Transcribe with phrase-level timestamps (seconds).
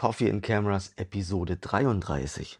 [0.00, 2.58] Coffee and Cameras Episode 33.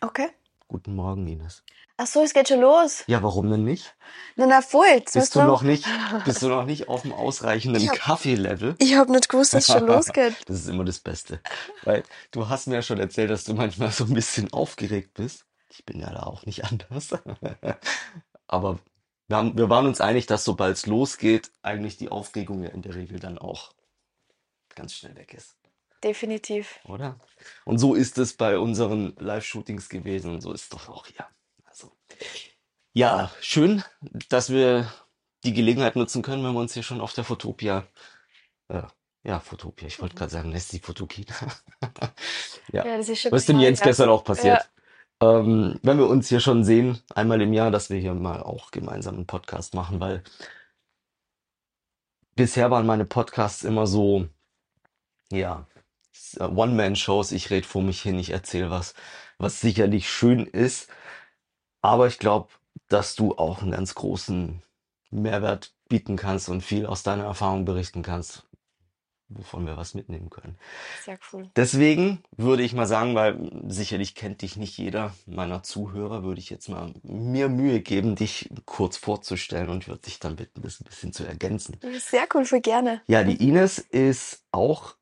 [0.00, 0.28] Okay.
[0.68, 1.62] Guten Morgen, Ines.
[1.98, 3.04] Ach so, es geht schon los.
[3.06, 3.94] Ja, warum denn nicht?
[4.36, 4.86] Na, na, voll.
[4.94, 5.84] Jetzt Bist du noch nicht,
[6.24, 8.74] bist du noch nicht auf dem ausreichenden Kaffeelevel?
[8.78, 10.34] Ich hab nicht gewusst, dass es schon losgeht.
[10.46, 11.42] Das ist immer das Beste.
[11.82, 15.44] Weil du hast mir ja schon erzählt, dass du manchmal so ein bisschen aufgeregt bist.
[15.68, 17.10] Ich bin ja da auch nicht anders.
[18.46, 18.78] Aber
[19.26, 22.80] wir, haben, wir waren uns einig, dass sobald es losgeht, eigentlich die Aufregung ja in
[22.80, 23.74] der Regel dann auch
[24.74, 25.57] ganz schnell weg ist.
[26.02, 26.78] Definitiv.
[26.84, 27.18] oder?
[27.64, 31.26] Und so ist es bei unseren Live-Shootings gewesen und so ist es doch auch hier.
[31.64, 31.92] Also,
[32.92, 33.82] ja, schön,
[34.28, 34.92] dass wir
[35.44, 37.86] die Gelegenheit nutzen können, wenn wir uns hier schon auf der Fotopia,
[38.68, 38.82] äh,
[39.24, 41.34] ja, Fotopia, ich wollte gerade sagen, lässt die Fotokina.
[42.70, 43.86] Ja, Ja, das ist schon was ist dem Jens ja.
[43.86, 44.68] gestern auch passiert?
[45.22, 48.70] Ähm, wenn wir uns hier schon sehen, einmal im Jahr, dass wir hier mal auch
[48.70, 50.22] gemeinsam einen Podcast machen, weil
[52.36, 54.28] bisher waren meine Podcasts immer so,
[55.32, 55.66] ja,
[56.38, 58.94] One-Man-Shows, ich rede vor mich hin, ich erzähle was,
[59.38, 60.88] was sicherlich schön ist,
[61.80, 62.48] aber ich glaube,
[62.88, 64.62] dass du auch einen ganz großen
[65.10, 68.46] Mehrwert bieten kannst und viel aus deiner Erfahrung berichten kannst,
[69.28, 70.58] wovon wir was mitnehmen können.
[71.04, 71.50] Sehr cool.
[71.56, 76.50] Deswegen würde ich mal sagen, weil sicherlich kennt dich nicht jeder meiner Zuhörer, würde ich
[76.50, 80.84] jetzt mal mir Mühe geben, dich kurz vorzustellen und würde dich dann bitten, das ein
[80.84, 81.78] bisschen zu ergänzen.
[81.98, 83.02] Sehr cool, voll gerne.
[83.06, 84.97] Ja, die Ines ist auch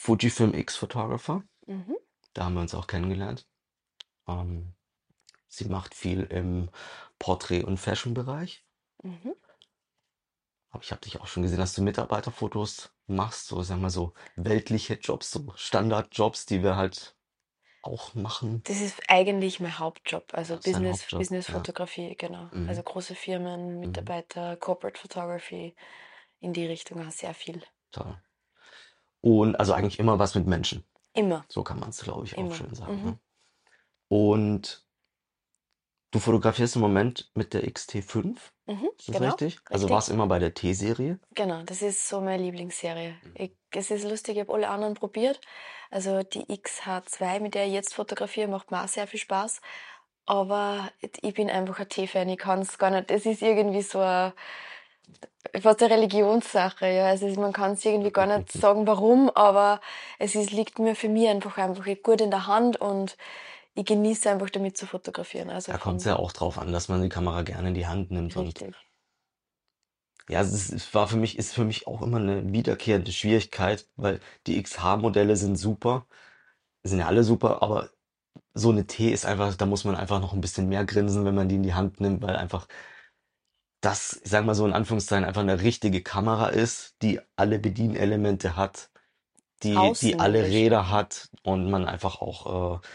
[0.00, 1.44] Fujifilm X Photographer.
[1.66, 1.94] Mhm.
[2.32, 3.46] Da haben wir uns auch kennengelernt.
[4.26, 4.72] Ähm,
[5.46, 6.70] sie macht viel im
[7.18, 8.64] Porträt- und Fashion-Bereich.
[9.02, 9.34] Mhm.
[10.70, 14.14] Aber ich habe dich auch schon gesehen, dass du Mitarbeiterfotos machst, so sagen wir so
[14.36, 17.14] weltliche Jobs, so Standardjobs, die wir halt
[17.82, 18.62] auch machen.
[18.64, 22.48] Das ist eigentlich mein Hauptjob, also Das ist dein Business, Hauptjob, Business-Fotografie, genau.
[22.52, 22.70] Mhm.
[22.70, 25.74] Also große Firmen, Mitarbeiter, Corporate Photography,
[26.40, 27.62] in die Richtung auch sehr viel.
[27.92, 28.16] Toll.
[29.22, 30.84] Und also eigentlich immer was mit Menschen.
[31.12, 31.44] Immer.
[31.48, 32.54] So kann man es, glaube ich, auch Immer.
[32.54, 33.00] schön sagen.
[33.00, 33.04] Mhm.
[33.10, 33.18] Ne?
[34.08, 34.84] Und
[36.10, 38.88] du fotografierst im Moment mit der XT5, Mhm.
[38.98, 39.28] ist das Genau.
[39.28, 39.58] richtig?
[39.66, 39.90] Also richtig.
[39.94, 41.18] warst immer bei der T-Serie?
[41.34, 43.16] Genau, das ist so meine Lieblingsserie.
[43.22, 43.32] Mhm.
[43.34, 45.40] Ich, es ist lustig, ich habe alle anderen probiert.
[45.90, 49.60] Also die XH2, mit der ich jetzt fotografiere, macht mir auch sehr viel Spaß.
[50.26, 53.10] Aber ich bin einfach ein T-Fan, ich kann es gar nicht.
[53.10, 54.32] Es ist irgendwie so eine,
[55.60, 56.86] fast eine Religionssache.
[56.86, 57.06] Ja.
[57.06, 59.80] Also man kann es irgendwie gar nicht sagen, warum, aber
[60.18, 63.16] es ist, liegt mir für mich einfach, einfach gut in der Hand und
[63.74, 65.50] ich genieße einfach damit zu fotografieren.
[65.50, 67.86] Also Da kommt es ja auch drauf an, dass man die Kamera gerne in die
[67.86, 68.36] Hand nimmt.
[68.36, 68.74] Und richtig.
[70.28, 73.88] ja, es, ist, es war für mich, ist für mich auch immer eine wiederkehrende Schwierigkeit,
[73.96, 76.06] weil die XH-Modelle sind super,
[76.82, 77.90] sind ja alle super, aber
[78.54, 81.34] so eine T ist einfach, da muss man einfach noch ein bisschen mehr grinsen, wenn
[81.34, 82.68] man die in die Hand nimmt, weil einfach
[83.80, 88.56] das, ich sag mal so in Anführungszeichen, einfach eine richtige Kamera ist, die alle Bedienelemente
[88.56, 88.90] hat,
[89.62, 90.42] die, die alle.
[90.44, 92.86] Räder hat und man einfach auch äh,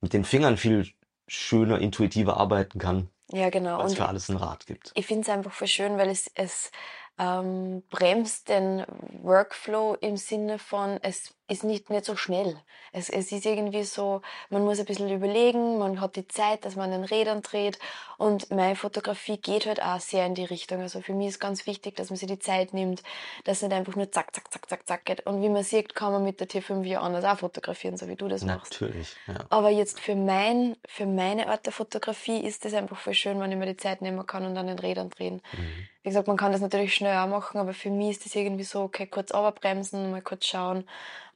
[0.00, 0.88] mit den Fingern viel
[1.28, 3.78] schöner, intuitiver arbeiten kann, Ja, genau.
[3.78, 4.92] weil es Und für alles ein Rad gibt.
[4.94, 6.70] ich finde es einfach voll schön, weil es, es
[7.18, 8.84] ähm, bremst den
[9.22, 12.56] Workflow im Sinne von, es ist nicht, nicht so schnell.
[12.92, 16.76] Es, es ist irgendwie so, man muss ein bisschen überlegen, man hat die Zeit, dass
[16.76, 17.78] man an den Rädern dreht
[18.18, 20.80] und meine Fotografie geht halt auch sehr in die Richtung.
[20.80, 23.02] Also für mich ist ganz wichtig, dass man sich die Zeit nimmt,
[23.44, 25.26] dass es nicht einfach nur zack, zack, zack, zack, zack geht.
[25.26, 28.16] Und wie man sieht, kann man mit der T5 ja anders auch fotografieren, so wie
[28.16, 28.80] du das machst.
[28.80, 29.44] Natürlich, ja.
[29.50, 33.52] Aber jetzt für mein, für meine Art der Fotografie ist es einfach voll schön, wenn
[33.52, 35.42] ich mir die Zeit nehmen kann und an den Rädern drehen.
[35.52, 35.88] Mhm.
[36.02, 38.64] Wie gesagt, man kann das natürlich schnell auch machen, aber für mich ist das irgendwie
[38.64, 40.84] so, okay, kurz bremsen, mal kurz schauen.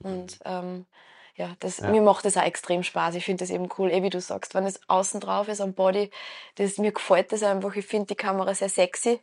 [0.05, 0.87] Und ähm,
[1.35, 1.89] ja, das, Ja.
[1.91, 3.15] mir macht das auch extrem Spaß.
[3.15, 5.73] Ich finde das eben cool, eh wie du sagst, wenn es außen drauf ist am
[5.75, 6.11] Body,
[6.57, 7.75] das, mir gefällt das einfach.
[7.75, 9.21] Ich finde die Kamera sehr sexy.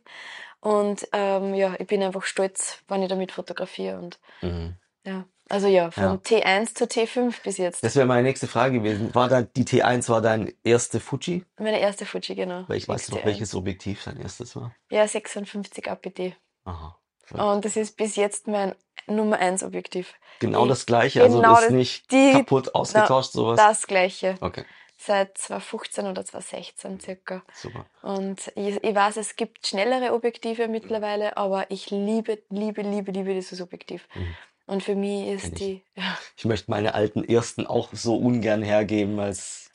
[0.60, 3.98] Und ähm, ja, ich bin einfach stolz, wenn ich damit fotografiere.
[3.98, 4.76] Und Mhm.
[5.06, 6.14] ja, also ja, von Ja.
[6.16, 7.82] T1 zu T5 bis jetzt.
[7.82, 9.14] Das wäre meine nächste Frage gewesen.
[9.14, 11.44] War da die T1 war dein erste Fuji?
[11.58, 12.64] Meine erste Fuji, genau.
[12.68, 13.24] Weil ich weiß noch, XT1.
[13.24, 14.74] welches Objektiv dein erstes war.
[14.90, 16.36] Ja, 56 APD.
[16.64, 16.96] Aha.
[17.32, 18.74] Und das ist bis jetzt mein
[19.06, 20.14] Nummer 1 Objektiv.
[20.40, 23.56] Genau das gleiche, also genau ist das- nicht die- kaputt ausgetauscht, sowas.
[23.58, 24.36] Das gleiche.
[24.40, 24.64] Okay,
[25.02, 27.42] Seit 2015 oder 2016 circa.
[27.54, 27.86] super.
[28.02, 33.32] Und ich, ich weiß, es gibt schnellere Objektive mittlerweile, aber ich liebe, liebe, liebe, liebe
[33.32, 34.06] dieses Objektiv.
[34.14, 34.36] Mhm.
[34.66, 35.54] Und für mich ist ich.
[35.54, 39.70] die, ja, Ich möchte meine alten ersten auch so ungern hergeben, als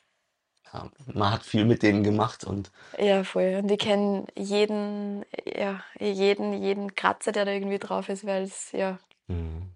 [0.73, 3.61] ja, man hat viel mit denen gemacht und ja, voll.
[3.63, 8.71] Und ich kenne jeden, ja, jeden, jeden Kratzer, der da irgendwie drauf ist, weil es,
[8.73, 9.75] ja, Mhm.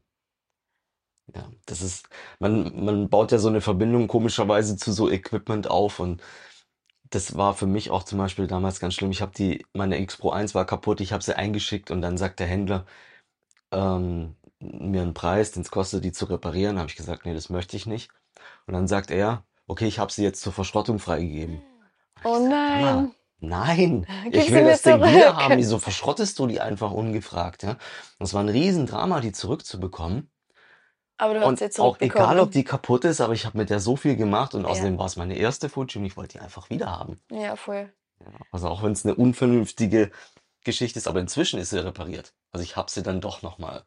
[1.36, 2.10] Ja, das ist,
[2.40, 6.22] man, man baut ja so eine Verbindung komischerweise zu so Equipment auf und
[7.12, 9.12] das war für mich auch zum Beispiel damals ganz schlimm.
[9.12, 12.18] Ich habe die, meine X Pro 1 war kaputt, ich habe sie eingeschickt und dann
[12.18, 12.86] sagt der Händler,
[13.72, 16.80] ähm, mir einen Preis, den es kostet, die zu reparieren.
[16.80, 18.12] Habe ich gesagt, nee, das möchte ich nicht.
[18.68, 21.62] Und dann sagt er, okay, ich habe sie jetzt zur Verschrottung freigegeben.
[22.24, 22.38] Oh
[22.68, 25.58] Sag mal, nein, nein, gib ich will das Ding wieder haben.
[25.58, 27.78] Wieso verschrottest du die einfach ungefragt, ja?
[28.20, 30.32] Es war ein Riesendrama, die zurückzubekommen.
[31.18, 32.52] Aber du hast Und sie jetzt auch egal, ob zurückbekommen.
[32.52, 35.18] die kaputt ist, aber ich habe mit der so viel gemacht und außerdem war es
[35.18, 37.20] meine erste Fuji und ich wollte die einfach wieder haben.
[37.32, 37.92] ja, voll.
[38.22, 40.12] Ja, also auch wenn es eine unvernünftige
[40.64, 42.34] Geschichte ist, aber inzwischen ist sie repariert.
[42.52, 43.84] Also ich habe sie dann doch nochmal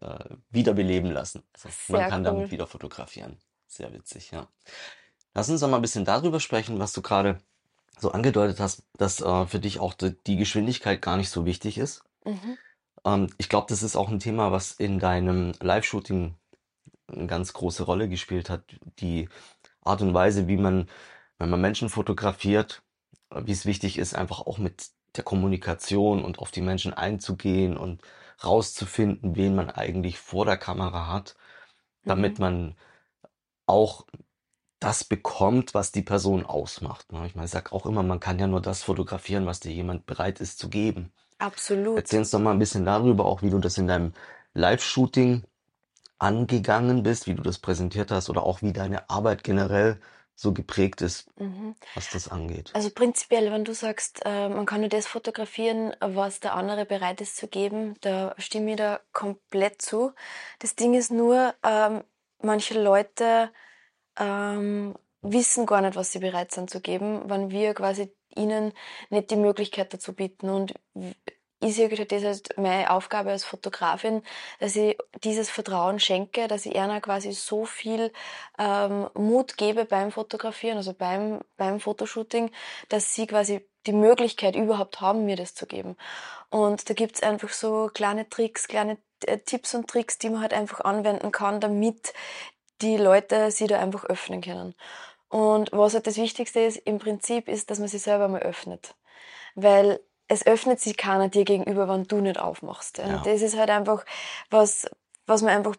[0.00, 1.42] äh, wiederbeleben lassen.
[1.52, 2.50] Also man kann damit cool.
[2.52, 3.38] wieder fotografieren.
[3.66, 4.48] Sehr witzig, ja.
[5.34, 7.38] Lass uns doch mal ein bisschen darüber sprechen, was du gerade
[7.98, 11.78] so angedeutet hast, dass äh, für dich auch die, die Geschwindigkeit gar nicht so wichtig
[11.78, 12.04] ist.
[12.24, 12.58] Mhm.
[13.04, 16.34] Ähm, ich glaube, das ist auch ein Thema, was in deinem Live-Shooting
[17.08, 18.64] eine ganz große Rolle gespielt hat.
[19.00, 19.28] Die
[19.82, 20.88] Art und Weise, wie man,
[21.38, 22.82] wenn man Menschen fotografiert,
[23.30, 27.76] äh, wie es wichtig ist, einfach auch mit der Kommunikation und auf die Menschen einzugehen
[27.76, 28.02] und
[28.44, 31.36] rauszufinden, wen man eigentlich vor der Kamera hat,
[32.06, 32.40] damit Mhm.
[32.40, 32.76] man
[33.66, 34.06] auch
[34.78, 37.10] das bekommt, was die Person ausmacht.
[37.12, 37.26] ne?
[37.26, 40.06] Ich meine, ich sage auch immer, man kann ja nur das fotografieren, was dir jemand
[40.06, 41.12] bereit ist zu geben.
[41.38, 41.96] Absolut.
[41.98, 44.12] Erzähl uns doch mal ein bisschen darüber, auch wie du das in deinem
[44.54, 45.44] Live-Shooting
[46.18, 50.00] angegangen bist, wie du das präsentiert hast oder auch wie deine Arbeit generell
[50.34, 51.74] so geprägt ist, Mhm.
[51.94, 52.70] was das angeht.
[52.74, 57.20] Also prinzipiell, wenn du sagst, äh, man kann nur das fotografieren, was der andere bereit
[57.22, 60.12] ist zu geben, da stimme ich da komplett zu.
[60.58, 62.04] Das Ding ist nur, ähm,
[62.42, 63.50] manche Leute
[64.18, 68.72] ähm, wissen gar nicht, was sie bereit sind zu geben, wenn wir quasi ihnen
[69.10, 70.48] nicht die Möglichkeit dazu bieten.
[70.48, 70.74] Und
[71.60, 74.22] ich sehe halt, das ist meine Aufgabe als Fotografin,
[74.60, 78.12] dass ich dieses Vertrauen schenke, dass ich ihnen quasi so viel
[78.58, 82.50] ähm, Mut gebe beim Fotografieren, also beim, beim Fotoshooting,
[82.88, 85.96] dass sie quasi die Möglichkeit überhaupt haben, mir das zu geben.
[86.50, 90.52] Und da gibt's einfach so kleine Tricks, kleine äh, Tipps und Tricks, die man halt
[90.52, 92.12] einfach anwenden kann, damit
[92.82, 94.74] die Leute sie da einfach öffnen können.
[95.28, 98.94] Und was halt das Wichtigste ist, im Prinzip, ist, dass man sich selber mal öffnet.
[99.54, 102.98] Weil es öffnet sich keiner dir gegenüber, wenn du nicht aufmachst.
[102.98, 103.18] Und Ja.
[103.18, 104.04] das ist halt einfach
[104.50, 104.88] was,
[105.26, 105.76] was man einfach,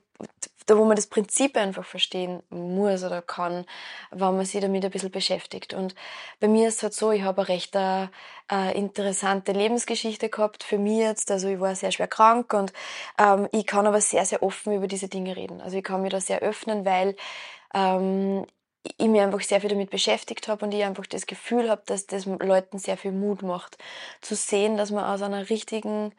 [0.68, 3.66] da wo man das Prinzip einfach verstehen muss oder kann,
[4.12, 5.74] wenn man sich damit ein bisschen beschäftigt.
[5.74, 5.96] Und
[6.40, 10.78] bei mir ist es halt so, ich habe eine recht äh, interessante Lebensgeschichte gehabt für
[10.78, 11.32] mich jetzt.
[11.32, 12.74] Also ich war sehr schwer krank und
[13.18, 15.62] ähm, ich kann aber sehr, sehr offen über diese Dinge reden.
[15.62, 17.16] Also ich kann mich da sehr öffnen, weil
[17.74, 18.46] ähm,
[18.98, 22.08] ich mich einfach sehr viel damit beschäftigt habe und ich einfach das Gefühl habe, dass
[22.08, 23.78] das Leuten sehr viel Mut macht,
[24.22, 26.14] zu sehen, dass man aus einer richtigen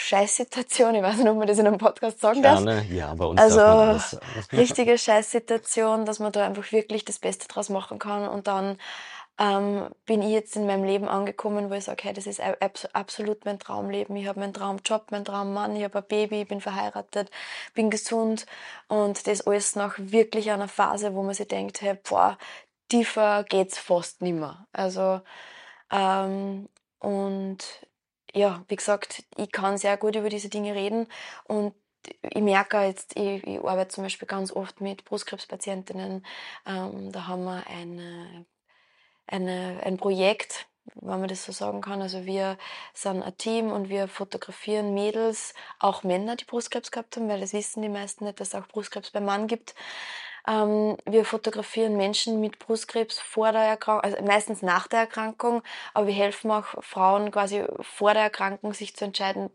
[0.00, 3.24] Scheißsituation, ich weiß nicht, ob man das in einem Podcast sagen darf, Gerne, ja, bei
[3.24, 4.00] uns also sagen.
[4.52, 8.28] richtige Scheißsituation, dass man da einfach wirklich das Beste draus machen kann.
[8.28, 8.78] Und dann
[9.40, 12.84] ähm, bin ich jetzt in meinem Leben angekommen, wo ich sage, hey, das ist abs
[12.92, 14.14] absolut mein Traumleben.
[14.14, 17.28] Ich habe meinen Traumjob, meinen Traummann, ich habe ein Baby, ich bin verheiratet,
[17.74, 18.46] bin gesund
[18.86, 22.38] und das alles nach wirklich einer Phase, wo man sich denkt, hey, boah,
[22.88, 24.68] tiefer geht's fast nimmer.
[24.72, 25.22] Also
[25.90, 26.68] ähm,
[27.00, 27.87] und
[28.34, 31.08] ja, wie gesagt, ich kann sehr gut über diese Dinge reden
[31.44, 31.74] und
[32.22, 36.24] ich merke jetzt, ich, ich arbeite zum Beispiel ganz oft mit Brustkrebspatientinnen.
[36.66, 38.46] Ähm, da haben wir eine,
[39.26, 42.02] eine, ein Projekt, wenn man das so sagen kann.
[42.02, 42.58] Also wir
[42.94, 47.52] sind ein Team und wir fotografieren Mädels, auch Männer, die Brustkrebs gehabt haben, weil das
[47.52, 49.74] wissen die meisten nicht, dass es auch Brustkrebs beim Mann gibt.
[50.48, 56.06] Ähm, wir fotografieren Menschen mit Brustkrebs vor der Erkrankung, also meistens nach der Erkrankung, aber
[56.06, 59.50] wir helfen auch Frauen quasi vor der Erkrankung sich zu entscheiden,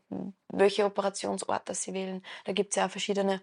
[0.49, 2.23] welche Operationsort das sie wählen.
[2.45, 3.41] Da gibt's ja auch verschiedene,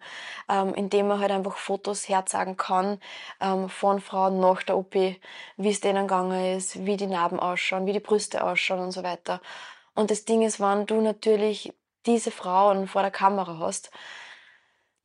[0.48, 3.00] ähm, indem man halt einfach Fotos herzagen kann
[3.40, 7.86] ähm, von Frauen nach der OP, wie es denen gegangen ist, wie die Narben ausschauen,
[7.86, 9.40] wie die Brüste ausschauen und so weiter.
[9.94, 11.72] Und das Ding ist, wenn du natürlich
[12.06, 13.90] diese Frauen vor der Kamera hast,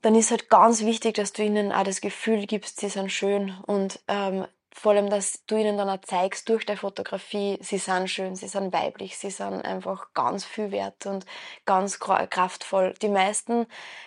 [0.06, 3.58] dann ist halt ganz wichtig, dass du ihnen auch das Gefühl gibst, sie sind schön
[3.66, 8.08] und ähm, vor allem, dass du ihnen dann auch zeigst durch deine Fotografie, sie sind
[8.08, 11.26] schön, sie sind weiblich, sie sind einfach ganz viel wert und
[11.66, 12.94] ganz kraftvoll.
[13.02, 13.66] Die meisten,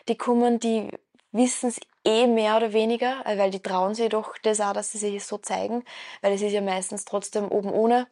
[0.09, 0.89] die kommen, die
[1.33, 4.93] wissen es eh mehr oder weniger, äh, weil die trauen sich doch das auch, dass
[4.93, 5.83] sie sich so zeigen,
[6.23, 8.07] weil es ist ja meistens trotzdem oben ohne.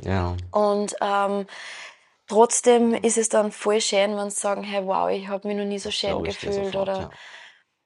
[0.00, 1.46] Ja, Und ähm,
[2.28, 5.64] trotzdem ist es dann voll schön, wenn sie sagen, hey, wow, ich habe mich noch
[5.64, 6.54] nie so schön gefühlt.
[6.54, 7.10] sofort, Oder ja.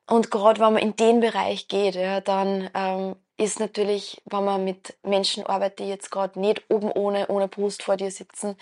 [0.09, 4.65] und gerade wenn man in den Bereich geht, ja, dann ähm, ist natürlich, wenn man
[4.65, 8.57] mit Menschen arbeitet, die jetzt gerade nicht oben ohne, ohne Brust vor dir sitzen,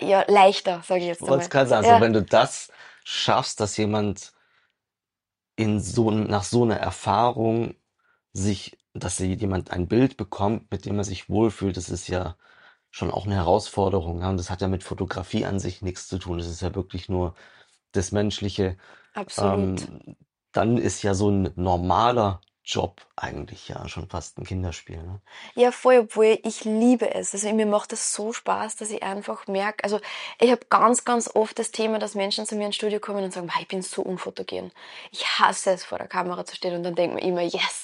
[0.00, 2.70] ja, leichter, sage ich jetzt Ich wollte gerade sagen, Ja, wenn du das
[3.04, 4.32] schaffst, dass jemand
[5.56, 7.76] in so, nach so einer Erfahrung
[8.32, 12.36] sich, dass jemand ein Bild bekommt, mit dem er sich wohlfühlt, das ist ja
[12.94, 14.20] schon auch eine Herausforderung.
[14.20, 14.30] Ja?
[14.30, 16.38] Und das hat ja mit Fotografie an sich nichts zu tun.
[16.38, 17.34] Das ist ja wirklich nur
[17.90, 18.76] das Menschliche,
[19.14, 19.82] Absolut.
[19.82, 20.16] ähm,
[20.52, 25.02] dann ist ja so ein normaler Job eigentlich ja schon fast ein Kinderspiel.
[25.02, 25.20] Ne?
[25.56, 27.34] Ja, voll, obwohl ich liebe es.
[27.34, 30.00] Also mir macht es so Spaß, dass ich einfach merke, also
[30.40, 33.32] ich habe ganz, ganz oft das Thema, dass Menschen zu mir ins Studio kommen und
[33.32, 34.70] sagen, ich bin so unfotogen.
[35.10, 37.83] Ich hasse es, vor der Kamera zu stehen und dann denkt man immer, yes,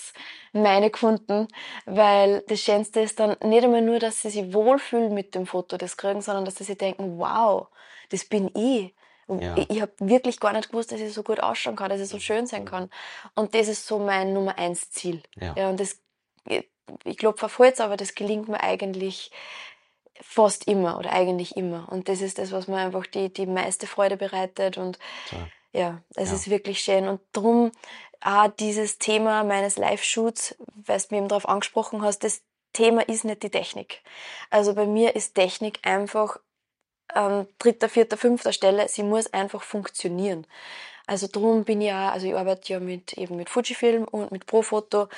[0.52, 1.48] meine gefunden,
[1.86, 5.76] weil das Schönste ist dann nicht einmal nur, dass sie sich wohlfühlen mit dem Foto,
[5.76, 7.68] das kriegen, sondern dass sie sich denken, wow,
[8.10, 8.94] das bin ich.
[9.28, 9.56] Ja.
[9.56, 12.08] Ich, ich habe wirklich gar nicht gewusst, dass ich so gut ausschauen kann, dass ich
[12.08, 12.90] so schön sein kann.
[13.36, 15.22] Und das ist so mein Nummer eins Ziel.
[15.36, 15.54] Ja.
[15.56, 16.00] Ja, und das,
[17.04, 19.30] ich auf Holz, aber das gelingt mir eigentlich
[20.20, 21.88] fast immer oder eigentlich immer.
[21.90, 24.76] Und das ist das, was mir einfach die, die meiste Freude bereitet.
[24.78, 25.46] Und Toll.
[25.72, 26.34] ja, es Ja.
[26.36, 27.08] ist wirklich schön.
[27.08, 27.70] Und drum
[28.20, 33.24] auch dieses Thema meines Live-Shoots, weil du mich eben darauf angesprochen hast, das Thema ist
[33.24, 34.02] nicht die Technik.
[34.50, 36.38] Also bei mir ist Technik einfach
[37.08, 38.88] an dritter, vierter, fünfter Stelle.
[38.88, 40.46] Sie muss einfach funktionieren.
[41.06, 44.46] Also drum bin ich ja, also ich arbeite ja mit eben mit Fujifilm und mit
[44.46, 45.08] Profoto.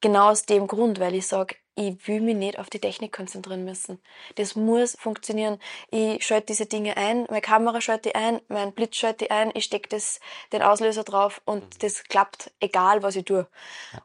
[0.00, 3.64] Genau aus dem Grund, weil ich sage, ich will mich nicht auf die Technik konzentrieren
[3.64, 3.98] müssen.
[4.34, 5.58] Das muss funktionieren.
[5.90, 9.50] Ich schalte diese Dinge ein, meine Kamera schalte ich ein, mein Blitz schalte ich ein,
[9.54, 10.20] ich stecke das,
[10.52, 13.46] den Auslöser drauf und das klappt, egal was ich tue.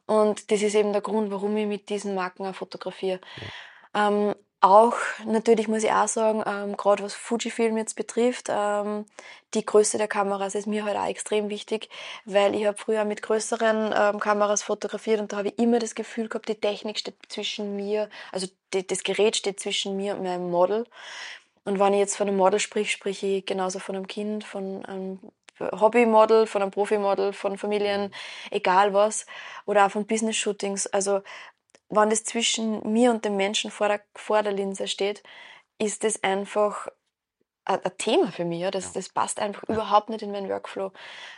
[0.05, 3.19] Und das ist eben der Grund, warum ich mit diesen Marken auch fotografiere.
[3.93, 4.95] Ähm, auch,
[5.25, 9.05] natürlich muss ich auch sagen, ähm, gerade was Fujifilm jetzt betrifft, ähm,
[9.53, 11.89] die Größe der Kameras ist mir halt auch extrem wichtig,
[12.25, 15.95] weil ich habe früher mit größeren ähm, Kameras fotografiert und da habe ich immer das
[15.95, 20.23] Gefühl gehabt, die Technik steht zwischen mir, also die, das Gerät steht zwischen mir und
[20.23, 20.85] meinem Model.
[21.63, 24.85] Und wenn ich jetzt von einem Model sprich, sprich ich genauso von einem Kind, von
[24.85, 25.19] einem
[25.59, 28.13] Hobbymodel, von einem Profimodel, von Familien,
[28.51, 29.25] egal was,
[29.65, 30.87] oder auch von Business-Shootings.
[30.87, 31.21] Also
[31.89, 35.23] wenn das zwischen mir und dem Menschen vor der, vor der Linse steht,
[35.79, 36.87] ist das einfach
[37.65, 38.59] ein, ein Thema für mich.
[38.59, 38.71] Ja.
[38.71, 40.91] Das, das passt einfach überhaupt nicht in meinen Workflow.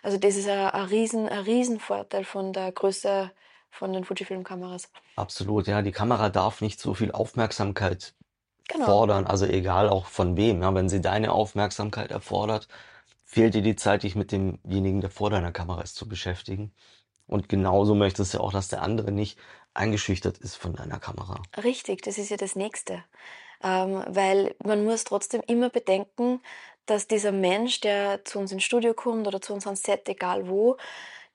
[0.04, 3.32] Also das ist ein, ein, riesen, ein riesen Vorteil von der Größe
[3.72, 4.90] von den Fujifilm-Kameras.
[5.16, 5.82] Absolut, ja.
[5.82, 8.16] Die Kamera darf nicht so viel Aufmerksamkeit
[8.70, 8.86] Genau.
[8.86, 10.62] fordern, also egal auch von wem.
[10.62, 12.68] Ja, wenn sie deine Aufmerksamkeit erfordert,
[13.26, 16.72] fehlt dir die Zeit, dich mit demjenigen, der vor deiner Kamera ist, zu beschäftigen.
[17.28, 19.40] Und genauso möchtest du auch, dass der andere nicht
[19.74, 21.42] eingeschüchtert ist von deiner Kamera.
[21.64, 23.04] Richtig, das ist ja das Nächste.
[23.62, 26.42] Ähm, weil man muss trotzdem immer bedenken,
[26.86, 30.48] dass dieser Mensch, der zu uns ins Studio kommt oder zu uns ans Set, egal
[30.48, 30.78] wo,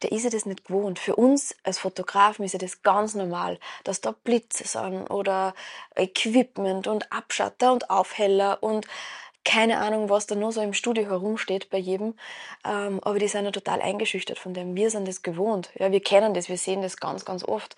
[0.03, 0.99] der ist ja das nicht gewohnt.
[0.99, 5.55] Für uns als Fotografen ist ja das ganz normal, dass da Blitze sind oder
[5.95, 8.87] Equipment und Abschatter und Aufheller und
[9.45, 12.15] keine Ahnung, was da noch so im Studio herumsteht bei jedem.
[12.65, 14.75] Ähm, aber die sind ja total eingeschüchtert von dem.
[14.75, 15.71] Wir sind das gewohnt.
[15.75, 17.77] Ja, wir kennen das, wir sehen das ganz, ganz oft.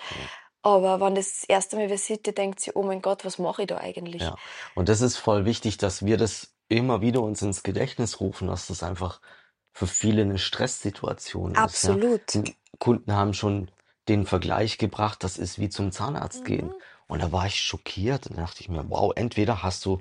[0.66, 3.62] Aber wenn das, das erste Mal wer sieht, denkt sich, oh mein Gott, was mache
[3.62, 4.22] ich da eigentlich?
[4.22, 4.34] Ja.
[4.74, 8.66] Und das ist voll wichtig, dass wir das immer wieder uns ins Gedächtnis rufen, dass
[8.66, 9.20] das einfach
[9.72, 11.56] für viele eine Stresssituation ist.
[11.56, 11.62] Ja.
[11.62, 12.34] Absolut.
[12.34, 13.70] Die Kunden haben schon
[14.08, 16.66] den Vergleich gebracht, das ist wie zum Zahnarzt gehen.
[16.66, 16.74] Mhm.
[17.06, 20.00] Und da war ich schockiert und da dachte ich mir, wow, entweder hast du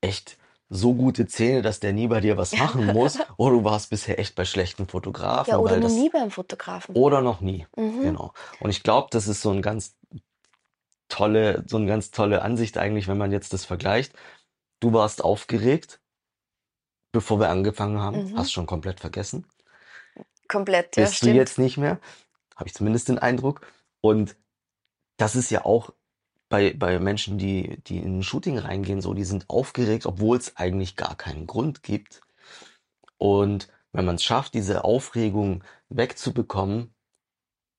[0.00, 0.36] echt
[0.74, 4.18] so gute Zähne, dass der nie bei dir was machen muss, oder du warst bisher
[4.18, 5.50] echt bei schlechten Fotografen.
[5.50, 6.94] Ja, oder noch das, nie beim Fotografen.
[6.94, 7.66] oder noch nie.
[7.76, 8.00] Mhm.
[8.00, 8.32] Genau.
[8.60, 9.96] Und ich glaube, das ist so ein ganz
[11.08, 14.14] tolle, so eine ganz tolle Ansicht eigentlich, wenn man jetzt das vergleicht.
[14.80, 16.00] Du warst aufgeregt,
[17.12, 18.38] bevor wir angefangen haben, Mhm.
[18.38, 19.46] hast schon komplett vergessen.
[20.48, 21.36] Komplett, ja, Bist du stimmt.
[21.36, 22.00] jetzt nicht mehr,
[22.56, 23.60] habe ich zumindest den Eindruck.
[24.00, 24.36] Und
[25.18, 25.92] das ist ja auch
[26.52, 30.54] bei, bei Menschen, die, die in ein Shooting reingehen, so, die sind aufgeregt, obwohl es
[30.58, 32.20] eigentlich gar keinen Grund gibt.
[33.16, 36.94] Und wenn man es schafft, diese Aufregung wegzubekommen,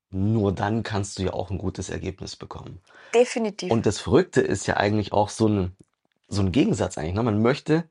[0.10, 2.82] nur dann kannst du ja auch ein gutes Ergebnis bekommen.
[3.13, 3.72] Definitiv.
[3.72, 5.77] Und das Verrückte ist ja eigentlich auch so ein,
[6.27, 7.13] so ein Gegensatz eigentlich.
[7.13, 7.22] Ne?
[7.22, 7.88] Man möchte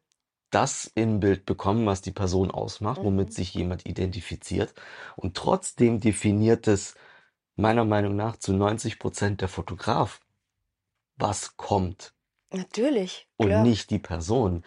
[0.50, 3.06] das im Bild bekommen, was die Person ausmacht, Mhm.
[3.06, 4.74] womit sich jemand identifiziert.
[5.14, 6.94] Und trotzdem definiert es
[7.54, 10.20] meiner Meinung nach zu 90 Prozent der Fotograf,
[11.22, 12.14] was kommt
[12.52, 13.62] Natürlich, und klar.
[13.62, 14.64] nicht die Person.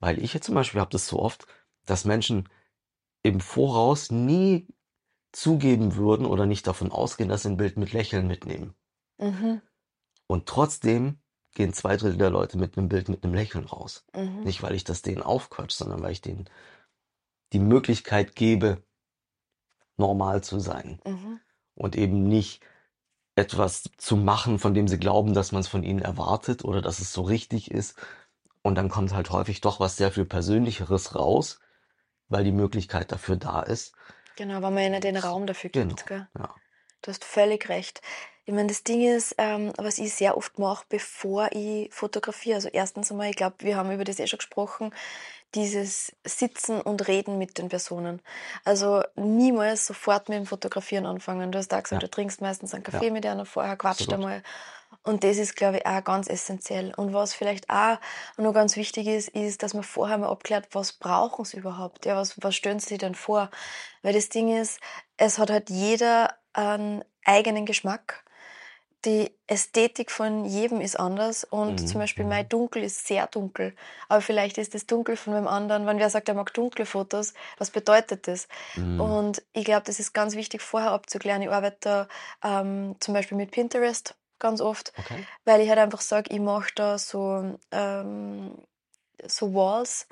[0.00, 1.46] Weil ich jetzt zum Beispiel habe das so oft,
[1.86, 2.48] dass Menschen
[3.22, 4.66] im Voraus nie
[5.32, 8.74] zugeben würden oder nicht davon ausgehen, dass sie ein Bild mit Lächeln mitnehmen.
[9.18, 9.60] Mhm.
[10.26, 11.20] Und trotzdem
[11.54, 14.06] gehen zwei Drittel der Leute mit einem Bild mit einem Lächeln raus.
[14.14, 14.42] Mhm.
[14.44, 16.48] Nicht, weil ich das denen aufquatsch, sondern weil ich denen
[17.52, 18.82] die Möglichkeit gebe,
[19.96, 21.40] normal zu sein Mhm.
[21.74, 22.62] und eben nicht
[23.38, 26.98] etwas zu machen, von dem sie glauben, dass man es von ihnen erwartet oder dass
[27.00, 27.96] es so richtig ist.
[28.62, 31.60] Und dann kommt halt häufig doch was sehr viel Persönlicheres raus,
[32.28, 33.94] weil die Möglichkeit dafür da ist.
[34.36, 36.06] Genau, weil man ihnen den Raum dafür Genau, gibt.
[36.06, 36.28] Gell?
[36.38, 36.54] ja.
[37.02, 38.02] Du hast völlig recht.
[38.44, 42.56] Ich meine, das Ding ist, ähm, was ich sehr oft mache, bevor ich fotografiere.
[42.56, 44.92] Also erstens einmal, ich glaube, wir haben über das eh schon gesprochen,
[45.54, 48.20] dieses Sitzen und Reden mit den Personen.
[48.64, 51.50] Also niemals sofort mit dem Fotografieren anfangen.
[51.52, 52.06] Du hast da gesagt, Ja.
[52.06, 53.12] du trinkst meistens einen Kaffee Ja.
[53.12, 54.42] mit einer vorher, quatscht einmal.
[55.04, 56.92] Und das ist, glaube ich, auch ganz essentiell.
[56.94, 57.98] Und was vielleicht auch
[58.36, 62.04] noch ganz wichtig ist, ist, dass man vorher mal abklärt, was brauchen sie überhaupt?
[62.04, 63.50] Ja, was, was stellen sie denn vor?
[64.02, 64.80] Weil das Ding ist,
[65.16, 68.24] es hat halt jeder einen eigenen Geschmack.
[69.04, 72.30] Die Ästhetik von jedem ist anders und Mhm, zum Beispiel mhm.
[72.30, 73.74] mein Dunkel ist sehr dunkel.
[74.08, 77.32] Aber vielleicht ist das Dunkel von einem anderen, wenn wer sagt, er mag dunkle Fotos,
[77.58, 78.48] was bedeutet das?
[78.74, 79.00] Mhm.
[79.00, 81.42] Und ich glaube, das ist ganz wichtig vorher abzuklären.
[81.42, 82.08] Ich arbeite
[82.42, 85.28] da ähm, zum Beispiel mit Pinterest ganz oft, Okay.
[85.44, 88.58] weil ich halt einfach sage, ich mache da so, ähm,
[89.26, 90.06] so Walls,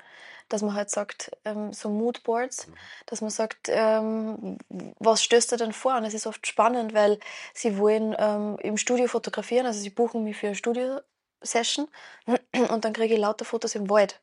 [0.49, 2.67] dass man halt sagt, ähm, so Moodboards,
[3.05, 4.57] dass man sagt, ähm,
[4.99, 5.95] was stößt du denn vor?
[5.95, 7.19] Und es ist oft spannend, weil
[7.53, 11.87] sie wollen ähm, im Studio fotografieren, also sie buchen mich für eine Studio-Session
[12.69, 14.21] und dann kriege ich lauter Fotos im Wald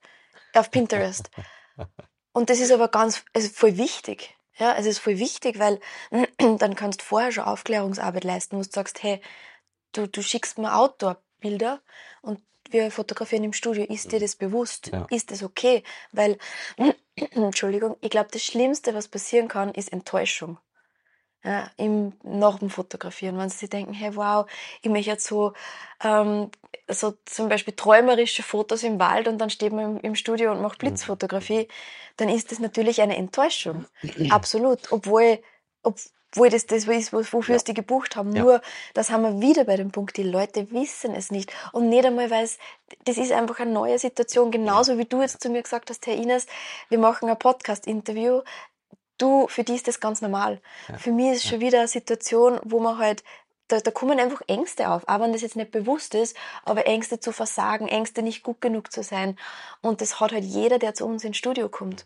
[0.54, 1.30] auf Pinterest.
[2.32, 4.36] Und das ist aber ganz, es ist voll wichtig.
[4.56, 5.80] Ja, es ist voll wichtig, weil
[6.38, 9.20] dann kannst du vorher schon Aufklärungsarbeit leisten, wo du sagst, hey,
[9.92, 11.80] du, du schickst mir Outdoor-Bilder
[12.22, 12.40] und
[12.70, 13.84] wir fotografieren im Studio.
[13.84, 14.88] Ist dir das bewusst?
[14.88, 15.06] Ja.
[15.10, 15.82] Ist das okay?
[16.12, 16.38] Weil,
[17.16, 20.58] Entschuldigung, ich glaube, das Schlimmste, was passieren kann, ist Enttäuschung.
[21.44, 24.46] Ja, im, nach dem Fotografieren, wenn sie sich denken, hey, wow,
[24.80, 25.52] ich möchte jetzt so,
[26.02, 26.50] ähm,
[26.88, 30.62] so zum Beispiel träumerische Fotos im Wald und dann steht man im, im Studio und
[30.62, 31.68] macht Blitzfotografie,
[32.16, 33.84] dann ist das natürlich eine Enttäuschung.
[34.30, 34.90] Absolut.
[34.90, 35.38] Obwohl,
[36.34, 37.58] obwohl das das ist, wo- wofür Ja.
[37.60, 38.34] sie die gebucht haben.
[38.34, 38.42] Ja.
[38.42, 38.60] Nur,
[38.92, 41.52] das haben wir wieder bei dem Punkt, die Leute wissen es nicht.
[41.72, 42.58] Und nicht einmal, weil es,
[43.04, 44.50] das ist einfach eine neue Situation.
[44.50, 46.46] Genauso wie du jetzt zu mir gesagt hast, Herr Ines,
[46.88, 48.42] wir machen ein Podcast-Interview.
[49.18, 50.60] Du, für dich ist das ganz normal.
[50.88, 50.98] Ja.
[50.98, 53.22] Für mich ist schon wieder eine Situation, wo man halt,
[53.68, 57.20] da, da kommen einfach Ängste auf, auch wenn das jetzt nicht bewusst ist, aber Ängste
[57.20, 59.38] zu versagen, Ängste nicht gut genug zu sein.
[59.82, 62.04] Und das hat halt jeder, der zu uns ins Studio kommt.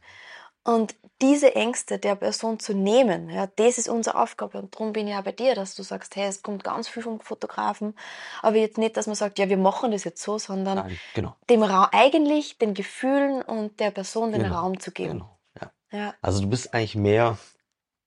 [0.69, 4.59] Und diese Ängste der Person zu nehmen, ja, das ist unsere Aufgabe.
[4.59, 7.03] Und darum bin ich ja bei dir, dass du sagst, hey, es kommt ganz viel
[7.03, 7.95] vom Fotografen.
[8.43, 11.35] Aber jetzt nicht, dass man sagt, ja, wir machen das jetzt so, sondern Nein, genau.
[11.49, 15.13] dem Raum, eigentlich den Gefühlen und der Person den Genau, Raum zu geben.
[15.13, 15.39] Genau.
[15.59, 15.99] Ja.
[15.99, 16.15] Ja.
[16.21, 17.39] Also du bist eigentlich mehr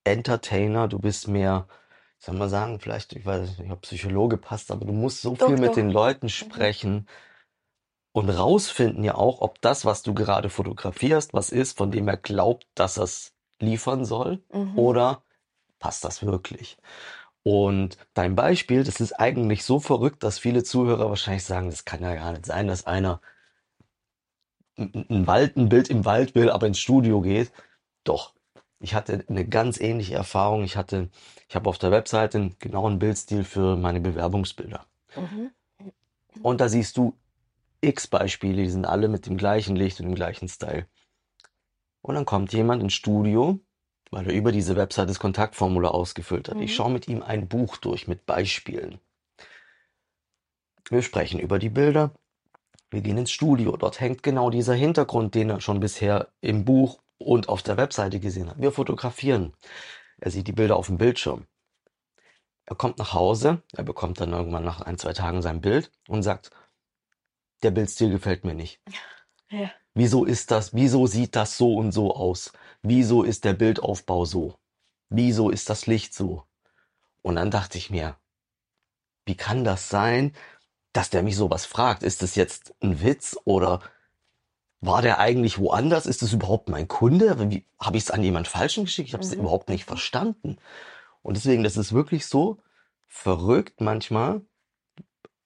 [0.04, 1.67] Entertainer, du bist mehr,
[2.19, 5.36] ich soll mal sagen, vielleicht, ich weiß nicht, ob Psychologe passt, aber du musst so
[5.36, 5.76] Doch, viel mit doch.
[5.76, 7.08] den Leuten sprechen
[8.13, 12.17] und rausfinden ja auch, ob das, was du gerade fotografierst, was ist, von dem er
[12.17, 14.78] glaubt, dass er es liefern soll, Mhm.
[14.78, 15.24] oder
[15.80, 16.78] passt das wirklich?
[17.43, 22.02] Und dein Beispiel, das ist eigentlich so verrückt, dass viele Zuhörer wahrscheinlich sagen, das kann
[22.04, 23.21] ja gar nicht sein, dass einer
[24.78, 27.52] ein Wald, ein Bild im Wald will, aber ins Studio geht.
[28.04, 28.34] Doch,
[28.80, 30.63] ich hatte eine ganz ähnliche Erfahrung.
[30.63, 31.10] Ich hatte,
[31.47, 34.86] ich habe auf der Webseite einen genauen Bildstil für meine Bewerbungsbilder.
[35.15, 35.52] Mhm.
[36.41, 37.15] Und da siehst du
[37.82, 40.88] x Beispiele, die sind alle mit dem gleichen Licht und dem gleichen Style.
[42.02, 43.60] Und dann kommt jemand ins Studio,
[44.12, 46.58] weil er über diese Webseite das Kontaktformular ausgefüllt hat.
[46.58, 46.76] Ich Mhm.
[46.76, 49.00] schaue mit ihm ein Buch durch mit Beispielen.
[50.89, 52.13] Wir sprechen über die Bilder.
[52.89, 53.78] Wir gehen ins Studio.
[53.78, 58.20] Dort hängt genau dieser Hintergrund, den er schon bisher im Buch und auf der Webseite
[58.20, 58.60] gesehen hat.
[58.60, 59.54] Wir fotografieren.
[60.17, 61.46] Er sieht die Bilder auf dem Bildschirm.
[62.65, 66.24] Er kommt nach Hause, er bekommt dann irgendwann nach ein, zwei Tagen sein Bild und
[66.24, 66.52] sagt,
[67.63, 68.82] der Bildstil gefällt mir nicht.
[69.50, 69.71] Ja.
[69.93, 72.54] Wieso ist das, wieso sieht das so und so aus?
[72.82, 74.58] Wieso ist der Bildaufbau so?
[75.10, 76.43] Wieso ist das Licht so?
[77.21, 78.15] Und dann dachte ich mir,
[79.26, 80.34] wie kann das sein,
[80.93, 82.04] dass der mich sowas fragt?
[82.04, 83.82] Ist das jetzt ein Witz oder
[84.80, 86.06] war der eigentlich woanders?
[86.06, 87.52] Ist das überhaupt mein Kunde?
[87.52, 89.10] Wie, habe ich es an jemand Falschen geschickt?
[89.10, 89.41] Ich habe es Mhm.
[89.41, 90.58] überhaupt nicht verstanden.
[91.21, 92.58] Und deswegen, das ist wirklich so
[93.08, 94.41] verrückt manchmal.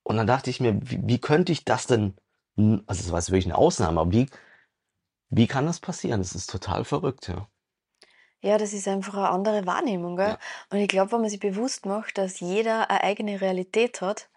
[0.05, 2.13] Und dann dachte ich mir, wie, wie könnte ich das denn,
[2.55, 4.29] also es war jetzt wirklich eine Ausnahme, aber wie,
[5.29, 6.21] wie kann das passieren?
[6.21, 7.49] Das ist total verrückt, ja.
[8.39, 10.29] Ja, das ist einfach eine andere Wahrnehmung, gell?
[10.29, 10.37] Ja.
[10.69, 14.29] Und ich glaube, wenn man sich bewusst macht, dass jeder eine eigene Realität hat,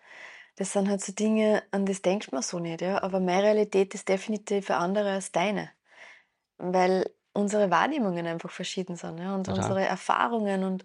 [0.57, 3.03] das sind halt so Dinge, an das denkt man so nicht, ja.
[3.03, 5.71] Aber meine Realität ist definitiv eine andere als deine.
[6.57, 9.35] Weil unsere Wahrnehmungen einfach verschieden sind, ja.
[9.35, 9.63] Und Total.
[9.63, 10.83] unsere Erfahrungen und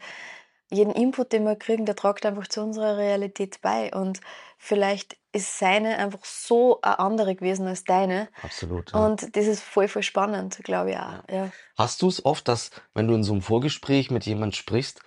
[0.72, 3.94] jeden Input, den wir kriegen, der tragt einfach zu unserer Realität bei.
[3.94, 4.22] Und
[4.58, 8.30] vielleicht ist seine einfach so eine andere gewesen als deine.
[8.42, 8.92] Absolut.
[8.92, 9.06] Ja.
[9.06, 11.24] Und das ist voll, voll spannend, glaube ich auch.
[11.30, 11.52] Ja.
[11.78, 15.02] Hast du es oft, dass, wenn du in so einem Vorgespräch mit jemand sprichst,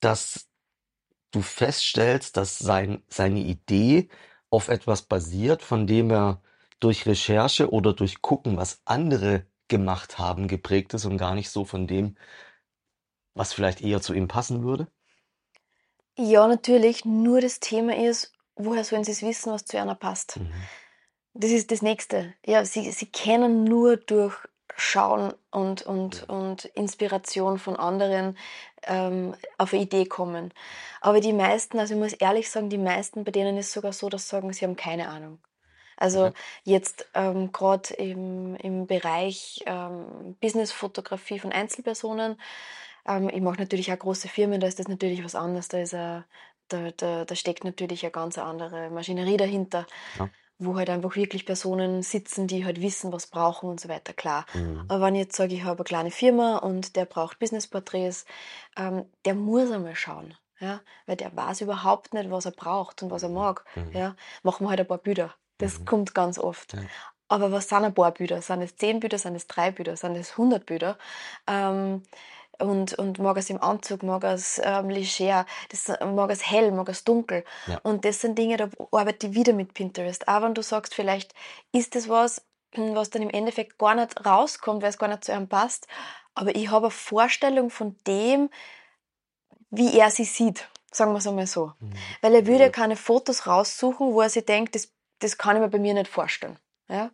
[0.00, 0.48] dass
[1.30, 4.08] du feststellst, dass sein, seine Idee
[4.50, 6.40] auf etwas basiert, von dem er
[6.80, 11.64] durch Recherche oder durch Gucken, was andere gemacht haben, geprägt ist und gar nicht so
[11.64, 12.16] von dem,
[13.36, 14.88] was vielleicht eher zu ihm passen würde?
[16.18, 17.04] Ja, natürlich.
[17.04, 20.40] Nur das Thema ist, woher sollen sie es wissen, was zu einer passt?
[20.40, 20.70] Mhm.
[21.34, 22.34] Das ist das Nächste.
[22.44, 24.36] Ja, sie, sie kennen nur durch
[24.76, 28.36] Schauen und, und, und Inspiration von anderen
[28.84, 30.52] ähm, auf eine Idee kommen.
[31.00, 33.92] Aber die meisten, also ich muss ehrlich sagen, die meisten, bei denen ist es sogar
[33.92, 35.38] so, dass sie sagen, sie haben keine Ahnung.
[35.96, 36.34] Also Okay.
[36.64, 42.40] jetzt ähm, gerade im, im Bereich ähm, Businessfotografie von Einzelpersonen.
[43.06, 45.68] Ähm, ich mache natürlich auch große Firmen, da ist das natürlich was anderes.
[45.68, 46.24] Da, ist a,
[46.68, 49.86] da, da, da steckt natürlich eine ganz andere Maschinerie dahinter,
[50.18, 50.28] Ja.
[50.58, 54.12] wo halt einfach wirklich Personen sitzen, die halt wissen, was brauchen und so weiter.
[54.12, 54.46] Klar.
[54.54, 54.84] Mhm.
[54.88, 58.24] Aber wenn ich jetzt sage, ich habe eine kleine Firma und der braucht Businessporträts,
[58.76, 60.34] ähm, der muss einmal schauen.
[60.58, 63.64] Ja, weil der weiß überhaupt nicht, was er braucht und was er mag.
[63.76, 63.92] Mhm.
[63.92, 65.34] Ja, machen wir halt ein paar Bilder.
[65.58, 65.84] Das Mhm.
[65.84, 66.72] kommt ganz oft.
[66.72, 66.80] Ja.
[67.28, 68.40] Aber was sind ein paar Bilder?
[68.40, 69.18] Sind es zehn Bilder?
[69.18, 69.96] Sind es drei Bilder?
[69.98, 70.96] Sind es hundert Bilder?
[71.46, 72.04] Ähm,
[72.58, 76.88] und, und mag es im Anzug, mag es ähm, leger, das, mag es hell, mag
[76.88, 77.44] es dunkel.
[77.66, 77.78] Ja.
[77.82, 80.28] Und das sind Dinge, da arbeite ich wieder mit Pinterest.
[80.28, 81.34] Auch wenn du sagst, vielleicht
[81.72, 82.42] ist das was,
[82.74, 85.86] hm, was dann im Endeffekt gar nicht rauskommt, weil es gar nicht zu einem passt.
[86.34, 88.50] Aber ich habe eine Vorstellung von dem,
[89.70, 90.68] wie er sie sieht.
[90.92, 91.72] Sagen wir es einmal so.
[91.80, 91.92] Mhm.
[92.20, 95.68] Weil er würde keine Fotos raussuchen, wo er sich denkt, das, das kann ich mir
[95.68, 96.58] bei mir nicht vorstellen.
[96.88, 97.10] Ja?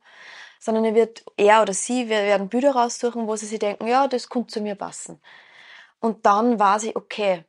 [0.64, 4.06] Sondern er wird, er oder sie wir werden Bilder raussuchen, wo sie sich denken, ja,
[4.06, 5.20] das könnte zu mir passen.
[5.98, 7.44] Und dann weiß ich, okay,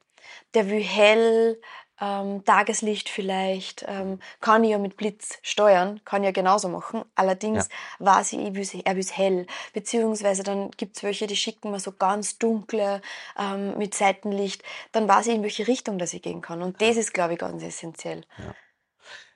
[0.55, 1.59] der will hell,
[2.01, 7.03] ähm, Tageslicht vielleicht, ähm, kann ich ja mit Blitz steuern, kann ich ja genauso machen.
[7.13, 9.45] Allerdings weiß ich, ich will's, er will hell.
[9.73, 13.01] Beziehungsweise dann gibt's welche, die schicken mir so ganz dunkle
[13.37, 14.63] ähm, mit Seitenlicht.
[14.91, 16.63] Dann weiß ich, in welche Richtung das ich gehen kann.
[16.63, 18.21] Und das ist, glaube ich, ganz essentiell.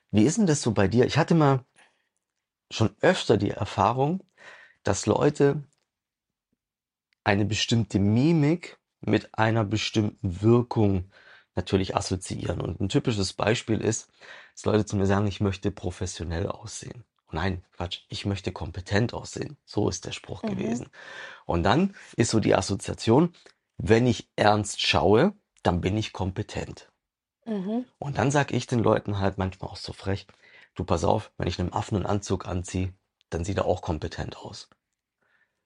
[0.10, 1.06] Wie ist denn das so bei dir?
[1.06, 1.64] Ich hatte mal
[2.72, 4.24] schon öfter die Erfahrung,
[4.84, 5.64] dass Leute
[7.24, 11.12] eine bestimmte Mimik mit einer bestimmten Wirkung
[11.56, 12.62] natürlich assoziieren.
[12.62, 14.10] Und ein typisches Beispiel ist,
[14.54, 17.04] dass Leute zu mir sagen, ich möchte professionell aussehen.
[17.32, 19.58] Nein, Quatsch, ich möchte kompetent aussehen.
[19.66, 20.48] So ist der Spruch Mhm.
[20.48, 20.90] gewesen.
[21.46, 23.34] Und dann ist so die Assoziation,
[23.78, 26.90] wenn ich ernst schaue, dann bin ich kompetent.
[27.46, 27.86] Mhm.
[28.00, 30.28] Und dann sag ich den Leuten halt manchmal auch so frech,
[30.78, 32.94] du pass auf, wenn ich einen Affen einen Anzug anziehe,
[33.30, 34.70] dann sieht er auch kompetent aus.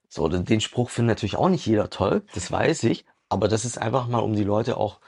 [0.08, 3.78] So, den Spruch findet natürlich auch nicht jeder toll, das weiß ich, aber das ist
[3.78, 5.00] einfach mal, um die Leute auch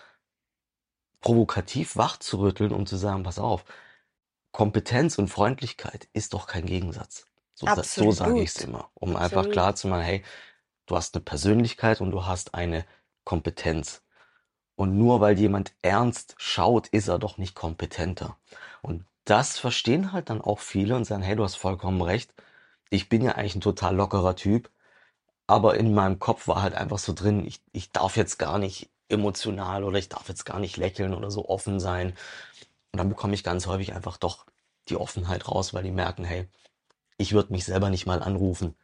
[1.20, 3.64] provokativ wach zu rütteln, um zu sagen, pass auf,
[4.52, 7.26] Kompetenz und Freundlichkeit ist doch kein Gegensatz.
[7.54, 9.52] So, so sage ich es immer, um einfach Absolut.
[9.52, 10.24] klar zu machen, hey,
[10.86, 12.84] du hast eine Persönlichkeit und du hast eine
[13.24, 14.02] Kompetenz.
[14.76, 18.36] Und nur weil jemand ernst schaut, ist er doch nicht kompetenter.
[18.82, 22.32] Und das verstehen halt dann auch viele und sagen, hey, du hast vollkommen recht.
[22.90, 24.70] Ich bin ja eigentlich ein total lockerer Typ.
[25.46, 28.90] Aber in meinem Kopf war halt einfach so drin, ich, ich darf jetzt gar nicht
[29.08, 32.10] emotional oder ich darf jetzt gar nicht lächeln oder so offen sein.
[32.92, 34.46] Und dann bekomme ich ganz häufig einfach doch
[34.88, 36.48] die Offenheit raus, weil die merken, hey,
[37.18, 38.76] ich würde mich selber nicht mal anrufen,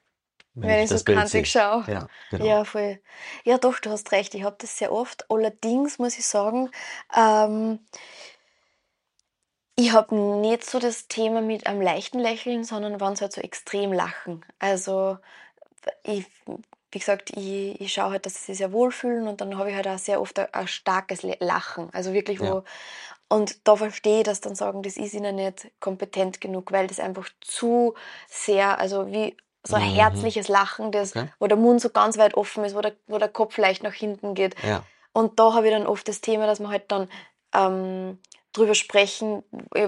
[0.54, 1.50] wenn Wenn ich ich so das Bild kantig sehe.
[1.50, 1.86] schaue.
[1.86, 2.58] Ja, genau.
[2.58, 3.00] Ja, voll.
[3.44, 4.34] Ja, doch, du hast recht.
[4.34, 5.30] Ich habe das sehr oft.
[5.30, 6.70] Allerdings muss ich sagen,
[7.16, 7.80] ähm,
[9.80, 13.40] ich habe nicht so das Thema mit einem leichten Lächeln, sondern wenn sie halt so
[13.40, 14.44] extrem lachen.
[14.58, 15.18] Also,
[16.02, 16.26] ich,
[16.92, 19.76] wie gesagt, ich, ich schaue halt, dass sie sich sehr wohlfühlen und dann habe ich
[19.76, 21.88] halt auch sehr oft ein, ein starkes Lachen.
[21.92, 22.44] Also wirklich, wo.
[22.44, 22.62] Ja.
[23.28, 26.98] Und da verstehe ich, dass dann sagen, das ist ihnen nicht kompetent genug, weil das
[26.98, 27.94] einfach zu
[28.28, 29.94] sehr, also wie so ein Mhm.
[29.94, 31.28] herzliches Lachen, das, Okay.
[31.38, 33.94] wo der Mund so ganz weit offen ist, wo der, wo der Kopf leicht nach
[33.94, 34.56] hinten geht.
[34.64, 37.08] Ja, Und da habe ich dann oft das Thema, dass wir halt dann
[37.54, 38.18] ähm,
[38.52, 39.44] drüber sprechen,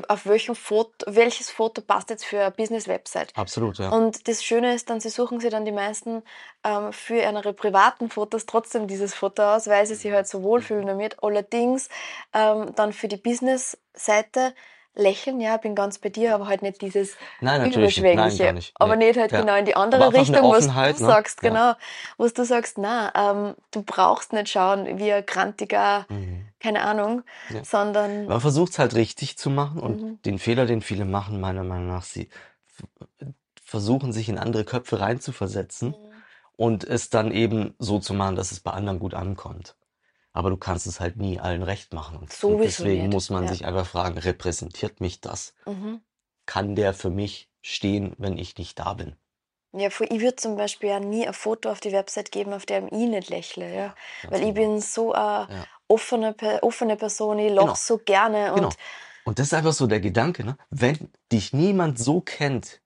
[0.08, 3.32] auf welchem Foto, welches Foto passt jetzt für eine Business-Website.
[3.36, 3.88] absolut, ja.
[3.88, 6.22] Und das Schöne ist dann, sie suchen sich dann die meisten
[6.62, 10.86] ähm, für ihre privaten Fotos trotzdem dieses Foto aus, weil sie sich halt so wohlfühlen
[10.86, 11.22] damit.
[11.22, 11.88] Allerdings
[12.32, 14.54] ähm, dann für die Business-Seite
[14.94, 17.96] lächeln, ja, bin ganz bei dir, aber halt nicht dieses Nein, natürlich nicht.
[18.04, 18.44] Nein, Überschwängliche.
[18.44, 18.74] gar nicht.
[18.78, 19.06] Aber Nee.
[19.06, 19.40] nicht halt Ja.
[19.40, 20.94] genau in die andere Richtung, was du ne?
[20.94, 21.48] sagst, Ja.
[21.48, 21.72] genau.
[22.18, 26.46] Was du sagst, na, ähm, du brauchst nicht schauen wie ein krantiger, Mhm.
[26.62, 27.64] Keine Ahnung, Ja.
[27.64, 30.22] sondern Man versucht es halt richtig zu machen und Mhm.
[30.22, 32.28] den Fehler, den viele machen, meiner Meinung nach, sie
[33.64, 35.94] versuchen sich in andere Köpfe reinzuversetzen
[36.56, 39.76] und es dann eben so zu machen, dass es bei anderen gut ankommt.
[40.32, 42.16] Aber du kannst es halt nie allen recht machen.
[42.16, 43.50] Und, und Sowieso deswegen muss man ja.
[43.50, 45.54] sich einfach fragen, repräsentiert mich das?
[45.66, 46.00] Mhm.
[46.46, 49.16] Kann der für mich stehen, wenn ich nicht da bin?
[49.74, 50.06] Ja, voll.
[50.10, 53.08] ich würde zum Beispiel ja nie ein Foto auf die Website geben, auf dem ich
[53.08, 53.94] nicht lächle, ja.
[54.22, 55.66] Ganz Weil ich bin so eine Ja.
[55.92, 57.74] Offene, offene Person, ich lache Genau.
[57.74, 58.68] so gerne Genau.
[58.68, 58.76] und
[59.24, 60.56] Und das ist einfach so der Gedanke, ne?
[60.70, 62.80] Wenn dich niemand so kennt,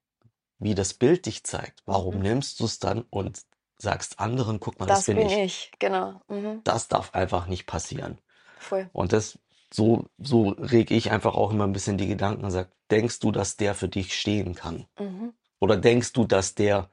[0.59, 2.23] wie das Bild dich zeigt, warum Mhm.
[2.23, 3.43] nimmst du es dann und
[3.79, 5.39] sagst anderen, guck mal, das das bin bin ich.
[5.39, 6.21] ich, genau.
[6.29, 6.61] Mhm.
[6.65, 8.19] Das darf einfach nicht passieren.
[8.59, 8.89] Voll.
[8.93, 9.39] Und das
[9.73, 13.33] so, so reg ich einfach auch immer ein bisschen die Gedanken und sag, denkst du,
[13.33, 14.87] dass der für dich stehen kann?
[14.99, 15.35] Mhm.
[15.59, 16.91] Oder denkst du, dass der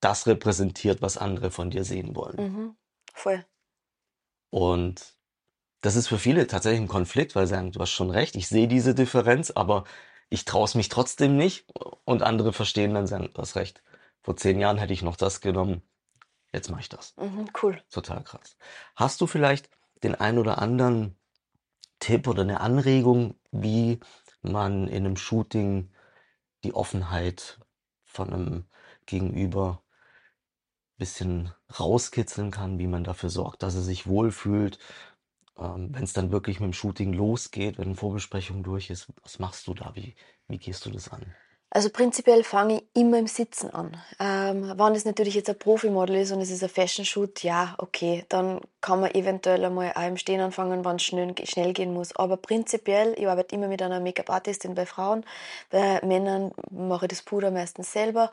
[0.00, 2.36] das repräsentiert, was andere von dir sehen wollen?
[2.38, 2.76] Mhm.
[3.14, 3.44] Voll.
[4.50, 5.16] Und
[5.80, 8.48] das ist für viele tatsächlich ein Konflikt, weil sie sagen, du hast schon recht, ich
[8.48, 9.84] sehe diese Differenz, aber
[10.30, 11.66] ich traue es mich trotzdem nicht.
[12.04, 13.82] Und andere verstehen dann, sagen, du hast recht,
[14.22, 15.82] vor zehn Jahren hätte ich noch das genommen,
[16.52, 17.14] jetzt mache ich das.
[17.16, 17.48] Mhm.
[17.62, 17.82] Cool.
[17.90, 18.56] Total krass.
[18.96, 19.70] Hast du vielleicht
[20.02, 21.16] den ein oder anderen
[21.98, 24.00] Tipp oder eine Anregung, wie
[24.42, 25.90] man in einem Shooting
[26.64, 27.58] die Offenheit
[28.04, 28.64] von einem
[29.06, 29.82] Gegenüber
[30.98, 34.78] bisschen rauskitzeln kann, wie man dafür sorgt, dass er sich wohlfühlt,
[35.58, 39.38] ähm, wenn es dann wirklich mit dem Shooting losgeht, wenn eine Vorbesprechung durch ist, was
[39.38, 39.92] machst du da?
[39.94, 40.14] Wie,
[40.48, 41.34] wie gehst du das an?
[41.70, 43.94] Also prinzipiell fange ich immer im Sitzen an.
[44.18, 48.24] Ähm, wenn es natürlich jetzt ein Profimodel ist und es ist ein Fashion-Shoot, ja, okay,
[48.30, 52.16] dann kann man eventuell einmal auch im Stehen anfangen, wenn es schnell, schnell gehen muss.
[52.16, 55.26] Aber prinzipiell, ich arbeite immer mit einer Make-up-Artistin bei Frauen.
[55.68, 58.30] Bei Männern mache ich das Puder meistens selber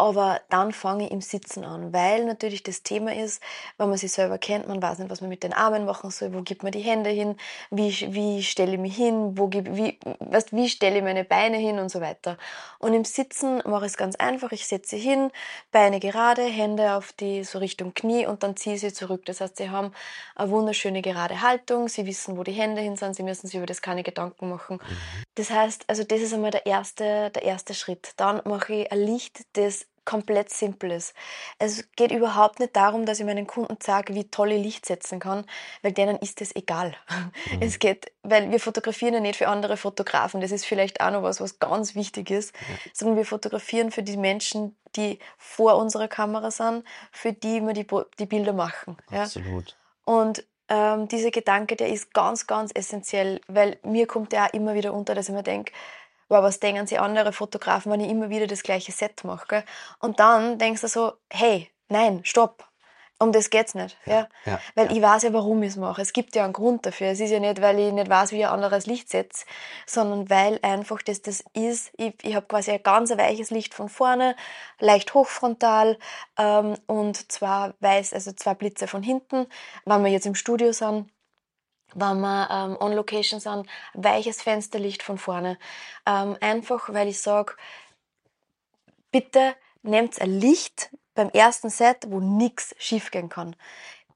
[0.00, 3.42] aber dann fange ich im Sitzen an, weil natürlich das Thema ist,
[3.76, 6.32] wenn man sich selber kennt, man weiß nicht, was man mit den Armen machen soll,
[6.32, 7.36] wo gibt man die Hände hin,
[7.70, 11.58] wie, wie stelle ich mich hin, wo gib, wie, was, wie stelle ich meine Beine
[11.58, 12.38] hin und so weiter.
[12.78, 15.30] Und im Sitzen mache ich es ganz einfach, ich setze hin,
[15.70, 19.26] Beine gerade, Hände auf die, so Richtung Knie und dann ziehe ich sie zurück.
[19.26, 19.92] Das heißt, sie haben
[20.34, 23.66] eine wunderschöne gerade Haltung, sie wissen, wo die Hände hin sind, sie müssen sich über
[23.66, 24.76] das keine Gedanken machen.
[24.76, 25.24] Mhm.
[25.34, 28.12] Das heißt, also das ist einmal der erste, der erste Schritt.
[28.16, 31.14] Dann mache ich ein Licht, das komplett simpel ist.
[31.60, 35.20] Es geht überhaupt nicht darum, dass ich meinen Kunden sage, wie toll ich Licht setzen
[35.20, 35.44] kann,
[35.82, 36.96] weil denen ist es egal.
[37.52, 37.62] Mhm.
[37.62, 40.40] Es geht, weil wir fotografieren ja nicht für andere Fotografen.
[40.40, 42.76] Das ist vielleicht auch noch was, was ganz wichtig ist, ja.
[42.92, 47.86] sondern wir fotografieren für die Menschen, die vor unserer Kamera sind, für die wir die,
[48.18, 48.96] die Bilder machen.
[49.12, 49.68] Absolut.
[49.68, 50.12] Ja?
[50.12, 54.74] Und ähm, dieser Gedanke, der ist ganz, ganz essentiell, weil mir kommt der auch immer
[54.74, 55.72] wieder unter, dass ich mir denke,
[56.30, 59.46] wow, was denken sie andere Fotografen, wenn ich immer wieder das gleiche Set mache?
[59.48, 59.64] Gell?
[59.98, 62.66] Und dann denkst du so, hey, nein, stopp.
[63.22, 63.98] Um das geht's nicht.
[64.06, 64.58] Ja, ja.
[64.74, 64.92] Weil ja.
[64.92, 66.00] ich weiß ja, warum ich es mache.
[66.00, 67.08] Es gibt ja einen Grund dafür.
[67.08, 69.44] Es ist ja nicht, weil ich nicht weiß, wie ich ein anderes Licht setze,
[69.84, 71.92] sondern weil einfach das das ist.
[71.98, 74.36] Ich, ich habe quasi ein ganz weiches Licht von vorne,
[74.78, 75.98] leicht hochfrontal
[76.38, 79.46] ähm, und zwar weiß, also zwei Blitze von hinten.
[79.84, 81.10] Wenn wir jetzt im Studio sind,
[81.94, 85.58] wenn wir ähm, on Location sind, weiches Fensterlicht von vorne.
[86.06, 87.54] Ähm, einfach, weil ich sage,
[89.10, 93.56] bitte nehmt ein Licht beim ersten Set, wo nichts schiefgehen kann.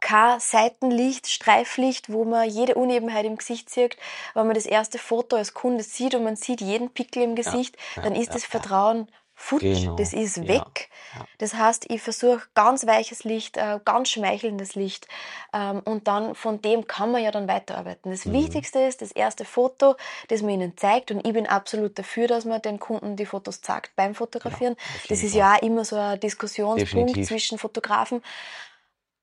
[0.01, 3.97] Kein Seitenlicht, Streiflicht, wo man jede Unebenheit im Gesicht sieht.
[4.35, 7.77] Wenn man das erste Foto als Kunde sieht und man sieht jeden Pickel im Gesicht,
[7.77, 9.97] ja, ja, dann ist ja, das Vertrauen futsch, genau.
[9.97, 10.89] das ist weg.
[11.13, 11.27] Ja, ja.
[11.39, 15.09] Das heißt, ich versuche ganz weiches Licht, äh, ganz schmeichelndes Licht
[15.53, 18.11] ähm, und dann von dem kann man ja dann weiterarbeiten.
[18.11, 18.35] Das mhm.
[18.35, 19.97] Wichtigste ist das erste Foto,
[20.29, 23.61] das man ihnen zeigt und ich bin absolut dafür, dass man den Kunden die Fotos
[23.61, 24.77] zeigt beim Fotografieren.
[24.79, 27.29] Ja, das ist ja auch immer so ein Diskussionspunkt Definitiv.
[27.29, 28.23] zwischen Fotografen.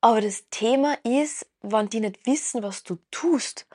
[0.01, 3.67] Aber das Thema ist, wenn die nicht wissen, was du tust,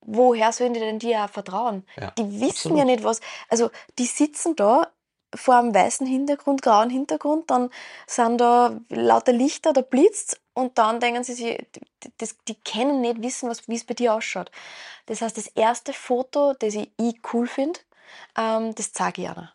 [0.00, 1.84] woher sollen die denn dir auch vertrauen?
[1.96, 2.78] Ja, die wissen absolut.
[2.78, 3.20] ja nicht was.
[3.48, 4.88] Also die sitzen da
[5.34, 7.70] vor einem weißen Hintergrund, grauen Hintergrund, dann
[8.06, 11.66] sind da lauter Lichter, da blitzt und dann denken sie sich,
[12.20, 14.50] die, die kennen nicht wissen, wie es bei dir ausschaut.
[15.06, 17.80] Das heißt, das erste Foto, das ich, ich cool finde,
[18.36, 19.52] ähm, das zeige ich einer.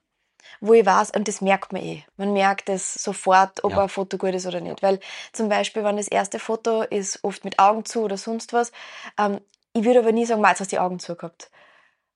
[0.62, 2.03] Wo ich weiß, und das merkt man eh.
[2.15, 3.83] Man merkt es sofort, ob ja.
[3.83, 4.81] ein Foto gut ist oder nicht.
[4.81, 4.99] Weil
[5.33, 8.71] zum Beispiel, wenn das erste Foto ist, oft mit Augen zu oder sonst was,
[9.19, 9.41] ähm,
[9.73, 11.49] ich würde aber nie sagen, jetzt hast du die Augen zugehabt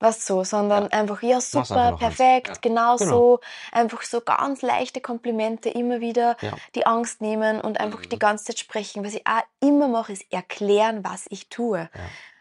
[0.00, 0.90] was so, sondern ja.
[0.90, 2.54] einfach, ja, super, perfekt, ja.
[2.60, 3.40] genau, genau, so.
[3.72, 6.52] Einfach so ganz leichte Komplimente immer wieder, ja.
[6.74, 8.08] die Angst nehmen und einfach mhm.
[8.08, 9.04] die ganze Zeit sprechen.
[9.04, 11.88] Was ich auch immer mache, ist erklären, was ich tue.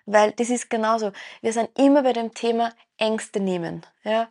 [0.05, 1.11] Weil das ist genauso.
[1.41, 3.85] Wir sind immer bei dem Thema Ängste nehmen.
[4.03, 4.29] Ja?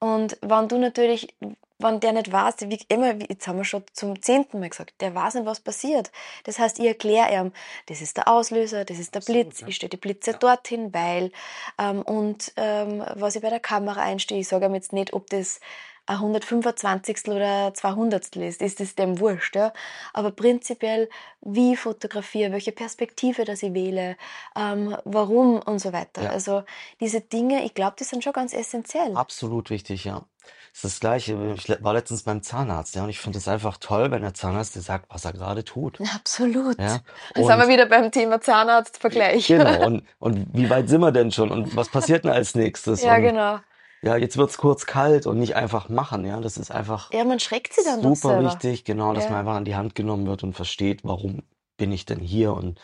[0.00, 1.34] Und wenn du natürlich
[1.82, 5.14] wenn der nicht weiß, wie immer, jetzt haben wir schon zum zehnten Mal gesagt, der
[5.14, 6.10] weiß nicht, was passiert.
[6.44, 7.52] Das heißt, ich erkläre ihm,
[7.86, 9.68] das ist der Auslöser, das ist der Blitz, ja.
[9.68, 10.38] ich stelle die Blitze ja.
[10.38, 11.32] dorthin, weil,
[11.78, 15.28] ähm, und ähm, was ich bei der Kamera einstehe, ich sage ihm jetzt nicht, ob
[15.30, 15.60] das
[16.06, 17.28] ein 125.
[17.28, 18.36] oder 200.
[18.36, 19.56] ist, ist es dem wurscht.
[19.56, 19.72] Ja?
[20.12, 21.08] Aber prinzipiell,
[21.40, 24.16] wie fotografiere, welche Perspektive dass ich wähle,
[24.56, 26.24] ähm, warum und so weiter.
[26.24, 26.30] Ja.
[26.30, 26.64] Also
[27.00, 29.16] diese Dinge, ich glaube, die sind schon ganz essentiell.
[29.16, 30.24] Absolut wichtig, ja.
[30.72, 31.54] Das ist das Gleiche.
[31.54, 34.74] Ich war letztens beim Zahnarzt, ja, und ich finde es einfach toll, wenn der Zahnarzt
[34.74, 36.00] dir sagt, was er gerade tut.
[36.14, 36.78] Absolut.
[36.78, 37.00] Ja?
[37.36, 39.46] Und, sind wir wieder beim Thema Zahnarztvergleich.
[39.46, 39.86] Genau.
[39.86, 41.50] Und, und wie weit sind wir denn schon?
[41.50, 43.02] Und was passiert denn als nächstes?
[43.02, 43.58] Ja, und, genau.
[44.02, 46.40] Ja, jetzt wird's kurz kalt und nicht einfach machen, ja.
[46.40, 47.12] Das ist einfach.
[47.12, 49.30] Ja, man schreckt sie dann Super wichtig, genau, dass ja.
[49.30, 51.42] man einfach an die Hand genommen wird und versteht, warum
[51.76, 52.80] bin ich denn hier und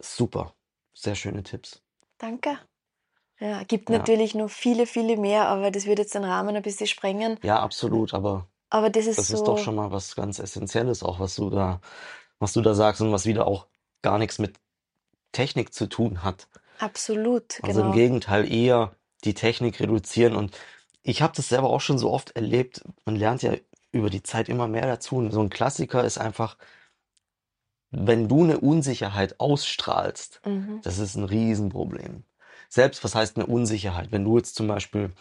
[0.00, 0.54] super.
[0.94, 1.82] sehr schöne Tipps.
[2.18, 2.58] Danke.
[3.38, 3.98] Ja, gibt Ja.
[3.98, 7.38] natürlich noch viele, viele mehr, aber das würde jetzt den Rahmen ein bisschen sprengen.
[7.42, 11.02] Ja, absolut, aber Aber das ist das ist so, doch schon mal was ganz Essentielles
[11.02, 11.80] auch, was du da,
[12.38, 13.66] was du da sagst und was wieder auch
[14.02, 14.58] gar nichts mit
[15.32, 16.48] Technik zu tun hat.
[16.78, 17.92] absolut, Also im genau.
[17.92, 20.34] Gegenteil eher die Technik reduzieren.
[20.34, 20.56] Und
[21.02, 22.82] ich habe das selber auch schon so oft erlebt.
[23.04, 23.52] Man lernt ja
[23.92, 25.16] über die Zeit immer mehr dazu.
[25.16, 26.56] Und so ein Klassiker ist einfach,
[27.90, 30.80] wenn du eine Unsicherheit ausstrahlst, Mhm.
[30.82, 32.24] das ist ein Riesenproblem.
[32.68, 34.10] Selbst, was heißt eine Unsicherheit?
[34.10, 35.12] Wenn du jetzt zum Beispiel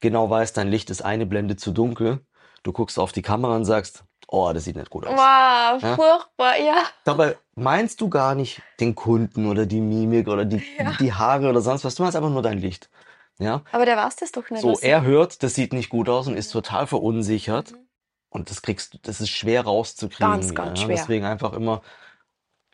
[0.00, 2.20] genau weißt, dein Licht ist eine Blende zu dunkel,
[2.62, 5.14] du guckst auf die Kamera und sagst, oh, das sieht nicht gut aus.
[5.16, 5.94] Wow, Ja?
[5.96, 6.82] furchtbar, ja.
[7.04, 10.92] Dabei meinst du gar nicht den Kunden oder die Mimik oder die, Ja.
[11.00, 11.94] die Haare oder sonst was.
[11.94, 12.90] Du meinst einfach nur dein Licht.
[13.38, 13.62] Ja?
[13.72, 14.62] Aber der weiß das doch nicht.
[14.62, 17.72] So, er hört, das sieht nicht gut aus und ist total verunsichert.
[17.72, 17.88] Mhm.
[18.30, 20.32] Und das kriegst du, das ist schwer rauszukriegen.
[20.32, 20.86] Ganz, ganz ja?
[20.86, 20.96] schwer.
[20.96, 21.80] Deswegen einfach immer,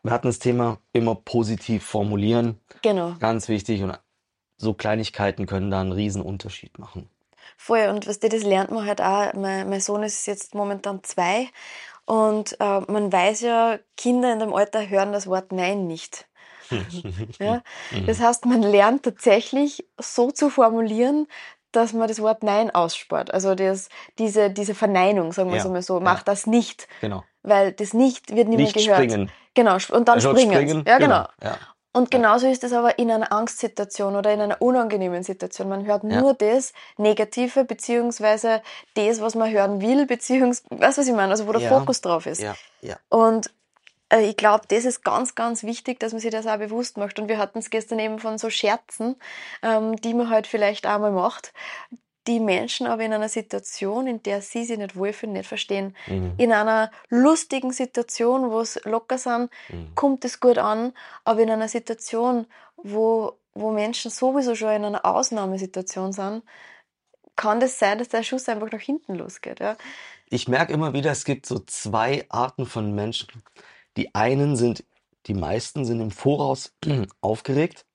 [0.03, 2.61] wir hatten das Thema immer positiv formulieren.
[2.83, 3.83] Genau, Ganz wichtig.
[3.83, 3.98] Und
[4.57, 7.09] so Kleinigkeiten können da einen riesen Unterschied machen.
[7.57, 7.88] voll.
[7.88, 9.33] Und was das lernt man halt auch.
[9.35, 11.48] Mein, mein Sohn ist jetzt momentan zwei
[12.07, 16.27] und äh, man weiß ja, Kinder in dem Alter hören das Wort Nein nicht.
[17.38, 17.62] Ja?
[17.90, 18.07] Mhm.
[18.07, 21.27] Das heißt, man lernt tatsächlich so zu formulieren,
[21.72, 23.33] dass man das Wort Nein ausspart.
[23.35, 26.00] Also das, diese, diese Verneinung, sagen wir Ja, es einmal so, ja.
[26.05, 26.87] mach das nicht.
[27.00, 27.24] Genau.
[27.42, 28.98] Weil das nicht wird nicht, mehr gehört.
[29.11, 29.31] springen.
[29.55, 30.85] Genau, und dann Er hört springen.
[30.87, 31.27] Ja, genau.
[31.42, 31.59] Ja.
[31.96, 35.68] Und genauso ist es aber in einer Angstsituation oder in einer unangenehmen Situation.
[35.68, 36.20] Man hört Ja.
[36.20, 38.62] nur das Negative, beziehungsweise
[38.94, 41.31] das, was man hören will, beziehungsweise, weißt du, was ich meine?
[41.31, 41.68] Also wo der Ja.
[41.79, 42.40] Fokus drauf ist.
[42.40, 42.96] Ja, ja.
[43.11, 43.50] Und
[44.12, 47.18] ich glaube, das ist ganz, ganz wichtig, dass man sich das auch bewusst macht.
[47.18, 49.16] Und wir hatten es gestern eben von so Scherzen,
[49.62, 51.52] ähm, die man halt vielleicht auch mal macht,
[52.26, 55.94] die Menschen aber in einer Situation, in der sie sich nicht wohlfühlen, nicht verstehen.
[56.06, 56.34] Mhm.
[56.38, 59.94] In einer lustigen Situation, wo es locker sind, Mhm.
[59.94, 60.92] kommt es gut an,
[61.24, 66.42] aber in einer Situation, wo, wo Menschen sowieso schon in einer Ausnahmesituation sind,
[67.36, 69.60] kann das sein, dass der Schuss einfach nach hinten losgeht.
[69.60, 69.76] Ja?
[70.30, 73.28] Ich merke immer wieder, es gibt so zwei Arten von Menschen.
[73.96, 74.85] Die einen sind,
[75.26, 76.74] die meisten sind im Voraus
[77.20, 77.87] aufgeregt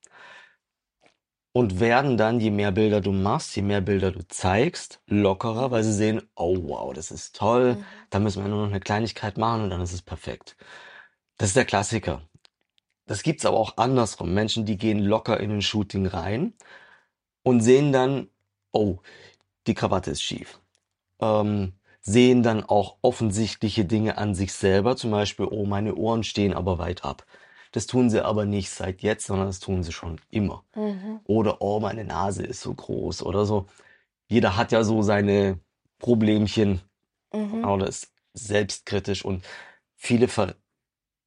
[1.53, 5.83] und werden dann, je mehr Bilder du machst, je mehr Bilder du zeigst, lockerer, weil
[5.83, 7.85] sie sehen, oh wow, das ist toll, Mhm.
[8.09, 10.55] da müssen wir nur noch eine Kleinigkeit machen und dann ist es perfekt.
[11.37, 12.23] Das ist der Klassiker.
[13.07, 14.33] Das gibt's aber auch andersrum.
[14.33, 16.53] Menschen, die gehen locker in ein Shooting rein
[17.43, 18.29] und sehen dann,
[18.73, 18.99] oh,
[19.67, 20.59] die Krawatte ist schief.
[21.21, 26.53] Ähm, sehen dann auch offensichtliche Dinge an sich selber, zum Beispiel, oh, meine Ohren stehen
[26.53, 27.25] aber weit ab.
[27.71, 30.63] Das tun sie aber nicht seit jetzt, sondern das tun sie schon immer.
[30.75, 31.19] Mhm.
[31.25, 33.67] Oder, oh, meine Nase ist so groß oder so.
[34.27, 35.59] Jeder hat ja so seine
[35.99, 36.81] Problemchen
[37.33, 37.63] Mhm.
[37.65, 39.45] oder ist selbstkritisch und
[39.95, 40.55] viele ver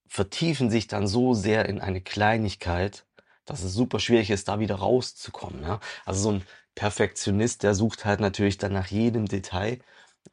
[0.09, 3.07] vertiefen sich dann so sehr in eine Kleinigkeit,
[3.47, 5.63] dass es super schwierig ist, da wieder rauszukommen.
[5.63, 5.81] Ja?
[6.05, 6.43] Also so ein
[6.75, 9.79] Perfektionist, der sucht halt natürlich dann nach jedem Detail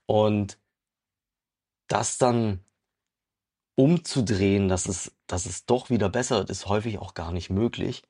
[0.05, 0.59] und
[1.87, 2.63] das dann
[3.75, 8.03] umzudrehen, dass es, dass es doch wieder besser wird, ist häufig auch gar nicht möglich.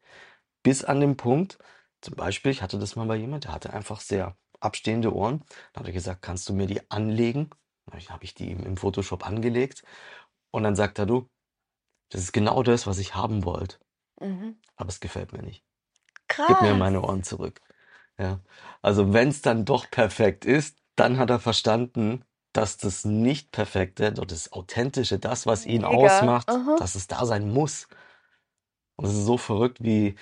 [0.63, 1.59] Bis an den Punkt,
[2.01, 5.43] zum Beispiel, ich hatte das mal bei jemand, der hatte einfach sehr abstehende Ohren.
[5.73, 7.49] Da habe ich gesagt, kannst du mir die anlegen?
[7.85, 9.83] Dann habe ich die ihm im Photoshop angelegt.
[10.51, 11.29] Und dann sagt er, du,
[12.09, 13.77] das ist genau das, was ich haben wollte.
[14.19, 14.57] Mhm.
[14.75, 15.63] Aber es gefällt mir nicht.
[16.27, 16.47] Krass.
[16.47, 17.61] Gib mir meine Ohren zurück.
[18.17, 18.39] Ja.
[18.81, 24.11] Also wenn es dann doch perfekt ist, dann hat er verstanden, dass das nicht perfekte,
[24.11, 25.87] doch das authentische, das, was ihn Mega.
[25.89, 26.75] ausmacht, Aha.
[26.79, 27.87] dass es da sein muss.
[28.95, 30.15] Und es ist so verrückt, wie,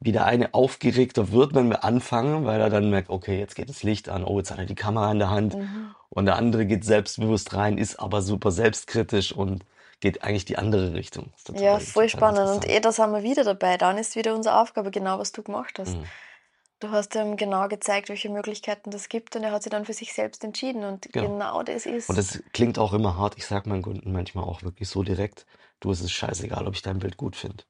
[0.00, 3.68] wie der eine aufgeregter wird, wenn wir anfangen, weil er dann merkt, okay, jetzt geht
[3.68, 5.54] das Licht an, oh, jetzt hat er die Kamera in der Hand.
[5.54, 5.94] Mhm.
[6.08, 9.64] Und der andere geht selbstbewusst rein, ist aber super selbstkritisch und
[10.00, 11.32] geht eigentlich die andere Richtung.
[11.54, 12.48] Ja, voll spannend.
[12.48, 13.76] Und eh, da sind wir wieder dabei.
[13.76, 15.96] Dann ist wieder unsere Aufgabe, genau was du gemacht hast.
[15.96, 16.04] Mhm.
[16.80, 19.92] Du hast ihm genau gezeigt, welche Möglichkeiten das gibt und er hat sich dann für
[19.92, 20.84] sich selbst entschieden.
[20.84, 21.28] Und Genau.
[21.28, 22.08] genau das ist.
[22.08, 23.36] Und das klingt auch immer hart.
[23.36, 25.46] Ich sag meinen Kunden manchmal auch wirklich so direkt,
[25.80, 27.64] du, es ist scheißegal, ob ich dein Bild gut finde.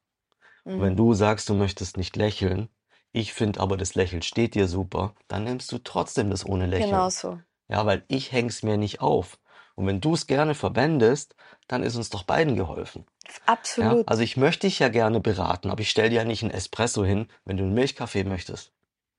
[0.63, 0.81] Mhm.
[0.81, 2.69] wenn du sagst, du möchtest nicht lächeln,
[3.11, 6.91] ich finde aber das Lächeln steht dir super, dann nimmst du trotzdem das ohne Lächeln.
[6.91, 7.39] Genau so.
[7.67, 9.39] Ja, weil ich häng's mir nicht auf.
[9.75, 11.35] Und wenn du es gerne verwendest,
[11.67, 13.05] dann ist uns doch beiden geholfen.
[13.25, 14.07] Ja, Absolut.
[14.07, 17.03] also ich möchte dich ja gerne beraten, aber ich stell dir ja nicht einen Espresso
[17.03, 18.71] hin, wenn du einen Milchkaffee möchtest.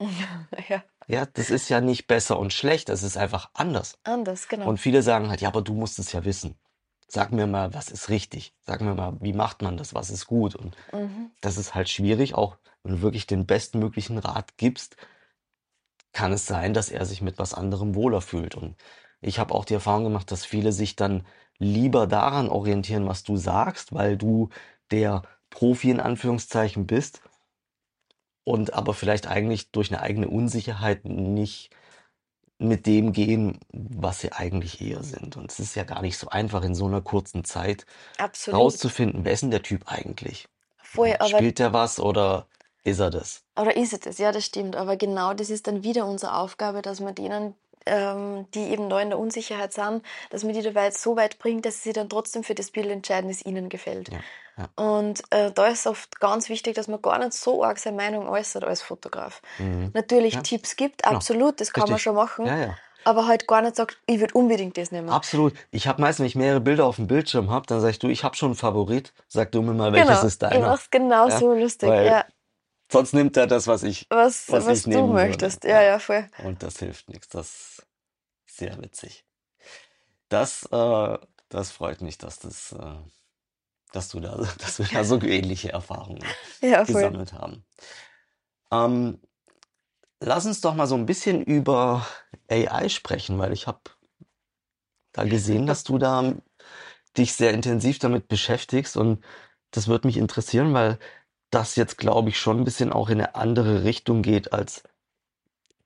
[0.69, 3.99] ja, Ja, das ist ja nicht besser und schlecht, das ist einfach anders.
[4.05, 4.69] anders, genau.
[4.69, 6.57] Und viele sagen halt, ja, aber du musst es ja wissen.
[7.09, 8.55] Sag mir mal, was ist richtig?
[8.63, 9.95] Sag mir mal, wie macht man das?
[9.95, 10.55] Was ist gut?
[10.55, 11.31] Und mhm.
[11.41, 14.97] das ist halt schwierig, auch wenn du wirklich den bestmöglichen Rat gibst,
[16.13, 18.55] kann es sein, dass er sich mit was anderem wohler fühlt.
[18.55, 18.77] Und
[19.21, 21.27] ich habe auch die Erfahrung gemacht, dass viele sich dann
[21.59, 24.49] lieber daran orientieren, was du sagst, weil du
[24.91, 27.23] der Profi in Anführungszeichen bist
[28.45, 31.71] und aber vielleicht eigentlich durch eine eigene Unsicherheit nicht
[32.59, 35.37] mit dem gehen, was sie eigentlich eher sind.
[35.37, 37.87] Und es ist ja gar nicht so einfach in so einer kurzen Zeit
[38.19, 38.61] Absolut.
[38.61, 40.49] rauszufinden, wer ist denn der Typ eigentlich?
[40.83, 42.47] Voll, Spielt der was oder
[42.85, 43.43] ist er das?
[43.57, 44.19] Oder ist es das?
[44.19, 44.77] Ja, das stimmt.
[44.77, 47.55] Aber genau das ist dann wieder unsere Aufgabe, dass man denen,
[47.87, 51.39] ähm, die eben neu in der Unsicherheit sind, dass man die dabei jetzt so weit
[51.39, 54.11] bringt, dass sie dann trotzdem für das Bild entscheiden, das ihnen gefällt.
[54.11, 54.19] Ja,
[54.59, 54.69] ja.
[54.85, 58.29] Und äh, da ist oft ganz wichtig, dass man gar nicht so arg seine Meinung
[58.29, 59.41] äußert als Fotograf.
[59.59, 59.91] Mhm.
[59.95, 60.43] Natürlich Ja.
[60.43, 62.03] Tipps gibt, absolut, das kann man Richtig.
[62.05, 62.47] schon machen.
[63.05, 65.09] Aber halt gar nicht sagt, ich würde unbedingt das nehmen.
[65.09, 65.55] Absolut.
[65.73, 68.23] Ich habe meistens, wenn ich mehrere Bilder auf dem Bildschirm habe, dann sagst du, ich
[68.23, 69.13] habe schon einen Favorit.
[69.27, 70.27] Sag du mir mal, welches genau.
[70.27, 70.69] ist Ich deiner?
[70.69, 71.89] mach's genau Ja, so lustig.
[71.89, 72.25] weil Ja,
[72.93, 74.07] Sonst nimmt er das, was ich.
[74.11, 75.27] was, was was, ich du nehmen würde.
[75.27, 75.65] möchtest.
[75.65, 75.83] Ja.
[75.83, 76.27] Ja, voll.
[76.45, 77.29] Und das hilft nichts.
[77.29, 77.83] Das
[78.47, 79.25] ist sehr witzig.
[80.29, 81.19] Das, äh,
[81.49, 82.95] das freut mich, dass das, äh,
[83.93, 86.23] dass du da, dass wir da so ähnliche Erfahrungen
[86.61, 87.65] Ja, gesammelt haben.
[88.71, 89.21] Ähm,
[90.21, 92.07] lass uns doch mal so ein bisschen über
[92.49, 93.81] AI sprechen, weil ich habe
[95.13, 96.35] da gesehen, dass du da
[97.17, 99.25] dich sehr intensiv damit beschäftigst und
[99.71, 100.99] das würde mich interessieren, weil
[101.53, 104.83] das jetzt, glaube ich, schon ein bisschen auch in eine andere Richtung geht als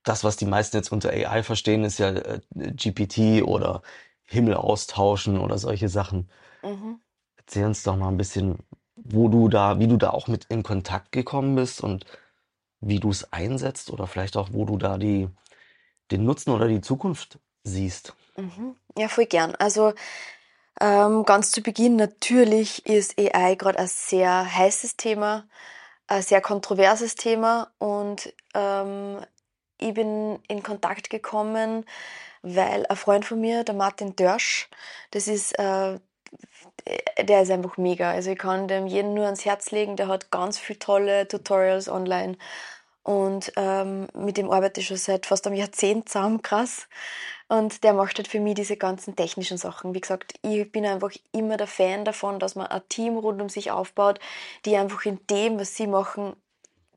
[0.04, 3.82] das, was die meisten jetzt unter AI verstehen, ist ja äh, GPT oder
[4.24, 6.30] Himmel austauschen oder solche Sachen.
[6.62, 7.00] Mhm.
[7.36, 8.58] Erzähl uns doch mal ein bisschen,
[8.94, 12.06] wo du da, wie du da auch mit in Kontakt gekommen bist und
[12.80, 15.28] wie du es einsetzt oder vielleicht auch, wo du da die,
[16.12, 18.14] den Nutzen oder die Zukunft siehst.
[18.36, 18.76] Mhm.
[18.96, 19.56] Ja, voll gern.
[19.56, 19.92] Also
[20.80, 25.48] ähm, ganz zu Beginn, natürlich ist AI gerade ein sehr heißes Thema,
[26.08, 29.20] ein sehr kontroverses Thema und ähm,
[29.78, 31.84] ich bin in Kontakt gekommen,
[32.42, 34.68] weil ein Freund von mir, der Martin Dörsch,
[35.12, 35.98] das ist, äh,
[37.22, 38.10] der ist einfach mega.
[38.10, 41.88] Also ich kann dem jeden nur ans Herz legen, der hat ganz viele tolle Tutorials
[41.88, 42.36] online
[43.02, 46.88] und ähm, mit dem arbeite ich schon seit fast einem Jahrzehnt zusammen, krass.
[47.48, 49.94] Und der macht halt für mich diese ganzen technischen Sachen.
[49.94, 53.48] Wie gesagt, ich bin einfach immer der Fan davon, dass man ein Team rund um
[53.48, 54.18] sich aufbaut,
[54.64, 56.34] die einfach in dem, was sie machen,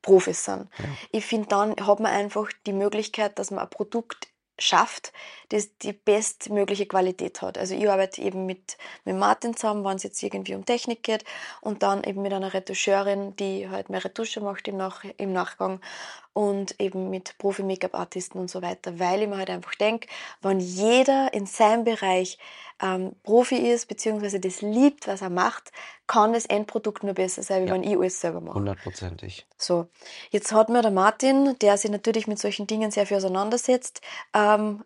[0.02, 0.68] Profis sind.
[0.78, 0.86] Ja.
[1.12, 4.30] Ich finde, dann hat man einfach die Möglichkeit, dass man ein Produkt
[4.62, 5.14] schafft,
[5.50, 7.58] das die bestmögliche Qualität hat.
[7.58, 11.24] Also ich arbeite eben mit, mit Martin zusammen, wenn es jetzt irgendwie um Technik geht
[11.62, 15.80] und dann eben mit einer Retoucheurin, die halt mehr Retusche macht im, Nach im Nachgang
[16.34, 20.08] und eben mit Profi-Make-up-Artisten und so weiter, weil ich mir halt einfach denke,
[20.42, 22.38] wenn jeder in seinem Bereich
[22.82, 25.72] ähm, Profi ist, beziehungsweise das liebt, was er macht,
[26.08, 27.74] kann das Endprodukt nur besser sein, wie Ja.
[27.74, 28.56] wenn ich alles selber mache.
[28.56, 29.46] Hundertprozentig.
[29.58, 29.88] So,
[30.30, 34.02] jetzt hat mir der Martin, der sich natürlich mit solchen Dingen sehr viel auseinandersetzt,
[34.34, 34.84] ähm,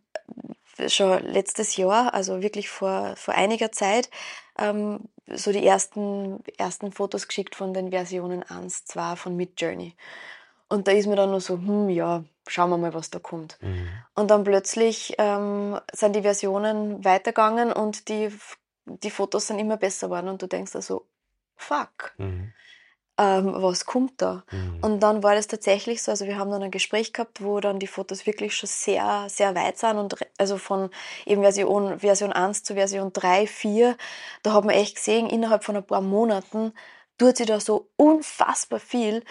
[0.88, 4.10] schon letztes Jahr, also wirklich vor, vor einiger Zeit,
[4.58, 9.96] ähm, so die ersten, ersten Fotos geschickt von den Versionen 1, 2 von Midjourney.
[10.74, 13.60] Und da ist mir dann nur so, hm, ja, schauen wir mal, was da kommt.
[13.62, 13.88] Mhm.
[14.16, 18.32] Und dann plötzlich ähm, sind die Versionen weitergegangen und die,
[18.86, 21.06] die Fotos sind immer besser geworden und du denkst also,
[21.56, 22.54] fuck, Mhm.
[23.20, 24.46] ähm, was kommt da?
[24.52, 24.80] Mhm.
[24.82, 27.78] Und dann war das tatsächlich so, also wir haben dann ein Gespräch gehabt, wo dann
[27.78, 30.90] die Fotos wirklich schon sehr, sehr weit sind und also von
[31.28, 33.96] eben Version, Version 1 zu Version 3, 4,
[34.42, 36.74] da hat man echt gesehen, innerhalb von ein paar Monaten
[37.20, 39.24] tut sie da so unfassbar viel,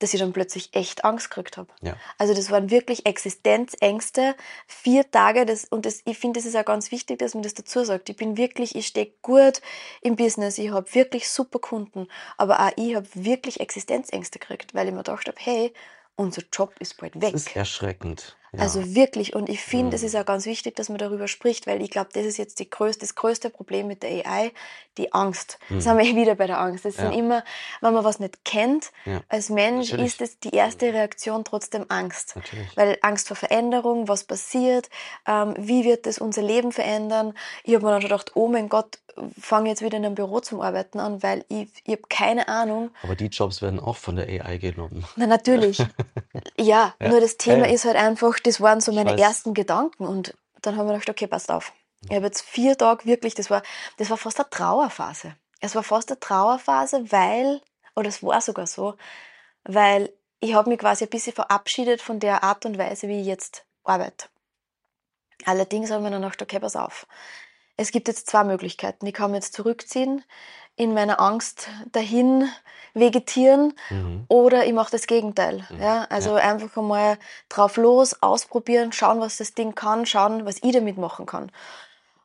[0.00, 1.68] dass ich dann plötzlich echt Angst gekriegt habe.
[1.80, 1.96] Ja.
[2.18, 4.34] Also das waren wirklich Existenzängste,
[4.66, 7.54] vier Tage, das, und das, ich finde, das ist auch ganz wichtig, dass man das
[7.54, 8.08] dazu sagt.
[8.08, 9.60] Ich bin wirklich, ich stehe gut
[10.02, 14.88] im Business, ich habe wirklich super Kunden, aber auch ich habe wirklich Existenzängste gekriegt, weil
[14.88, 15.72] ich mir gedacht habe, hey,
[16.16, 17.32] unser Job ist bald weg.
[17.32, 18.36] Das ist erschreckend.
[18.52, 18.62] Ja.
[18.62, 20.08] Also wirklich, und ich finde, es Mhm.
[20.08, 23.00] ist auch ganz wichtig, dass man darüber spricht, weil ich glaube, das ist jetzt größte,
[23.00, 24.52] das größte Problem mit der AI,
[24.98, 25.58] die Angst.
[25.68, 25.88] Das Mhm.
[25.90, 26.84] haben wir eh wieder bei der Angst.
[26.84, 27.18] Das sind Ja.
[27.18, 27.44] immer,
[27.80, 29.20] wenn man was nicht kennt, Ja.
[29.28, 30.12] als Mensch Natürlich.
[30.14, 32.34] ist es die erste Reaktion trotzdem Angst.
[32.36, 32.76] Natürlich.
[32.76, 34.90] Weil Angst vor Veränderung, was passiert,
[35.26, 37.34] ähm, wie wird das unser Leben verändern.
[37.62, 38.98] Ich habe mir dann schon gedacht, oh mein Gott,
[39.40, 42.90] fange jetzt wieder in einem Büro zum Arbeiten an, weil ich, ich habe keine Ahnung.
[43.02, 45.04] Aber die Jobs werden auch von der AI genommen.
[45.16, 45.78] Na natürlich,
[46.58, 47.08] ja, Ja.
[47.08, 47.72] nur das Thema ja.
[47.74, 51.26] ist halt einfach, das waren so meine ersten Gedanken und dann haben wir gedacht, okay,
[51.26, 51.72] passt auf.
[52.08, 53.62] Ich habe jetzt vier Tage wirklich, das war,
[53.98, 55.36] das war fast eine Trauerphase.
[55.60, 57.60] Es war fast eine Trauerphase, weil,
[57.94, 58.96] oder es war sogar so,
[59.64, 63.26] weil ich habe mich quasi ein bisschen verabschiedet von der Art und Weise, wie ich
[63.26, 64.28] jetzt arbeite.
[65.44, 67.06] Allerdings habe ich mir dann gedacht, okay, pass auf.
[67.76, 69.06] Es gibt jetzt zwei Möglichkeiten.
[69.06, 70.24] Ich kann mich jetzt zurückziehen,
[70.80, 72.48] in meiner Angst dahin
[72.94, 74.24] vegetieren Mhm.
[74.28, 75.66] oder ich mache das Gegenteil.
[75.68, 75.80] Mhm.
[75.82, 76.06] Ja?
[76.08, 77.18] Also einfach einmal
[77.50, 81.52] drauf los, ausprobieren, schauen, was das Ding kann, schauen, was ich damit machen kann.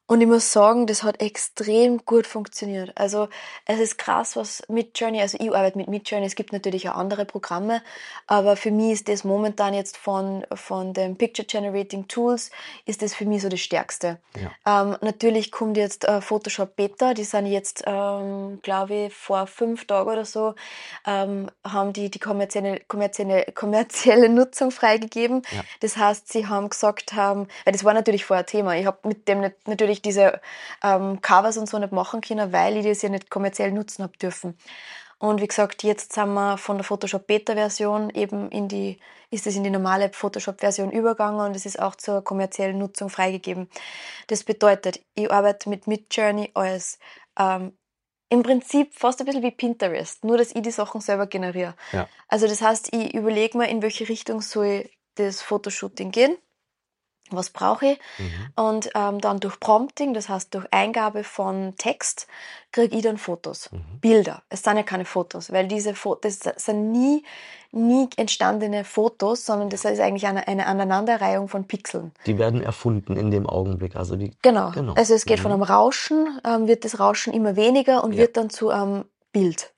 [0.08, 2.91] Und ich muss sagen, das hat extrem gut funktioniert.
[2.95, 3.28] Also
[3.66, 7.26] es ist krass, was Midjourney, also ich arbeite mit Midjourney, es gibt natürlich auch andere
[7.26, 7.82] Programme,
[8.28, 12.51] aber für mich ist das momentan jetzt von, von den Picture Generating Tools,
[12.86, 14.20] ist das für mich so das Stärkste.
[14.66, 14.84] Ja.
[14.84, 19.88] Ähm, natürlich kommt jetzt äh, Photoshop Beta, die sind jetzt, ähm, glaube ich, vor fünf
[19.88, 20.53] Tagen oder so,
[21.08, 25.41] ähm, haben die die kommerzielle, kommerzielle, kommerzielle Nutzung freigegeben.
[25.51, 25.64] Ja.
[25.80, 29.28] Das heißt, sie haben gesagt haben, weil das war natürlich vorher Thema, ich habe mit
[29.28, 30.39] dem natürlich ich diese
[30.83, 34.17] ähm, Covers und so nicht machen können, weil ich das ja nicht kommerziell nutzen habe
[34.17, 34.57] dürfen.
[35.17, 38.99] Und wie gesagt, jetzt sind wir von der Photoshop Beta-Version eben in die,
[39.31, 43.69] ist es in die normale Photoshop-Version übergegangen und es ist auch zur kommerziellen Nutzung freigegeben.
[44.27, 46.99] Das bedeutet, ich arbeite mit Midjourney als
[47.39, 47.77] ähm,
[48.29, 51.75] im Prinzip fast ein bisschen wie Pinterest, nur dass ich die Sachen selber generiere.
[51.93, 52.09] Ja.
[52.27, 56.37] Also das heißt, ich überlege mir, in welche Richtung soll das Fotoshooting gehen
[57.32, 57.99] was brauche ich.
[58.19, 58.63] Mhm.
[58.63, 62.28] Und ähm, dann durch Prompting, das heißt durch Eingabe von Text,
[62.71, 63.99] kriege ich dann Fotos, mhm.
[63.99, 64.43] Bilder.
[64.49, 67.23] Es sind ja keine Fotos, weil diese Fotos sind nie,
[67.71, 72.11] nie entstandene Fotos, sondern das ist eigentlich eine, eine Aneinanderreihung von Pixeln.
[72.26, 73.95] Die werden erfunden in dem Augenblick.
[73.95, 74.71] Also die, genau.
[74.71, 74.93] genau.
[74.93, 75.43] Also es geht mhm.
[75.43, 78.19] von einem Rauschen, ähm, wird das Rauschen immer weniger und ja.
[78.19, 79.73] wird dann zu einem Bild.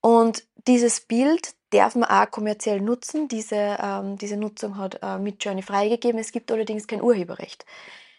[0.00, 3.28] Und dieses Bild darf man auch kommerziell nutzen.
[3.28, 6.20] Diese, ähm, diese Nutzung hat äh, Midjourney freigegeben.
[6.20, 7.64] Es gibt allerdings kein Urheberrecht.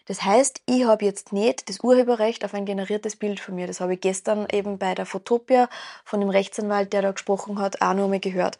[0.08, 3.66] Das heißt, ich habe jetzt nicht das Urheberrecht auf ein generiertes Bild von mir.
[3.66, 5.68] Das habe ich gestern eben bei der Fotopia
[6.02, 8.56] von dem Rechtsanwalt, der da gesprochen hat, auch noch einmal gehört.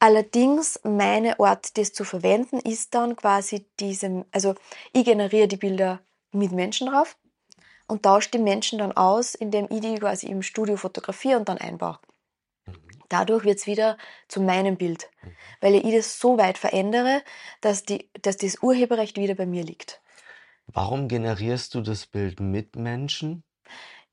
[0.00, 4.56] Allerdings, meine Art, das zu verwenden, ist dann quasi diese, also
[4.92, 6.00] ich generiere die Bilder
[6.32, 7.16] mit Menschen drauf
[7.86, 11.58] und tausche die Menschen dann aus, indem ich die quasi im Studio fotografiere und dann
[11.58, 11.98] einbaue.
[13.08, 13.96] Dadurch wird es wieder
[14.28, 15.30] zu meinem Bild, mhm.
[15.60, 17.22] weil ich das so weit verändere,
[17.60, 20.00] dass, die, dass das Urheberrecht wieder bei mir liegt.
[20.66, 23.42] Warum generierst du das Bild mit Menschen?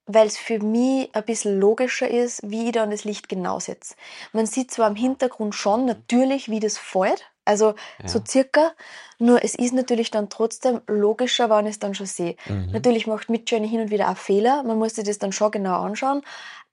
[0.06, 3.96] Weil es für mich ein bisschen logischer ist, wie ich dann das Licht genau setze.
[4.32, 8.08] Man sieht zwar im Hintergrund schon natürlich, wie das fällt, also ja.
[8.08, 8.74] so circa,
[9.20, 12.36] nur es ist natürlich dann trotzdem logischer, wenn ich es dann schon sehe.
[12.48, 12.72] Mhm.
[12.72, 15.82] Natürlich macht Midjourney hin und wieder auch Fehler, man muss sich das dann schon genau
[15.82, 16.22] anschauen,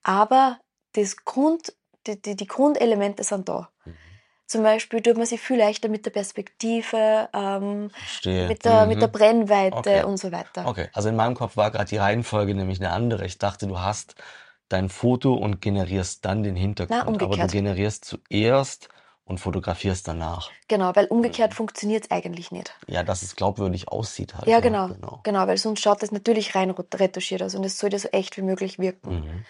[0.01, 0.59] aber
[0.93, 1.73] das Grund,
[2.07, 3.69] die, die, die Grundelemente sind da.
[3.85, 3.95] Mhm.
[4.45, 7.89] Zum Beispiel tut man sich viel leichter mit der Perspektive, ähm,
[8.25, 8.89] mit, der, mhm.
[8.89, 10.03] mit der Brennweite okay.
[10.03, 10.67] und so weiter.
[10.67, 13.25] Okay, also in meinem Kopf war gerade die Reihenfolge nämlich eine andere.
[13.25, 14.15] Ich dachte, du hast
[14.69, 17.19] dein Foto und generierst dann den Hintergrund.
[17.19, 18.89] Na, aber du generierst zuerst
[19.25, 20.51] und fotografierst danach.
[20.67, 21.55] Genau, weil umgekehrt mhm.
[21.55, 22.75] funktioniert es eigentlich nicht.
[22.87, 24.47] Ja, dass es glaubwürdig aussieht halt.
[24.47, 25.47] Ja, genau, genau, genau.
[25.47, 28.79] weil sonst schaut das natürlich rein retuschiert aus und es sollte so echt wie möglich
[28.79, 29.15] wirken.
[29.15, 29.45] Mhm.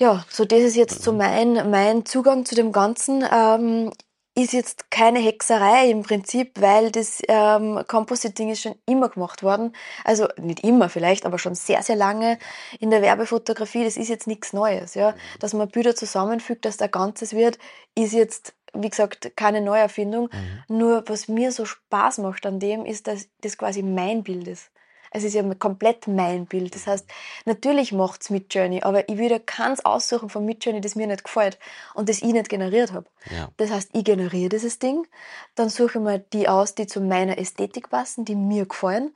[0.00, 3.22] Ja, so das ist jetzt so mein, mein Zugang zu dem Ganzen.
[3.30, 3.92] Ähm,
[4.34, 9.76] ist jetzt keine Hexerei im Prinzip, weil das ähm, Compositing ist schon immer gemacht worden.
[10.02, 12.38] Also nicht immer vielleicht, aber schon sehr, sehr lange
[12.78, 13.84] in der Werbefotografie.
[13.84, 14.94] Das ist jetzt nichts Neues.
[14.94, 15.14] Ja?
[15.38, 17.58] Dass man Bilder zusammenfügt, dass da Ganzes wird,
[17.94, 20.30] ist jetzt, wie gesagt, keine Neuerfindung.
[20.32, 20.78] Mhm.
[20.78, 24.70] Nur was mir so Spaß macht an dem, ist, dass das quasi mein Bild ist.
[25.10, 26.74] Es ist ja komplett mein Bild.
[26.74, 27.06] Das heißt,
[27.44, 31.58] natürlich macht's Midjourney, aber ich würde keins aussuchen von Midjourney, das mir nicht gefällt
[31.94, 33.06] und das ich nicht generiert habe.
[33.30, 33.48] Ja.
[33.56, 35.06] Das heißt, ich generiere dieses Ding,
[35.54, 39.12] dann suche ich mir die aus, die zu meiner Ästhetik passen, die mir gefallen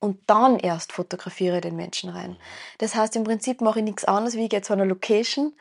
[0.00, 2.36] und dann erst fotografiere den Menschen rein.
[2.78, 5.54] Das heißt, im Prinzip mache ich nichts anderes, wie ich gehe zu einer Location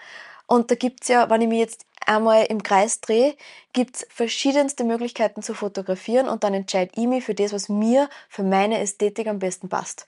[0.48, 3.36] und da gibt's ja, wenn ich mich jetzt einmal im Kreis drehe,
[3.74, 8.44] gibt's verschiedenste Möglichkeiten zu fotografieren und dann entscheide ich mich für das, was mir, für
[8.44, 10.08] meine Ästhetik am besten passt.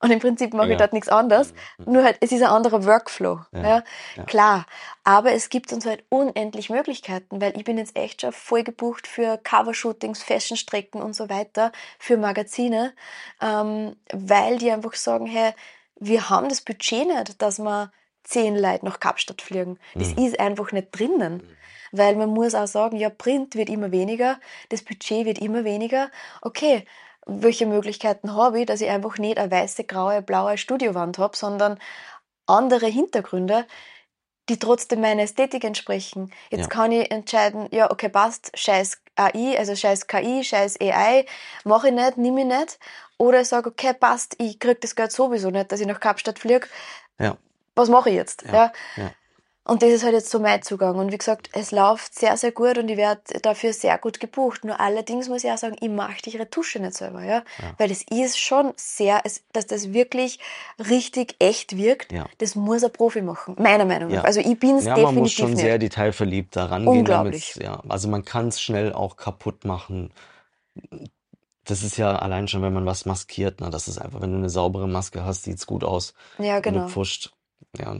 [0.00, 0.72] Und im Prinzip mache ja.
[0.74, 1.92] ich dort nichts anderes, mhm.
[1.94, 3.40] nur halt, es ist ein anderer Workflow.
[3.52, 3.62] Ja.
[3.62, 3.84] ja.
[4.16, 4.66] Ja, Klar.
[5.02, 9.06] Aber es gibt uns halt unendlich Möglichkeiten, weil ich bin jetzt echt schon voll gebucht
[9.06, 12.92] für Covershootings, Fashionstrecken und so weiter, für Magazine,
[13.40, 15.52] ähm, weil die einfach sagen, hey,
[15.96, 17.90] wir haben das Budget nicht, dass man
[18.28, 19.78] zehn Leute nach Kapstadt fliegen.
[19.94, 20.24] Das mhm.
[20.24, 21.42] ist einfach nicht drinnen.
[21.90, 26.10] Weil man muss auch sagen, ja, Print wird immer weniger, das Budget wird immer weniger.
[26.42, 26.84] Okay,
[27.24, 31.78] welche Möglichkeiten habe ich, dass ich einfach nicht eine weiße, graue, blaue Studiowand habe, sondern
[32.46, 33.66] andere Hintergründe,
[34.50, 36.30] die trotzdem meiner Ästhetik entsprechen.
[36.50, 36.68] Jetzt ja.
[36.68, 41.24] kann ich entscheiden, ja, okay, passt, scheiß AI, also scheiß KI, scheiß AI,
[41.64, 42.78] mache ich nicht, nehme ich nicht.
[43.16, 46.38] Oder ich sage, okay, passt, ich krieg das Geld sowieso nicht, dass ich nach Kapstadt
[46.38, 46.68] fliege.
[47.18, 47.38] Ja
[47.78, 48.42] was mache ich jetzt?
[48.42, 48.72] Ja, ja.
[48.96, 49.10] ja.
[49.68, 50.96] Und das ist halt jetzt so mein Zugang.
[50.96, 54.64] Und wie gesagt, es läuft sehr, sehr gut und ich werde dafür sehr gut gebucht.
[54.64, 57.42] Nur allerdings muss ich auch sagen, ich mache die Retusche nicht selber, ja.
[57.58, 57.74] ja.
[57.76, 59.22] Weil das ist schon sehr,
[59.52, 60.38] dass das wirklich
[60.78, 62.24] richtig echt wirkt, ja.
[62.38, 64.24] das muss ein Profi machen, meiner Meinung nach.
[64.24, 65.60] Also ich bin es ja, definitiv man muss schon nicht.
[65.60, 67.52] sehr detailverliebt daran Unglaublich.
[67.52, 67.64] gehen.
[67.64, 70.14] Ja, also man kann es schnell auch kaputt machen
[71.64, 73.68] das ist ja allein schon, wenn man was maskiert, ne?
[73.68, 76.14] Das ist einfach, wenn du eine saubere Maske hast, sieht's gut aus.
[76.38, 76.88] Ja, Wenn du genau.
[76.88, 77.32] pfuscht,
[77.76, 77.96] ja,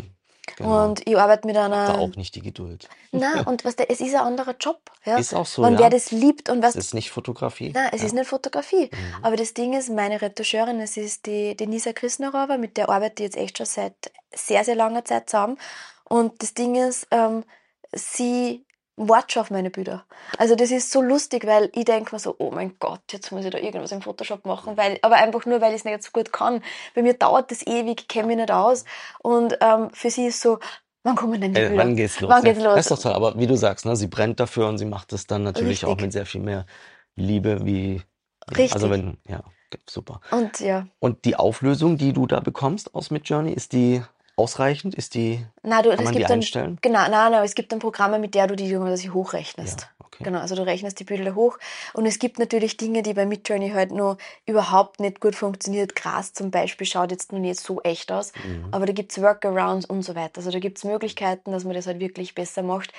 [0.57, 0.87] genau.
[0.87, 1.99] Und ich arbeite mit Hab da einer.
[1.99, 2.89] auch nicht die Geduld.
[3.13, 4.81] Na, und was der, es ist ein anderer Job.
[5.05, 5.19] Ja?
[5.19, 5.81] Ist auch so, Wenn ja.
[5.81, 6.77] wer das liebt und was.
[6.77, 7.71] Es ist nicht Fotografie.
[7.75, 8.07] Nein, es ja.
[8.07, 8.91] ist nicht Fotografie.
[8.93, 9.25] Mhm.
[9.25, 13.29] Aber das Ding ist, meine Retoucheurin, es ist die Denisa Krisnerower, mit der arbeite ich
[13.29, 15.59] jetzt echt schon seit sehr, sehr langer Zeit zusammen.
[16.05, 17.45] Und das Ding ist, ähm,
[17.93, 18.65] sie
[18.99, 20.05] wartet schon auf meine Bilder.
[20.39, 23.45] Also das ist so lustig, weil ich denke mir so, oh mein Gott, jetzt muss
[23.45, 26.11] ich da irgendwas im Photoshop machen, weil, aber einfach nur, weil ich es nicht so
[26.13, 26.63] gut kann.
[26.95, 28.85] Bei mir dauert das ewig, ich kenne mich nicht aus.
[29.21, 30.59] Und ähm, für sie ist so,
[31.05, 31.83] wann kommen denn die Äh, Bilder?
[31.85, 32.31] wann geht's los?
[32.31, 32.75] Wann geht's los?
[32.75, 33.13] Das ist doch toll.
[33.13, 35.91] Aber wie du sagst, ne, sie brennt dafür und sie macht es dann natürlich auch
[35.91, 36.03] Richtig.
[36.03, 36.67] mit sehr viel mehr
[37.15, 37.97] Liebe wie.
[37.97, 38.75] Ja, Richtig.
[38.75, 39.43] Also wenn, ja,
[39.89, 40.21] super.
[40.31, 44.03] Und ja, Und die Auflösung, die du da bekommst aus Midjourney, ist die
[44.39, 44.95] ausreichend?
[44.95, 46.79] Ist die, na du, kann es man die gibt dann, einstellen?
[46.81, 49.81] genau, nein, nein, es gibt dann Programme, mit der du die quasi hochrechnest.
[49.83, 50.25] Ja, okay.
[50.25, 51.59] Genau, also du rechnest die Bilder hoch
[51.93, 54.17] und es gibt natürlich Dinge, die bei Midjourney halt nur
[54.47, 55.95] überhaupt nicht gut funktioniert.
[55.95, 58.69] Gras zum Beispiel schaut jetzt noch nicht so echt aus, Mhm.
[58.71, 60.39] aber da gibt's Workarounds und so weiter.
[60.39, 62.93] Also da gibt's Möglichkeiten, dass man das halt wirklich besser macht.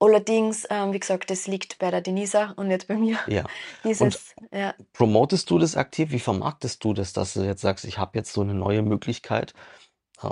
[0.00, 3.18] Allerdings, ähm, wie gesagt, das liegt bei der Denisa und nicht bei mir.
[3.28, 3.44] Ja.
[3.84, 4.74] Dieses, ja.
[4.94, 6.10] Promotest du das aktiv?
[6.10, 9.54] Wie vermarktest du das, dass du jetzt sagst, ich habe jetzt so eine neue Möglichkeit,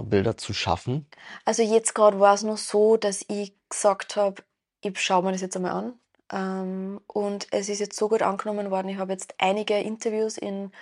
[0.03, 1.07] Bilder zu schaffen?
[1.45, 4.43] Also jetzt gerade war es noch so, dass ich gesagt habe,
[4.81, 5.93] ich schaue mir das jetzt einmal an.
[6.33, 8.89] Ähm, und es ist jetzt so gut angenommen worden.
[8.89, 10.73] Ich habe jetzt einige Interviews in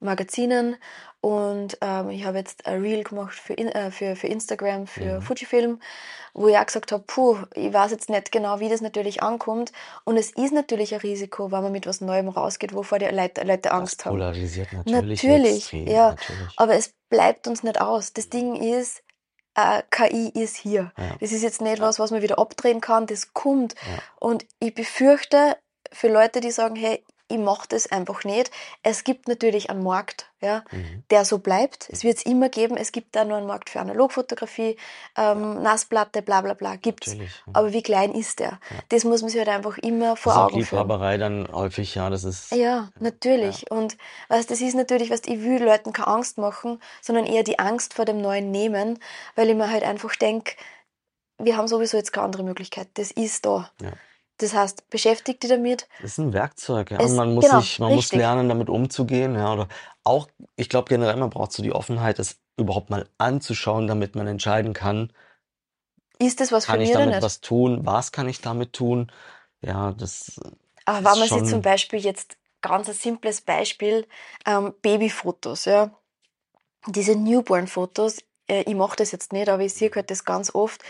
[0.00, 0.76] Magazinen
[1.20, 5.16] und ähm, ich habe jetzt ein Reel gemacht für, in, äh, für, für Instagram, für
[5.16, 5.22] Mhm.
[5.22, 5.80] Fujifilm,
[6.34, 9.72] wo ich auch gesagt habe, puh, ich weiß jetzt nicht genau, wie das natürlich ankommt.
[10.04, 13.42] Und es ist natürlich ein Risiko, wenn man mit was Neuem rausgeht, wovor die Leute,
[13.44, 14.16] Leute Angst das haben.
[14.16, 16.10] polarisiert natürlich Natürlich, extrem, ja.
[16.10, 16.52] natürlich.
[16.58, 18.12] Aber es bleibt uns nicht aus.
[18.12, 19.02] Das Ding ist,
[19.56, 20.92] äh, KI ist hier.
[20.98, 21.16] Ja.
[21.18, 23.74] Das ist jetzt nicht was, was man wieder abdrehen kann, das kommt.
[23.74, 23.98] Ja.
[24.20, 25.56] Und ich befürchte,
[25.92, 28.50] für Leute, die sagen, hey, ich mache das einfach nicht,
[28.82, 31.02] es gibt natürlich einen Markt, ja, Mhm.
[31.10, 31.88] der so bleibt.
[31.90, 32.76] Es wird es immer geben.
[32.76, 34.76] Es gibt da nur einen Markt für Analogfotografie,
[35.16, 37.08] ähm, Nassplatte, bla bla bla, gibt's.
[37.08, 37.34] Natürlich.
[37.46, 37.52] ja.
[37.54, 38.60] Aber wie klein ist der?
[38.90, 40.82] Das muss man sich halt einfach immer Das vor ist auch Augen führen.
[40.82, 42.52] Liebhaberei dann häufig, ja, das ist.
[42.52, 43.70] Ja, natürlich.
[43.70, 43.96] Und
[44.28, 47.94] weißt, das ist natürlich, weißt, ich will Leuten keine Angst machen, sondern eher die Angst
[47.94, 48.98] vor dem Neuen nehmen,
[49.34, 50.52] weil ich mir halt einfach denke,
[51.38, 52.88] wir haben sowieso jetzt keine andere Möglichkeit.
[52.94, 53.70] Das ist da.
[53.82, 53.92] Ja.
[54.38, 55.88] Das heißt, beschäftigt dich damit.
[55.98, 56.98] Das ist ein Werkzeug, ja.
[56.98, 59.52] Es- Und man muss genau, sich, man muss lernen, damit umzugehen, ja.
[59.52, 59.68] Oder
[60.04, 64.26] auch, ich glaube generell, man braucht so die Offenheit, das überhaupt mal anzuschauen, damit man
[64.26, 65.12] entscheiden kann,
[66.18, 67.24] Ist das was für kann ich mich oder damit nicht?
[67.24, 69.10] was tun, was kann ich damit tun?
[69.62, 70.38] Ja, das,
[70.84, 74.06] Aber wenn man sich zum Beispiel jetzt ganz ein simples Beispiel,
[74.46, 75.90] ähm, Babyfotos, ja.
[76.86, 78.18] Diese Newborn-Fotos,
[78.48, 80.82] äh, ich mache das jetzt nicht, aber ich sehe halt das ganz oft.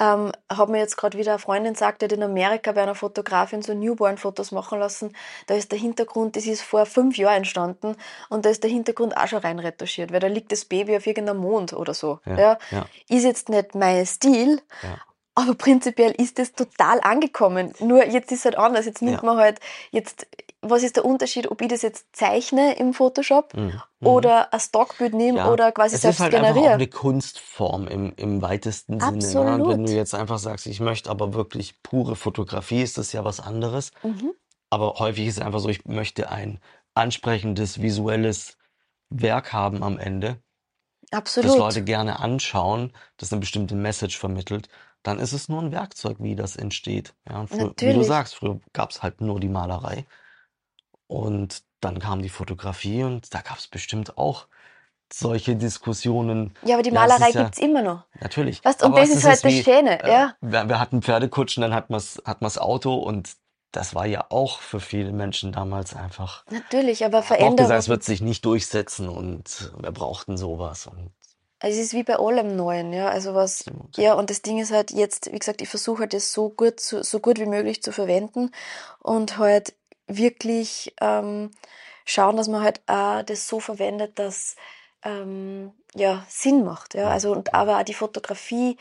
[0.00, 2.94] Ähm, hat mir jetzt gerade wieder eine Freundin gesagt, die hat in Amerika bei einer
[2.94, 5.12] Fotografin so Newborn-Fotos machen lassen.
[5.46, 7.96] Da ist der Hintergrund, das ist vor fünf Jahren entstanden
[8.28, 11.06] und da ist der Hintergrund auch schon rein retuschiert, weil da liegt das Baby auf
[11.06, 12.20] irgendeinem Mond oder so.
[12.26, 12.58] ja, Ja.
[12.70, 14.98] ja, Ist jetzt nicht mein Stil, ja.
[15.34, 17.74] aber prinzipiell ist es total angekommen.
[17.80, 18.86] Nur jetzt ist es halt anders.
[18.86, 19.58] Jetzt nimmt man halt
[19.90, 20.26] jetzt,
[20.60, 23.80] was ist der Unterschied, ob ich das jetzt zeichne im Photoshop Mhm.
[24.00, 24.06] Mhm.
[24.06, 26.74] oder ein Stockbild nehme Ja, oder quasi es selbst ist halt einfach auch generiere?
[26.74, 29.18] eine Kunstform im, im weitesten Sinne.
[29.18, 29.40] Ne?
[29.40, 29.88] Und wenn Absolut.
[29.88, 33.92] du jetzt einfach sagst, ich möchte aber wirklich pure Fotografie, ist das ja was anderes.
[34.02, 34.32] Mhm.
[34.70, 36.60] Aber häufig ist es einfach so, ich möchte ein
[36.94, 38.56] ansprechendes visuelles
[39.10, 40.42] Werk haben am Ende,
[41.10, 41.56] das Absolut.
[41.58, 44.68] Leute gerne anschauen, das eine bestimmte Message vermittelt.
[45.02, 47.14] Dann ist es nur ein Werkzeug, wie das entsteht.
[47.28, 50.04] Ja, früher, wie du sagst, früher gab es halt nur die Malerei.
[51.08, 54.46] Und dann kam die Fotografie und da gab es bestimmt auch
[55.12, 56.54] solche Diskussionen.
[56.62, 58.04] Ja, aber die Malerei ja- gibt's immer noch.
[58.20, 58.64] Natürlich.
[58.64, 60.34] Weißt, und Aber das ist halt das Schöne, äh, ja.
[60.40, 63.30] Wir, wir hatten Pferdekutschen, dann hat man's, hat man's Auto und
[63.72, 66.44] das war ja auch für viele Menschen damals einfach.
[66.50, 70.86] Natürlich, aber Hab auch gesagt, es wird sich nicht durchsetzen und wir brauchten sowas.
[70.86, 71.10] Und
[71.60, 73.08] Es ist wie bei allem Neuen, ja.
[73.08, 73.96] Also was, Absolut.
[73.96, 76.80] ja, und das Ding ist halt jetzt, wie gesagt, ich versuche halt das so gut,
[76.80, 78.50] zu, so gut wie möglich zu verwenden
[79.00, 79.74] und halt
[80.08, 81.50] wirklich ähm,
[82.04, 84.56] schauen, dass man halt auch das so verwendet, dass
[85.04, 87.08] ähm, ja Sinn macht, ja.
[87.08, 88.76] Also und aber auch die Fotografie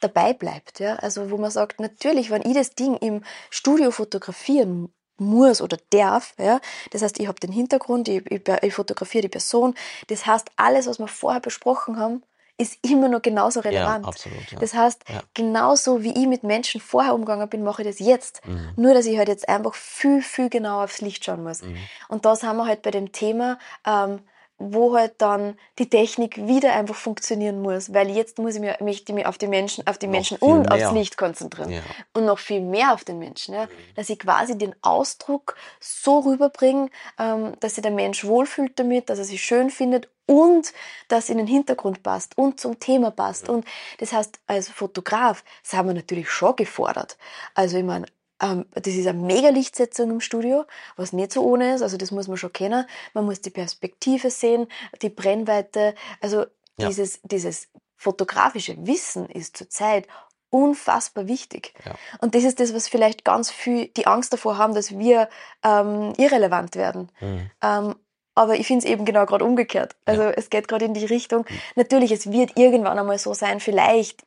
[0.00, 0.96] dabei bleibt, ja.
[0.96, 6.34] Also wo man sagt, natürlich, wenn ich das Ding im Studio fotografieren muss oder darf,
[6.38, 6.60] ja.
[6.92, 9.74] Das heißt, ich habe den Hintergrund, ich, ich, ich fotografiere die Person.
[10.08, 12.22] Das heißt, alles, was wir vorher besprochen haben,
[12.58, 14.04] ist immer noch genauso ja, relevant.
[14.06, 14.50] absolut.
[14.50, 14.58] Ja.
[14.58, 15.22] Das heißt, Ja.
[15.32, 18.44] genauso wie ich mit Menschen vorher umgegangen bin, mache ich das jetzt.
[18.46, 18.72] Mhm.
[18.76, 21.62] Nur, dass ich halt jetzt einfach viel, viel genauer aufs Licht schauen muss.
[21.62, 21.76] Mhm.
[22.08, 24.20] Und da sind wir halt bei dem Thema, ähm,
[24.58, 29.12] wo halt dann die Technik wieder einfach funktionieren muss, weil jetzt muss ich mich, möchte
[29.12, 30.92] ich mich auf die Menschen, auf die Noch Menschen und aufs mehr.
[30.92, 31.80] Licht konzentrieren Ja.
[32.12, 33.66] und noch viel mehr auf den Menschen, ja?
[33.66, 33.70] Mhm.
[33.94, 39.18] dass ich quasi den Ausdruck so rüberbringe, ähm, dass sich der Mensch wohlfühlt damit, dass
[39.18, 40.72] er sich schön findet und
[41.08, 43.48] dass in den Hintergrund passt und zum Thema passt.
[43.48, 43.64] Und
[43.98, 47.16] das heißt, als Fotograf sind wir natürlich schon gefordert.
[47.54, 48.06] Also ich meine,
[48.40, 50.64] ähm, das ist eine mega Lichtsetzung im Studio,
[50.96, 51.82] was nicht so ohne ist.
[51.82, 52.86] Also das muss man schon kennen.
[53.14, 54.68] Man muss die Perspektive sehen,
[55.02, 55.94] die Brennweite.
[56.20, 56.88] Also Ja.
[56.88, 60.06] dieses, dieses fotografische Wissen ist zurzeit
[60.50, 61.74] unfassbar wichtig.
[61.84, 61.94] Ja.
[62.20, 65.28] Und das ist das, was vielleicht ganz viel die Angst davor haben, dass wir
[65.62, 67.10] ähm, irrelevant werden.
[67.20, 67.50] Mhm.
[67.62, 67.94] Ähm,
[68.34, 69.96] aber ich finde es eben genau gerade umgekehrt.
[70.04, 71.44] Also es geht gerade in die Richtung.
[71.74, 74.22] Natürlich, es wird irgendwann einmal so sein, vielleicht,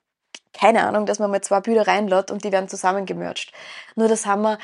[0.54, 3.52] keine Ahnung, dass man mal zwei Bilder reinlädt und die werden zusammengemercht.
[3.95, 4.58] Nur das haben wir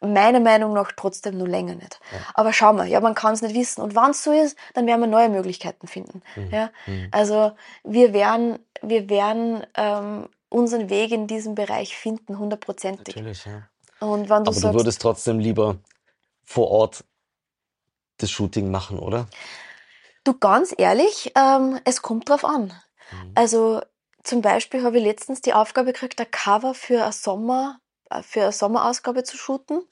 [0.00, 2.00] meiner Meinung nach trotzdem nur länger nicht.
[2.34, 3.80] Aber schauen wir, ja, man kann es nicht wissen.
[3.80, 6.22] Und wenn es so ist, dann werden wir neue Möglichkeiten finden.
[6.50, 6.70] Ja?
[6.86, 7.08] Mhm.
[7.10, 7.52] Also
[7.84, 13.16] wir werden, wir werden ähm, unseren Weg in diesem Bereich finden, hundertprozentig.
[13.16, 13.68] Natürlich, ja.
[14.00, 15.76] Und wenn du Aber du sagst, würdest trotzdem lieber
[16.44, 17.04] vor Ort
[18.18, 19.26] das Shooting machen, oder?
[20.24, 22.64] Du, ganz ehrlich, ähm, es kommt drauf an.
[22.64, 23.32] Mhm.
[23.34, 23.80] Also
[24.24, 27.78] zum Beispiel habe ich letztens die Aufgabe gekriegt, ein Cover für eine Sommer,
[28.10, 29.82] äh, für eine Sommerausgabe zu shooten.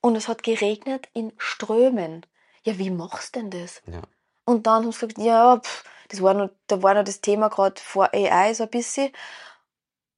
[0.00, 2.24] Und es hat geregnet in Strömen.
[2.62, 3.82] Ja, wie machst du denn das?
[3.86, 4.02] Ja.
[4.44, 7.48] Und dann haben sie gesagt, ja, pff, das war noch, da war noch das Thema
[7.48, 9.12] gerade vor AI so ein bisschen.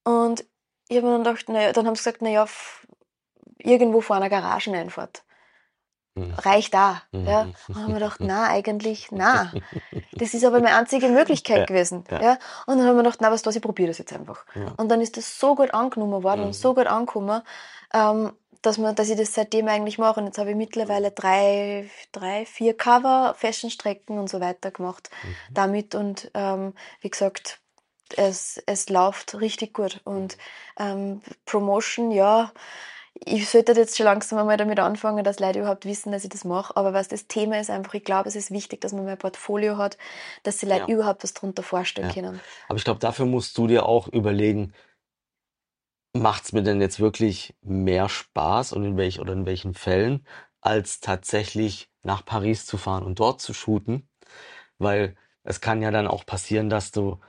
[0.04, 0.44] Und
[0.88, 2.46] ich habe mir dann gedacht, naja, dann haben sie gesagt, naja,
[3.58, 5.22] irgendwo vor einer Garageneinfahrt.
[6.28, 6.34] Mhm.
[6.34, 7.02] Reicht da.
[7.12, 7.26] Mhm.
[7.26, 7.40] Ja.
[7.42, 9.52] Und dann haben wir gedacht, na, eigentlich, na.
[10.12, 12.04] Das ist aber meine einzige Möglichkeit gewesen.
[12.10, 12.22] ja.
[12.22, 12.38] Ja.
[12.66, 14.44] Und dann haben wir gedacht, na, was das, ich probiere das jetzt einfach.
[14.54, 14.72] Ja.
[14.76, 16.46] Und dann ist das so gut angenommen worden Mhm.
[16.48, 17.42] und so gut angekommen,
[17.94, 20.20] ähm, dass, man, dass ich das seitdem eigentlich mache.
[20.20, 25.54] Und jetzt habe ich mittlerweile drei, drei vier Cover, Fashionstrecken und so weiter gemacht Mhm.
[25.54, 25.94] damit.
[25.94, 27.58] Und ähm, wie gesagt,
[28.16, 30.00] es, es läuft richtig gut.
[30.04, 30.36] Und
[30.78, 32.52] ähm, Promotion, ja,
[33.24, 36.44] ich sollte jetzt schon langsam einmal damit anfangen, dass Leute überhaupt wissen, dass ich das
[36.44, 36.76] mache.
[36.76, 39.18] Aber was das Thema ist, einfach, ich glaube, es ist wichtig, dass man mal ein
[39.18, 39.98] Portfolio hat,
[40.42, 40.86] dass die Leute Ja.
[40.86, 42.14] überhaupt was drunter vorstellen Ja.
[42.14, 42.42] können.
[42.68, 44.72] Aber ich glaube, dafür musst du dir auch überlegen,
[46.12, 50.26] macht's mir denn jetzt wirklich mehr Spaß und in welch oder in welchen Fällen,
[50.60, 54.08] als tatsächlich nach Paris zu fahren und dort zu shooten?
[54.78, 57.20] Weil es kann ja dann auch passieren, dass du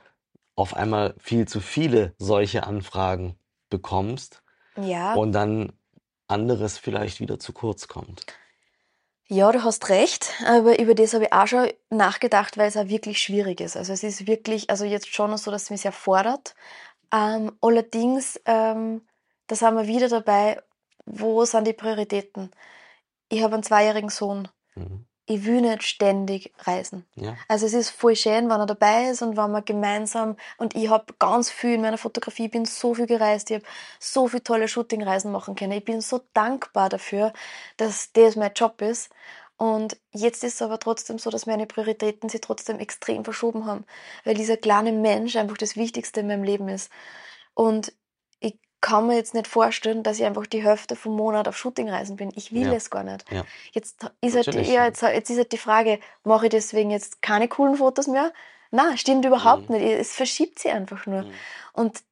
[0.56, 3.38] auf einmal viel zu viele solche Anfragen
[3.70, 4.42] bekommst
[4.76, 5.72] Ja, und dann
[6.32, 8.26] anderes vielleicht wieder zu kurz kommt.
[9.28, 12.88] Ja, du hast recht, aber über das habe ich auch schon nachgedacht, weil es auch
[12.88, 13.76] wirklich schwierig ist.
[13.76, 16.54] Also es ist wirklich, also jetzt schon so, dass es mich sehr fordert.
[17.12, 19.02] Ähm, allerdings, ähm,
[19.46, 20.60] da sind wir wieder dabei,
[21.06, 22.50] wo sind die Prioritäten?
[23.28, 24.48] Ich habe einen zweijährigen Sohn.
[24.74, 25.06] Mhm.
[25.26, 27.06] Ich will nicht ständig reisen.
[27.14, 30.74] Ja, Also es ist voll schön, wenn er dabei ist und wenn wir gemeinsam und
[30.74, 33.66] ich habe ganz viel in meiner Fotografie, ich bin so viel gereist, ich habe
[34.00, 35.72] so viele tolle Shootingreisen machen können.
[35.72, 37.32] Ich bin so dankbar dafür,
[37.76, 39.10] dass das mein Job ist.
[39.56, 43.84] Und jetzt ist es aber trotzdem so, dass meine Prioritäten sich trotzdem extrem verschoben haben,
[44.24, 46.90] weil dieser kleine Mensch einfach das Wichtigste in meinem Leben ist.
[47.54, 47.92] Und
[48.82, 52.30] kann mir jetzt nicht vorstellen, dass ich einfach die Hälfte vom Monat auf Shootingreisen bin.
[52.36, 52.72] Ich will Ja.
[52.74, 53.24] es gar nicht.
[53.32, 53.44] ja.
[53.72, 57.48] Jetzt ist halt, ja, jetzt, jetzt ist halt die Frage, mache ich deswegen jetzt keine
[57.48, 58.32] coolen Fotos mehr?
[58.70, 59.76] Na, stimmt überhaupt Mhm.
[59.76, 59.84] nicht.
[59.86, 61.22] Es verschiebt sich einfach nur.
[61.22, 61.32] Mhm.
[61.72, 62.02] Und,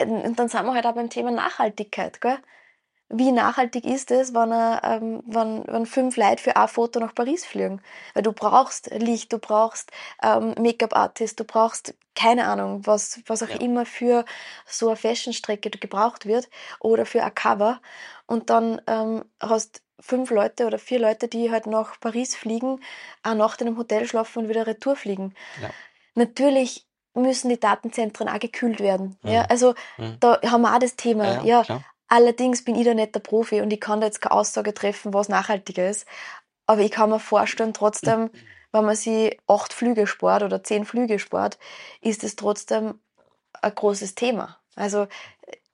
[0.00, 2.38] und dann sind wir halt auch beim Thema Nachhaltigkeit, gell?
[3.10, 7.44] Wie nachhaltig ist es, wenn, ähm, wenn, wenn fünf Leute für ein Foto nach Paris
[7.44, 7.82] fliegen?
[8.14, 9.90] Weil du brauchst Licht, du brauchst
[10.22, 13.56] ähm, Make-up-Artist, du brauchst keine Ahnung, was, was auch Ja.
[13.60, 14.24] immer für
[14.66, 16.48] so eine Fashionstrecke gebraucht wird
[16.80, 17.80] oder für ein Cover.
[18.26, 22.80] Und dann ähm, hast fünf Leute oder vier Leute, die halt nach Paris fliegen,
[23.22, 25.34] eine Nacht in einem Hotel schlafen und wieder retour fliegen.
[25.60, 25.70] Ja.
[26.14, 29.16] Natürlich müssen die Datenzentren auch gekühlt werden.
[29.22, 29.30] Mhm.
[29.30, 30.16] Ja, also Mhm.
[30.20, 31.44] da haben wir auch das Thema.
[31.44, 31.80] Ja, ja.
[32.08, 35.14] Allerdings bin ich da nicht der Profi und ich kann da jetzt keine Aussage treffen,
[35.14, 36.06] was nachhaltiger ist.
[36.66, 38.30] Aber ich kann mir vorstellen, trotzdem,
[38.72, 41.58] wenn man sich acht Flüge spart oder zehn Flüge spart,
[42.00, 43.00] ist es trotzdem
[43.60, 44.58] ein großes Thema.
[44.76, 45.06] Also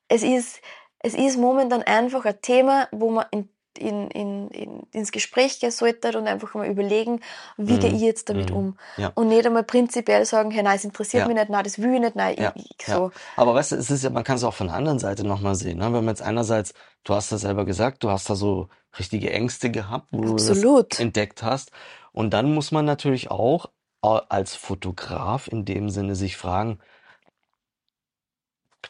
[0.08, 0.60] es ist,
[0.98, 3.48] es ist momentan einfach ein Thema, wo man in,
[3.78, 7.20] in, in, in, ins Gespräch gehen sollte und einfach mal überlegen,
[7.56, 7.80] wie Mhm.
[7.80, 8.56] gehe ich jetzt damit Mhm.
[8.56, 8.78] um.
[8.96, 9.12] Ja.
[9.14, 11.28] Und nicht einmal prinzipiell sagen, hey, nein, es interessiert Ja.
[11.28, 13.10] mich nicht, nein, das will ich nicht, nein, Ja, ich, so.
[13.36, 15.54] Aber weißt du, es ist ja, man kann es auch von der anderen Seite nochmal
[15.54, 15.78] sehen.
[15.78, 15.84] Ne?
[15.84, 18.68] Wenn man jetzt einerseits, du hast das selber gesagt, du hast da so
[18.98, 20.98] richtige Ängste gehabt, wo du das Absolut.
[21.00, 21.70] entdeckt hast.
[22.12, 23.66] Und dann muss man natürlich auch
[24.02, 26.78] als Fotograf in dem Sinne sich fragen,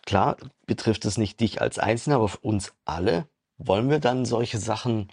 [0.07, 3.29] klar, betrifft es nicht dich als Einzelner, aber uns alle,
[3.67, 5.13] wollen wir dann solche Sachen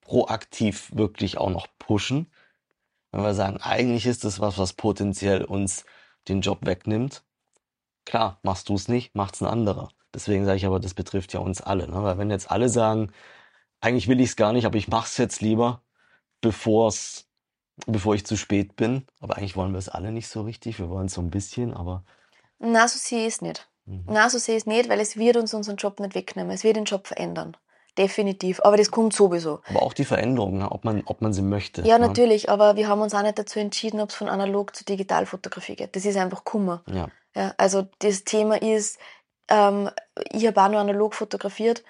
[0.00, 2.30] proaktiv wirklich auch noch pushen?
[3.10, 5.84] wenn wir sagen, eigentlich ist das was, was potenziell uns
[6.28, 7.24] den Job wegnimmt.
[8.04, 9.88] Klar, machst du es nicht, macht's ein anderer.
[10.14, 11.88] Deswegen sage ich aber, das betrifft ja uns alle.
[11.88, 12.02] Ne?
[12.02, 13.12] Weil wenn jetzt alle sagen,
[13.80, 15.82] eigentlich will ich es gar nicht, aber ich mache es jetzt lieber,
[16.40, 17.26] bevor's,
[17.86, 19.06] bevor ich zu spät bin.
[19.20, 20.78] Aber eigentlich wollen wir es alle nicht so richtig.
[20.78, 22.04] Wir wollen es so ein bisschen, aber
[22.58, 23.68] Na, so sehe ich es nicht.
[23.88, 24.04] Mhm.
[24.06, 26.50] Na, so sehe ich es nicht, weil es wird uns unseren Job nicht wegnehmen.
[26.52, 27.56] Es wird den Job verändern.
[27.96, 28.60] Definitiv.
[28.62, 29.60] Aber das kommt sowieso.
[29.68, 30.70] aber auch die Veränderung, ne?
[30.70, 31.82] ob man, ob man sie möchte.
[31.82, 32.06] Ja, ne?
[32.06, 35.74] natürlich, aber wir haben uns auch nicht dazu entschieden, ob es von analog zu Digitalfotografie
[35.76, 35.96] geht.
[35.96, 36.82] Das ist einfach Kummer.
[36.86, 38.98] Ja, Ja, also das Thema ist,
[39.48, 39.90] ähm,
[40.30, 41.82] ich habe auch nur analog fotografiert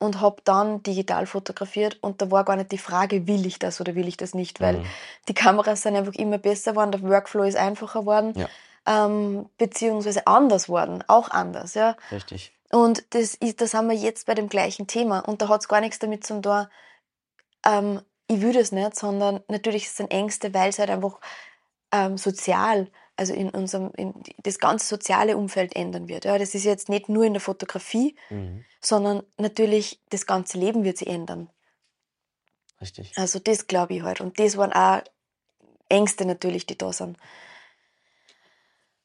[0.00, 3.80] und habe dann digital fotografiert und da war gar nicht die Frage, will ich das
[3.80, 4.86] oder will ich das nicht, weil Mhm.
[5.28, 8.48] die Kameras sind einfach immer besser geworden, der Workflow ist einfacher geworden, Ja.
[8.86, 11.96] Ähm, beziehungsweise anders worden, auch anders, ja.
[12.10, 12.52] richtig.
[12.70, 15.68] Und das ist, da sind wir jetzt bei dem gleichen Thema und da hat es
[15.68, 16.66] gar nichts damit zu tun,
[17.64, 21.20] ähm, ich will das nicht, sondern natürlich sind Ängste, weil es halt einfach
[21.92, 26.24] ähm, sozial, also in unserem, in das ganze soziale Umfeld ändern wird.
[26.24, 28.64] Ja, das ist jetzt nicht nur in der Fotografie, Mhm.
[28.80, 31.50] sondern natürlich das ganze Leben wird sich ändern.
[32.80, 33.12] Richtig.
[33.16, 34.20] Also das glaube ich halt.
[34.20, 35.02] Und das waren auch
[35.88, 37.18] Ängste natürlich, die da sind.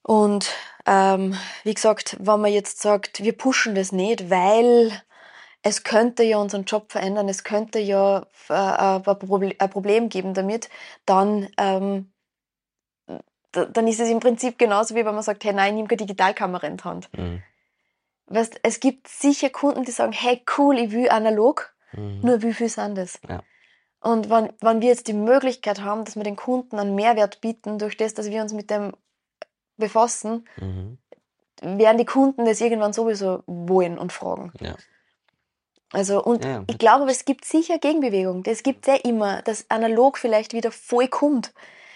[0.07, 0.49] Und
[0.85, 1.35] ähm,
[1.65, 5.01] wie gesagt, wenn man jetzt sagt, wir pushen das nicht, weil
[5.63, 10.33] es könnte ja unseren Job verändern, es könnte ja äh, ein, Proble ein Problem geben
[10.33, 10.69] damit,
[11.05, 12.13] dann, ähm,
[13.51, 15.97] da- dann ist es im Prinzip genauso, wie wenn man sagt, hey, nein, nimm keine
[15.97, 17.09] Digitalkamera in die Hand.
[17.11, 17.43] Mhm.
[18.27, 22.21] Weißt, es gibt sicher Kunden, die sagen, hey, cool, ich will analog, Mhm.
[22.21, 23.19] nur wie viel sind das?
[23.27, 23.43] Ja.
[23.99, 27.77] Und wenn, wenn wir jetzt die Möglichkeit haben, dass wir den Kunden einen Mehrwert bieten,
[27.77, 28.93] durch das, dass wir uns mit dem
[29.77, 30.97] befassen, Mhm.
[31.61, 34.51] werden die Kunden das irgendwann sowieso wollen und fragen.
[34.59, 34.75] Ja.
[35.93, 36.63] Also, und Ja, ja.
[36.67, 38.43] ich glaube, es gibt sicher Gegenbewegung.
[38.43, 41.53] Das gibt es ja immer, dass analog vielleicht wieder voll kommt.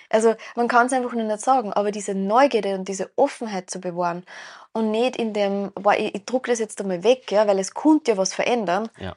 [0.09, 3.79] Also, man kann es einfach nur nicht sagen, aber diese Neugierde und diese Offenheit zu
[3.79, 4.25] bewahren
[4.73, 7.73] und nicht in dem, boah, ich, ich druck das jetzt einmal weg, ja, weil es
[7.73, 8.89] könnte ja was verändern.
[8.97, 9.15] Ja.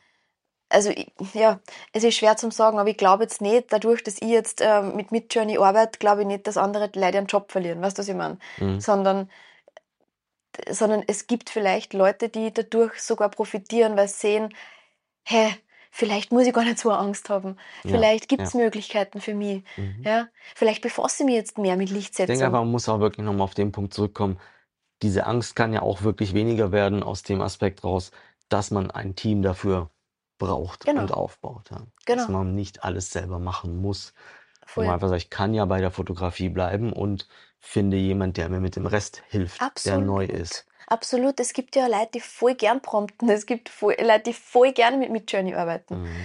[0.75, 0.93] Also,
[1.35, 1.61] ja,
[1.93, 4.97] es ist schwer zu sagen, aber ich glaube jetzt nicht, dadurch, dass ich jetzt ähm,
[4.97, 7.81] mit Midjourney arbeite, glaube ich nicht, dass andere Leute ihren Job verlieren.
[7.81, 8.39] Weißt du, was ich meine?
[8.59, 8.81] Mhm.
[8.81, 9.31] sondern,
[10.71, 14.55] sondern es gibt vielleicht Leute, die dadurch sogar profitieren, weil sie sehen,
[15.25, 15.55] hä,
[15.91, 17.57] vielleicht muss ich gar nicht so Angst haben.
[17.85, 18.61] Ja, Vielleicht gibt es ja.
[18.61, 19.65] Möglichkeiten für mich.
[19.77, 20.03] Mhm.
[20.05, 20.29] Ja?
[20.55, 22.43] Vielleicht befasse ich mich jetzt mehr mit Ich denke Lichtsetzung.
[22.47, 24.41] aber, man muss auch wirklich nochmal auf den Punkt zurückkommen.
[25.03, 28.11] Diese Angst kann ja auch wirklich weniger werden aus dem Aspekt raus,
[28.49, 29.91] dass man ein Team dafür
[30.39, 31.03] braucht Genau.
[31.03, 31.71] und aufbaut.
[31.71, 31.83] Ja.
[32.05, 32.21] Genau.
[32.23, 34.13] Dass man nicht alles selber machen muss.
[34.67, 34.87] Voll.
[34.87, 37.29] man einfach sagt, ich kann ja bei der Fotografie bleiben und
[37.61, 40.43] finde jemand, der mir mit dem Rest hilft, der neu Absolut.
[40.43, 40.67] ist.
[40.87, 41.41] Absolut.
[41.41, 43.29] Es gibt ja Leute, die voll gern prompten.
[43.31, 46.03] Es gibt voll, Leute, die voll gerne mit Midjourney arbeiten.
[46.03, 46.17] Mhm.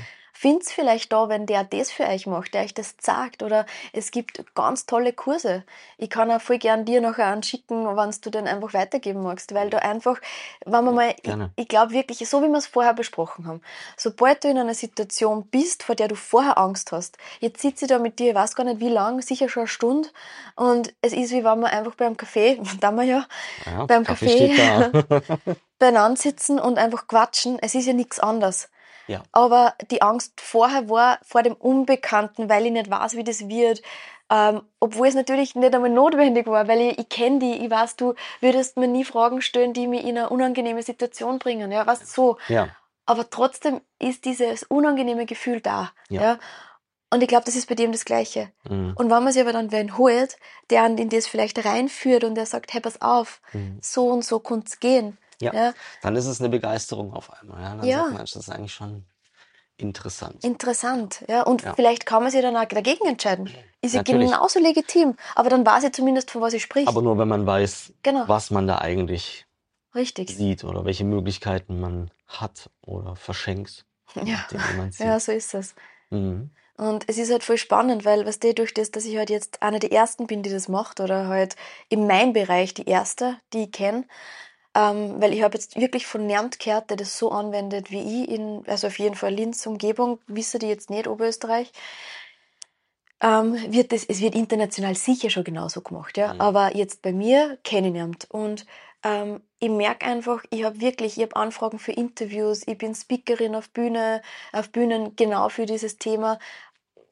[0.41, 3.43] Find's vielleicht da, wenn der das für euch macht, der euch das sagt.
[3.43, 5.65] Oder es gibt ganz tolle Kurse.
[5.97, 9.53] Ich kann auch voll gern dir nachher anschicken, wenn du den einfach weitergeben magst.
[9.53, 10.21] Weil da einfach,
[10.65, 11.51] wenn man mal, ich, gerne.
[11.57, 13.59] ich glaube wirklich, so wie wir es vorher besprochen haben,
[13.97, 17.89] sobald du in einer Situation bist, vor der du vorher Angst hast, jetzt sitze ich
[17.89, 20.07] da mit dir, ich weiß gar nicht wie lang, sicher schon eine Stunde.
[20.55, 23.25] Und es ist wie wenn wir einfach beim Kaffee, da wir ja,
[23.65, 25.03] Ja, beim Kaffee Kaffee
[25.79, 27.59] beieinander sitzen und einfach quatschen.
[27.61, 28.69] Es ist ja nichts anderes.
[29.09, 29.23] Ja.
[29.31, 33.81] Aber die Angst vorher war vor dem Unbekannten, weil ich nicht weiß, wie das wird.
[34.31, 37.95] Ähm, obwohl es natürlich nicht einmal notwendig war, weil ich, ich kenne die, ich weiß,
[37.95, 41.71] du würdest mir nie Fragen stellen, die mich in eine unangenehme Situation bringen.
[41.71, 42.37] Ja, weißt so.
[42.47, 42.69] Ja,
[43.07, 45.91] Aber trotzdem ist dieses unangenehme Gefühl da.
[46.09, 46.21] Ja.
[46.21, 46.39] Ja.
[47.11, 48.51] Und ich glaube, das ist bei dem das Gleiche.
[48.69, 48.93] mhm.
[48.95, 50.37] Und wenn man sich aber dann wen holt,
[50.69, 53.79] der in das vielleicht reinführt und der sagt, hey, pass auf, Mhm.
[53.81, 55.17] so und so kann's gehen.
[55.41, 55.53] Ja.
[55.53, 55.73] ja.
[56.01, 57.61] dann ist es eine Begeisterung auf einmal.
[57.61, 57.97] Ja, dann Ja.
[58.01, 59.05] sagt man, das ist eigentlich schon
[59.77, 60.43] interessant.
[60.43, 61.43] Interessant, ja.
[61.43, 61.73] Und Ja.
[61.73, 63.49] vielleicht kann man sich dann auch dagegen entscheiden.
[63.81, 65.15] Ist ja genauso legitim.
[65.35, 66.87] Aber dann weiß ich zumindest, von was ich sprich.
[66.87, 68.27] Aber nur wenn man weiß, Genau.
[68.27, 69.45] was man da eigentlich
[69.95, 70.29] Richtig.
[70.35, 73.85] sieht oder welche Möglichkeiten man hat oder verschenkt,
[74.15, 74.45] Ja.
[74.97, 75.75] Ja, so ist es.
[76.09, 76.51] Mhm.
[76.77, 79.61] Und es ist halt voll spannend, weil, weißt du, durch das, dass ich halt jetzt
[79.61, 81.55] eine der ersten bin, die das macht, oder halt
[81.89, 84.05] in meinem Bereich die erste, die ich kenne,
[84.75, 88.29] ähm, weil ich habe jetzt wirklich von niemand gehört, der das so anwendet wie ich,
[88.29, 91.71] in, also auf jeden Fall Linz Umgebung, wissen die jetzt nicht Oberösterreich,
[93.21, 96.33] ähm, wird das, es wird international sicher schon genauso gemacht, ja.
[96.33, 96.41] Mhm.
[96.41, 98.29] Aber jetzt bei mir kenne ich niemand.
[98.29, 98.65] Und
[99.03, 103.55] ähm, ich merke einfach, ich habe wirklich, ich habe Anfragen für Interviews, ich bin Speakerin
[103.55, 104.21] auf Bühne,
[104.53, 106.39] auf Bühnen genau für dieses Thema,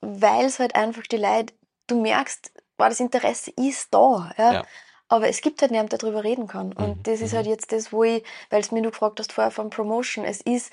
[0.01, 1.53] weil es halt einfach die Leute,
[1.87, 4.53] du merkst, boah, das Interesse ist da, ja.
[4.53, 4.65] Ja.
[5.09, 6.73] Aber es gibt halt niemand, der darüber reden kann.
[6.73, 7.37] Und Mhm, das ist mhm.
[7.37, 10.41] halt jetzt das, wo ich, weil es mir du gefragt hast vorher von Promotion, es
[10.41, 10.71] ist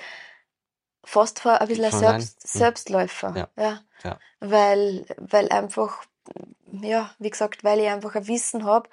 [1.05, 2.59] fast vor ein bisschen ein- Selbst, Mhm.
[2.59, 3.35] Selbstläufer.
[3.37, 3.49] Ja.
[3.62, 3.80] ja.
[4.03, 4.18] Ja.
[4.41, 6.05] Weil, weil einfach
[6.82, 8.89] ja, wie gesagt, weil ich einfach ein Wissen habe,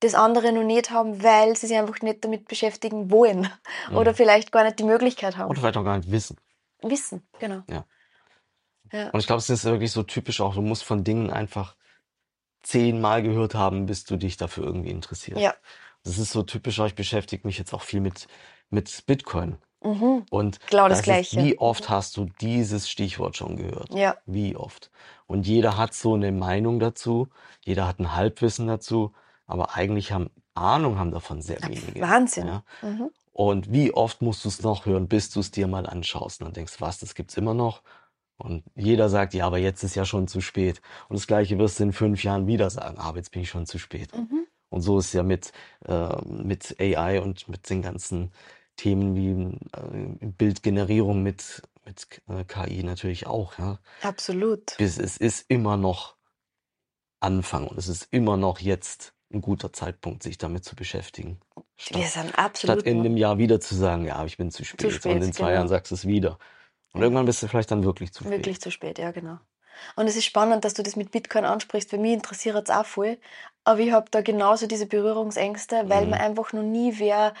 [0.00, 3.48] das andere noch nicht haben, weil sie sich einfach nicht damit beschäftigen wollen.
[3.90, 3.96] Mhm.
[3.96, 5.48] Oder vielleicht gar nicht die Möglichkeit haben.
[5.50, 6.36] Oder vielleicht auch gar nicht wissen.
[6.82, 7.62] Wissen, genau.
[7.68, 7.84] Ja.
[8.92, 9.10] Ja.
[9.10, 11.76] Und ich glaube, es ist wirklich so typisch auch, du musst von Dingen einfach
[12.62, 15.40] zehnmal gehört haben, bis du dich dafür irgendwie interessierst.
[15.40, 15.54] Ja.
[16.04, 18.26] Das ist so typisch, ich beschäftige mich jetzt auch viel mit,
[18.70, 19.56] mit Bitcoin.
[19.84, 20.24] Mhm.
[20.30, 21.42] Und Genau da das ist Gleiche.
[21.42, 23.92] wie oft hast du dieses Stichwort schon gehört?
[23.94, 24.90] Ja, Wie oft?
[25.26, 27.28] Und jeder hat so eine Meinung dazu,
[27.64, 29.12] jeder hat ein Halbwissen dazu,
[29.46, 32.00] aber eigentlich haben Ahnung haben davon sehr wenige.
[32.00, 32.46] Wahnsinn.
[32.46, 32.64] Ja?
[32.82, 33.10] Mhm.
[33.32, 36.46] Und wie oft musst du es noch hören, bis du es dir mal anschaust und
[36.46, 37.82] dann denkst, was, das gibt's immer noch?
[38.42, 40.82] Und jeder sagt, ja, aber jetzt ist ja schon zu spät.
[41.08, 43.66] Und das Gleiche wirst du in fünf Jahren wieder sagen, aber jetzt bin ich schon
[43.66, 44.14] zu spät.
[44.16, 44.46] Mhm.
[44.68, 45.52] Und so ist ja mit,
[45.86, 48.32] äh, mit AI und mit den ganzen
[48.76, 53.58] Themen wie äh, Bildgenerierung mit, mit äh, KI natürlich auch.
[53.58, 53.78] Ja.
[54.02, 54.76] Absolut.
[54.78, 56.16] Bis es ist immer noch
[57.20, 61.38] Anfang und es ist immer noch jetzt ein guter Zeitpunkt, sich damit zu beschäftigen.
[61.54, 64.64] Wir Statt, sind absolut statt in einem Jahr wieder zu sagen, ja, ich bin zu
[64.64, 64.86] spät.
[64.86, 65.54] und spät, in zwei genau.
[65.56, 66.38] Jahren sagst du es wieder.
[66.92, 68.32] Und irgendwann bist du vielleicht dann wirklich zu spät.
[68.38, 69.38] wirklich zu spät, ja genau.
[69.96, 71.90] Und es ist spannend, dass du das mit Bitcoin ansprichst.
[71.90, 73.18] Für mich interessiert es auch voll.
[73.64, 76.10] Aber ich habe da genauso diese Berührungsängste, weil Mhm.
[76.10, 77.32] mir einfach noch nie wer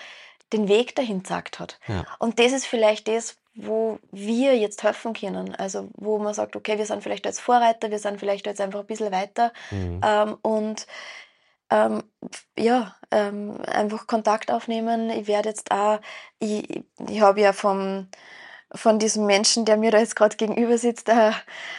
[0.52, 1.78] den Weg dahin gesagt hat.
[1.88, 2.04] Ja.
[2.18, 5.54] Und das ist vielleicht das, wo wir jetzt helfen können.
[5.54, 8.80] Also wo man sagt, okay, wir sind vielleicht jetzt Vorreiter, wir sind vielleicht jetzt einfach
[8.80, 9.52] ein bisschen weiter.
[9.70, 10.00] Mhm.
[10.04, 10.86] Ähm, und
[11.70, 12.02] ähm,
[12.58, 15.10] ja, ähm, einfach Kontakt aufnehmen.
[15.10, 16.00] Ich werde jetzt auch,
[16.38, 18.08] ich, ich habe ja vom,
[18.74, 21.34] von diesem Menschen, der mir da jetzt gerade gegenüber sitzt, eine,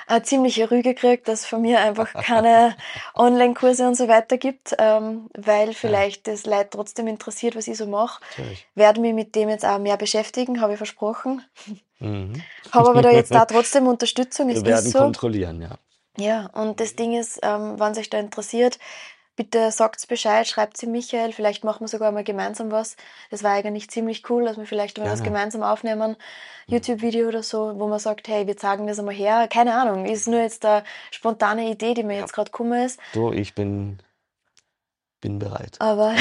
[0.08, 2.76] eine ziemliche Rüge gekriegt, dass es von mir einfach keine
[3.16, 7.88] Online-Kurse und so weiter gibt, ähm, weil vielleicht das Leute trotzdem interessiert, was ich so
[7.88, 8.22] mache.
[8.76, 11.44] Werde mich mit dem jetzt auch mehr beschäftigen, habe ich versprochen.
[12.00, 12.42] Mhm.
[12.72, 14.50] Habe aber da jetzt da trotzdem Unterstützung.
[14.50, 15.00] Es Wir werden ist so.
[15.00, 15.78] kontrollieren, ja.
[16.18, 18.78] Ja, und das Ding ist, ähm, wenn sich da interessiert,
[19.36, 22.96] bitte sagt's Bescheid, schreibt sie Michael, vielleicht machen wir sogar mal gemeinsam was.
[23.32, 25.30] Das war eigentlich ziemlich cool, dass wir vielleicht mal was Gerne.
[25.32, 26.16] gemeinsam aufnehmen,
[26.68, 29.48] YouTube-Video oder so, wo man sagt, hey, wir zeigen das einmal her.
[29.52, 33.34] Keine Ahnung, ist nur jetzt eine spontane Idee, die mir jetzt gerade gekommen ist, So,
[33.34, 33.98] ich bin,
[35.20, 35.78] bin bereit.
[35.80, 36.14] aber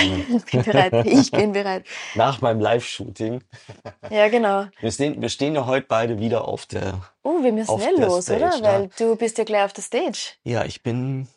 [0.50, 1.84] bin bereit, ich bin bereit.
[2.14, 3.42] Nach meinem Live-Shooting.
[4.10, 4.66] Ja, genau.
[4.80, 7.00] Wir stehen, wir stehen ja heute beide wieder auf der.
[7.22, 8.56] Oh, wir müssen schnell los, Stage, oder?
[8.56, 8.62] ja.
[8.62, 10.34] Weil du bist ja gleich auf der Stage.
[10.44, 11.28] Ja, ich bin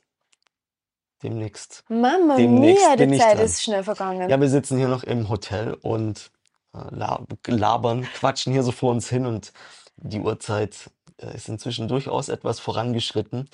[1.26, 1.84] demnächst.
[1.90, 3.46] Mama Demnächst mia, die Zeit dran.
[3.46, 4.30] ist schnell vergangen.
[4.30, 6.32] Ja, wir sitzen hier noch im Hotel und
[6.74, 9.52] äh, la- labern, quatschen hier so vor uns hin und
[9.98, 10.90] die Uhrzeit
[11.22, 13.50] äh, ist inzwischen durchaus etwas vorangeschritten,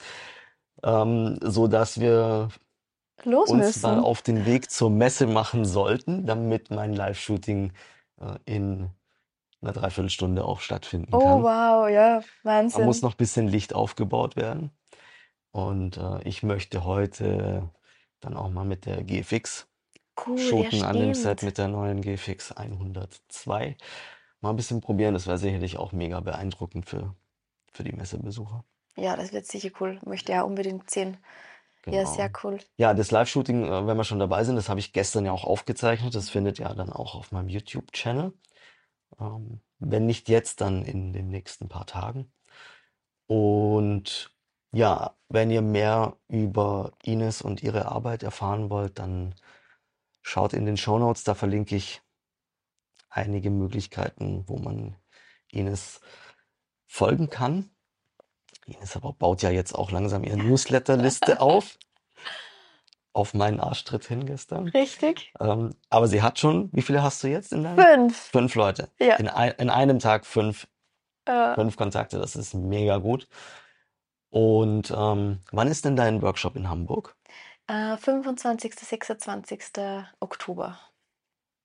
[0.83, 2.49] ähm, so dass wir
[3.23, 4.03] Los uns mal müssen.
[4.05, 7.71] auf den Weg zur Messe machen sollten, damit mein Live-Shooting
[8.19, 8.89] äh, in
[9.61, 11.43] einer Dreiviertelstunde auch stattfinden Oh, kann.
[11.43, 12.89] wow, ja, Da muss Wahnsinn.
[13.03, 14.71] noch ein bisschen Licht aufgebaut werden.
[15.51, 17.69] Und äh, ich möchte heute
[18.19, 19.67] dann auch mal mit der GFX
[20.25, 23.77] Cool, ja, shooten an dem Set mit der neuen GFX 102.
[24.41, 27.15] Mal ein bisschen probieren, das wäre sicherlich auch mega beeindruckend für,
[27.71, 28.63] für die Messebesucher.
[28.97, 29.99] Ja, das wird sicher cool.
[30.05, 31.17] Möchte ja unbedingt sehen.
[31.85, 32.13] Ja, Genau.
[32.13, 32.59] sehr cool.
[32.77, 35.45] Ja, das Live-Shooting, äh, wenn wir schon dabei sind, das habe ich gestern ja auch
[35.45, 36.13] aufgezeichnet.
[36.13, 38.33] Das findet ja dann auch auf meinem YouTube-Channel.
[39.19, 42.31] Ähm, wenn nicht jetzt, dann in den nächsten paar Tagen.
[43.27, 44.31] Und
[44.71, 49.35] ja, wenn ihr mehr über Ines und ihre Arbeit erfahren wollt, dann
[50.21, 52.01] schaut in den Shownotes, da verlinke ich
[53.09, 54.95] einige Möglichkeiten, wo man
[55.51, 56.01] Ines
[56.87, 57.69] folgen kann.
[58.65, 61.77] Ines aber baut ja jetzt auch langsam ihre Newsletterliste auf.
[63.13, 64.69] Auf meinen Arschtritt hin gestern.
[64.69, 65.33] Richtig?
[65.41, 67.77] Ähm, aber sie hat schon, wie viele hast du jetzt in deinem?
[67.85, 68.17] Fünf.
[68.17, 68.89] Fünf Leute.
[69.01, 69.15] Ja.
[69.15, 70.67] In, ein, in einem Tag fünf,
[71.25, 73.27] Äh, fünf Kontakte, das ist mega gut.
[74.31, 77.15] Und ähm, wann ist denn dein Workshop in Hamburg?
[77.67, 79.61] äh, 25., 26.
[80.19, 80.79] Oktober.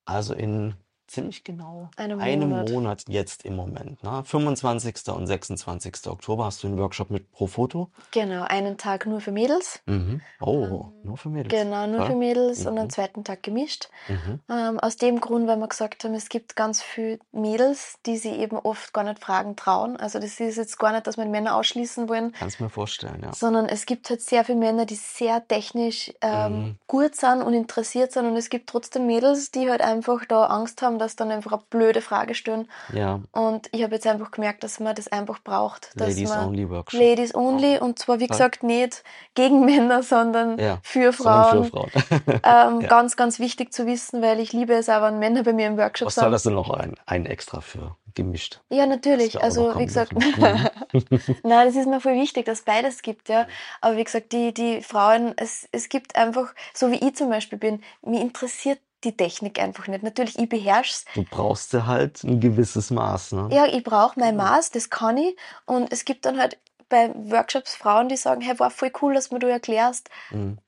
[0.05, 0.75] Also in
[1.09, 2.71] ziemlich genau Einem einem Monat.
[2.71, 4.03] Monat jetzt im Moment.
[4.03, 4.23] Ne?
[4.25, 5.09] 25.
[5.15, 6.07] und 26.
[6.09, 7.91] Oktober hast du einen Workshop mit Profoto.
[8.11, 9.81] Genau, einen Tag nur für Mädels.
[9.87, 10.21] Mhm.
[10.41, 11.53] Oh, Ähm, nur für Mädels.
[11.55, 12.07] Genau, nur Ja.
[12.07, 12.79] für Mädels und Mhm.
[12.81, 13.89] einen zweiten Tag gemischt.
[14.09, 14.41] Mhm.
[14.49, 18.33] Ähm, aus dem Grund, weil wir gesagt haben, es gibt ganz viele Mädels, die sich
[18.39, 19.97] eben oft gar nicht fragen trauen.
[19.97, 23.33] Also das ist jetzt gar nicht, dass wir Männer ausschließen wollen, Kannst mir vorstellen, ja.
[23.33, 26.79] sondern es gibt halt sehr viele Männer, die sehr technisch ähm, Mhm.
[26.87, 30.83] gut sind und interessiert sind und es gibt trotzdem Mädels, die halt einfach da Angst
[30.83, 32.69] haben haben, dass dann einfach eine blöde Frage stellen.
[32.93, 35.91] Ja, Und ich habe jetzt einfach gemerkt, dass man das einfach braucht.
[35.95, 37.01] Dass Ladies Only Workshop.
[37.01, 39.03] Ladies Only und zwar, wie gesagt, nicht
[39.35, 41.65] gegen Männer, sondern Ja, für sondern Frauen.
[41.65, 41.91] für Frauen.
[42.43, 42.89] Ähm, Ja.
[42.89, 45.77] Ganz, ganz wichtig zu wissen, weil ich liebe es auch, wenn Männer bei mir im
[45.77, 46.33] Workshop Was soll sind.
[46.33, 48.61] das denn noch ein, ein extra für gemischt?
[48.71, 49.41] Ja, natürlich.
[49.43, 50.43] Also, wie gesagt, dürfen.
[51.43, 53.47] nein, das ist mir voll wichtig, dass beides gibt, ja.
[53.81, 57.59] Aber wie gesagt, die, die Frauen, es, es gibt einfach, so wie ich zum Beispiel
[57.59, 60.03] bin, mich interessiert die Technik einfach nicht.
[60.03, 61.05] Natürlich, ich beherrsch's.
[61.15, 63.49] Du brauchst ja halt ein gewisses Maß, ne?
[63.53, 65.37] Ja, ich brauche mein Maß, das kann ich.
[65.67, 69.31] Und es gibt dann halt bei Workshops Frauen, die sagen, hey, war voll cool, dass
[69.31, 70.59] mir du erklärst, Mhm.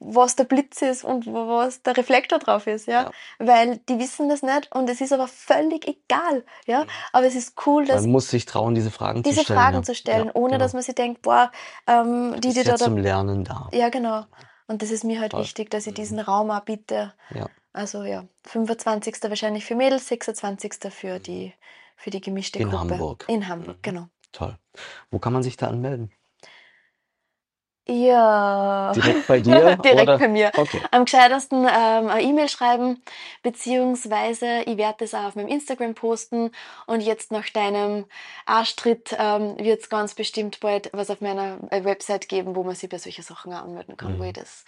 [0.00, 3.02] was der Blitz ist und was der Reflektor drauf ist, ja?
[3.04, 3.10] Ja.
[3.38, 6.84] Weil die wissen das nicht und es ist aber völlig egal, ja?
[7.12, 9.58] Aber es ist cool, dass Man muss sich trauen, diese Fragen diese zu stellen.
[9.60, 9.82] Fragen ja.
[9.84, 10.64] zu stellen, ja, ohne genau.
[10.64, 11.52] dass man sich denkt, boah,
[11.86, 13.68] ähm, die, die da zum Lernen da.
[13.72, 14.24] ja, genau.
[14.72, 15.42] Und das ist mir halt Toll.
[15.42, 17.12] wichtig, dass ich diesen Raum auch biete.
[17.34, 17.46] Ja.
[17.74, 19.16] Also ja, 25.
[19.24, 20.74] wahrscheinlich für Mädels, 26.
[20.90, 21.52] für die,
[21.96, 22.78] für die gemischte In Gruppe.
[22.94, 23.24] Hamburg.
[23.28, 23.82] In Hamburg, Mhm.
[23.82, 24.08] genau.
[24.32, 24.56] Toll.
[25.10, 26.10] Wo kann man sich da anmelden?
[27.88, 28.92] Ja.
[28.94, 29.78] Direkt bei dir?
[29.84, 30.18] Direkt oder?
[30.18, 30.52] bei mir.
[30.56, 30.80] Okay.
[30.92, 33.02] Am gescheitesten ähm, eine E-Mail schreiben,
[33.42, 36.52] beziehungsweise ich werde das auch auf meinem Instagram posten
[36.86, 38.06] und jetzt nach deinem
[38.46, 42.76] Arschtritt ähm, wird es ganz bestimmt bald was auf meiner äh, Website geben, wo man
[42.76, 44.28] sich bei solchen Sachen auch anmelden kann, wo Mhm.
[44.28, 44.64] ich das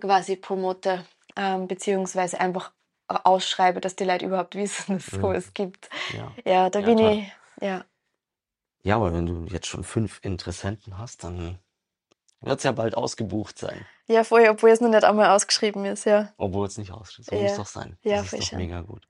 [0.00, 1.04] quasi promote,
[1.36, 2.72] ähm, beziehungsweise einfach
[3.08, 5.20] ausschreibe, dass die Leute überhaupt wissen, dass es Mhm.
[5.20, 5.90] sowas gibt.
[6.08, 6.32] Ja.
[6.46, 7.18] Ja, da Ja, bin toll.
[7.20, 7.84] ich, ja.
[8.82, 11.58] ja, aber wenn du jetzt schon fünf Interessenten hast, dann
[12.44, 13.84] wird es ja bald ausgebucht sein.
[14.06, 16.32] Ja, voll, obwohl es noch nicht einmal ausgeschrieben ist, ja.
[16.36, 17.26] Obwohl es nicht aussteht.
[17.26, 17.42] So Ja.
[17.42, 17.96] muss es doch sein.
[18.02, 19.06] Ja, das ist doch mega gut.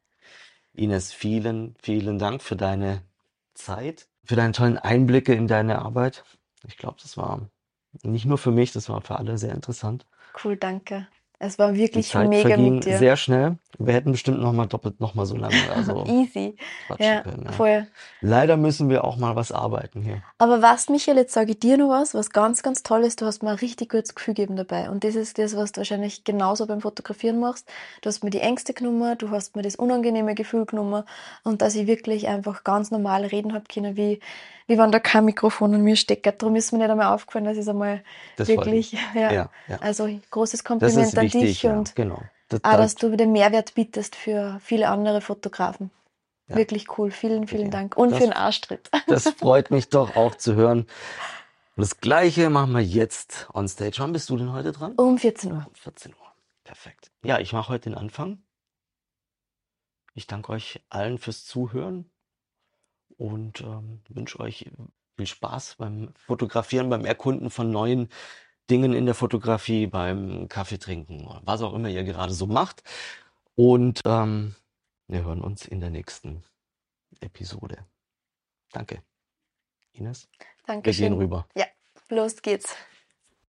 [0.73, 3.03] Ines, vielen, vielen Dank für deine
[3.55, 6.25] Zeit, für deine tollen Einblicke in deine Arbeit.
[6.67, 7.49] Ich glaube, das war
[8.03, 10.07] nicht nur für mich, das war für alle sehr interessant.
[10.43, 11.07] Cool, danke.
[11.39, 12.99] Es war wirklich mega verging mit dir.
[12.99, 13.59] sehr schnell.
[13.79, 16.57] Wir hätten bestimmt noch mal doppelt noch mal so lange also Easy.
[16.99, 17.45] Ja, können.
[17.45, 17.53] Ja.
[17.53, 17.87] voll.
[18.21, 20.23] Leider müssen wir auch mal was arbeiten hier.
[20.39, 23.27] Aber was, Michael, jetzt sage ich dir noch was, was ganz, ganz toll ist, du
[23.27, 24.91] hast mir ein richtig gutes Gefühl gegeben dabei.
[24.91, 27.69] Und das ist das, was du wahrscheinlich genauso beim Fotografieren machst.
[28.03, 31.05] Du hast mir die Ängste genommen, du hast mir das unangenehme Gefühl genommen
[31.43, 34.21] und dass ich wirklich einfach ganz normal reden hab können, wie,
[34.67, 36.27] wie wenn da kein Mikrofon an mir steckt.
[36.27, 38.03] Darum ist mir nicht einmal aufgefallen, dass ich es einmal
[38.37, 39.33] Das wirklich, ja.
[39.33, 39.79] Ja, ja.
[39.81, 42.23] Also großes Kompliment an dich und genau.
[42.63, 45.91] Das, auch, dass das, du den Mehrwert bietest für viele andere Fotografen.
[46.49, 46.57] Ja.
[46.57, 47.11] Wirklich cool.
[47.11, 47.71] Vielen, vielen Okay.
[47.71, 47.97] Dank.
[47.97, 48.91] Und Das- für den Arschtritt.
[49.07, 50.81] das freut mich doch auch zu hören.
[51.77, 53.97] Und das Gleiche machen wir jetzt on stage.
[53.99, 54.93] Wann bist du denn heute dran?
[54.95, 55.65] Um 14 Uhr.
[55.67, 56.19] Um 14 Uhr.
[56.63, 57.11] Perfekt.
[57.25, 58.43] Ja, ich mache heute den Anfang.
[60.15, 62.09] Ich danke euch allen fürs Zuhören
[63.17, 64.71] und ähm, wünsche euch
[65.17, 68.09] viel Spaß beim Fotografieren, beim Erkunden von neuen
[68.71, 72.83] Dingen in der Fotografie, beim Kaffee trinken, was auch immer ihr gerade so macht.
[73.57, 74.55] Und ähm,
[75.09, 76.43] wir hören uns in der nächsten
[77.21, 77.85] Episode.
[78.73, 79.03] Danke.
[79.93, 81.11] Ines, wir Dankeschön.
[81.11, 81.47] gehen rüber.
[82.09, 82.75] Los geht's.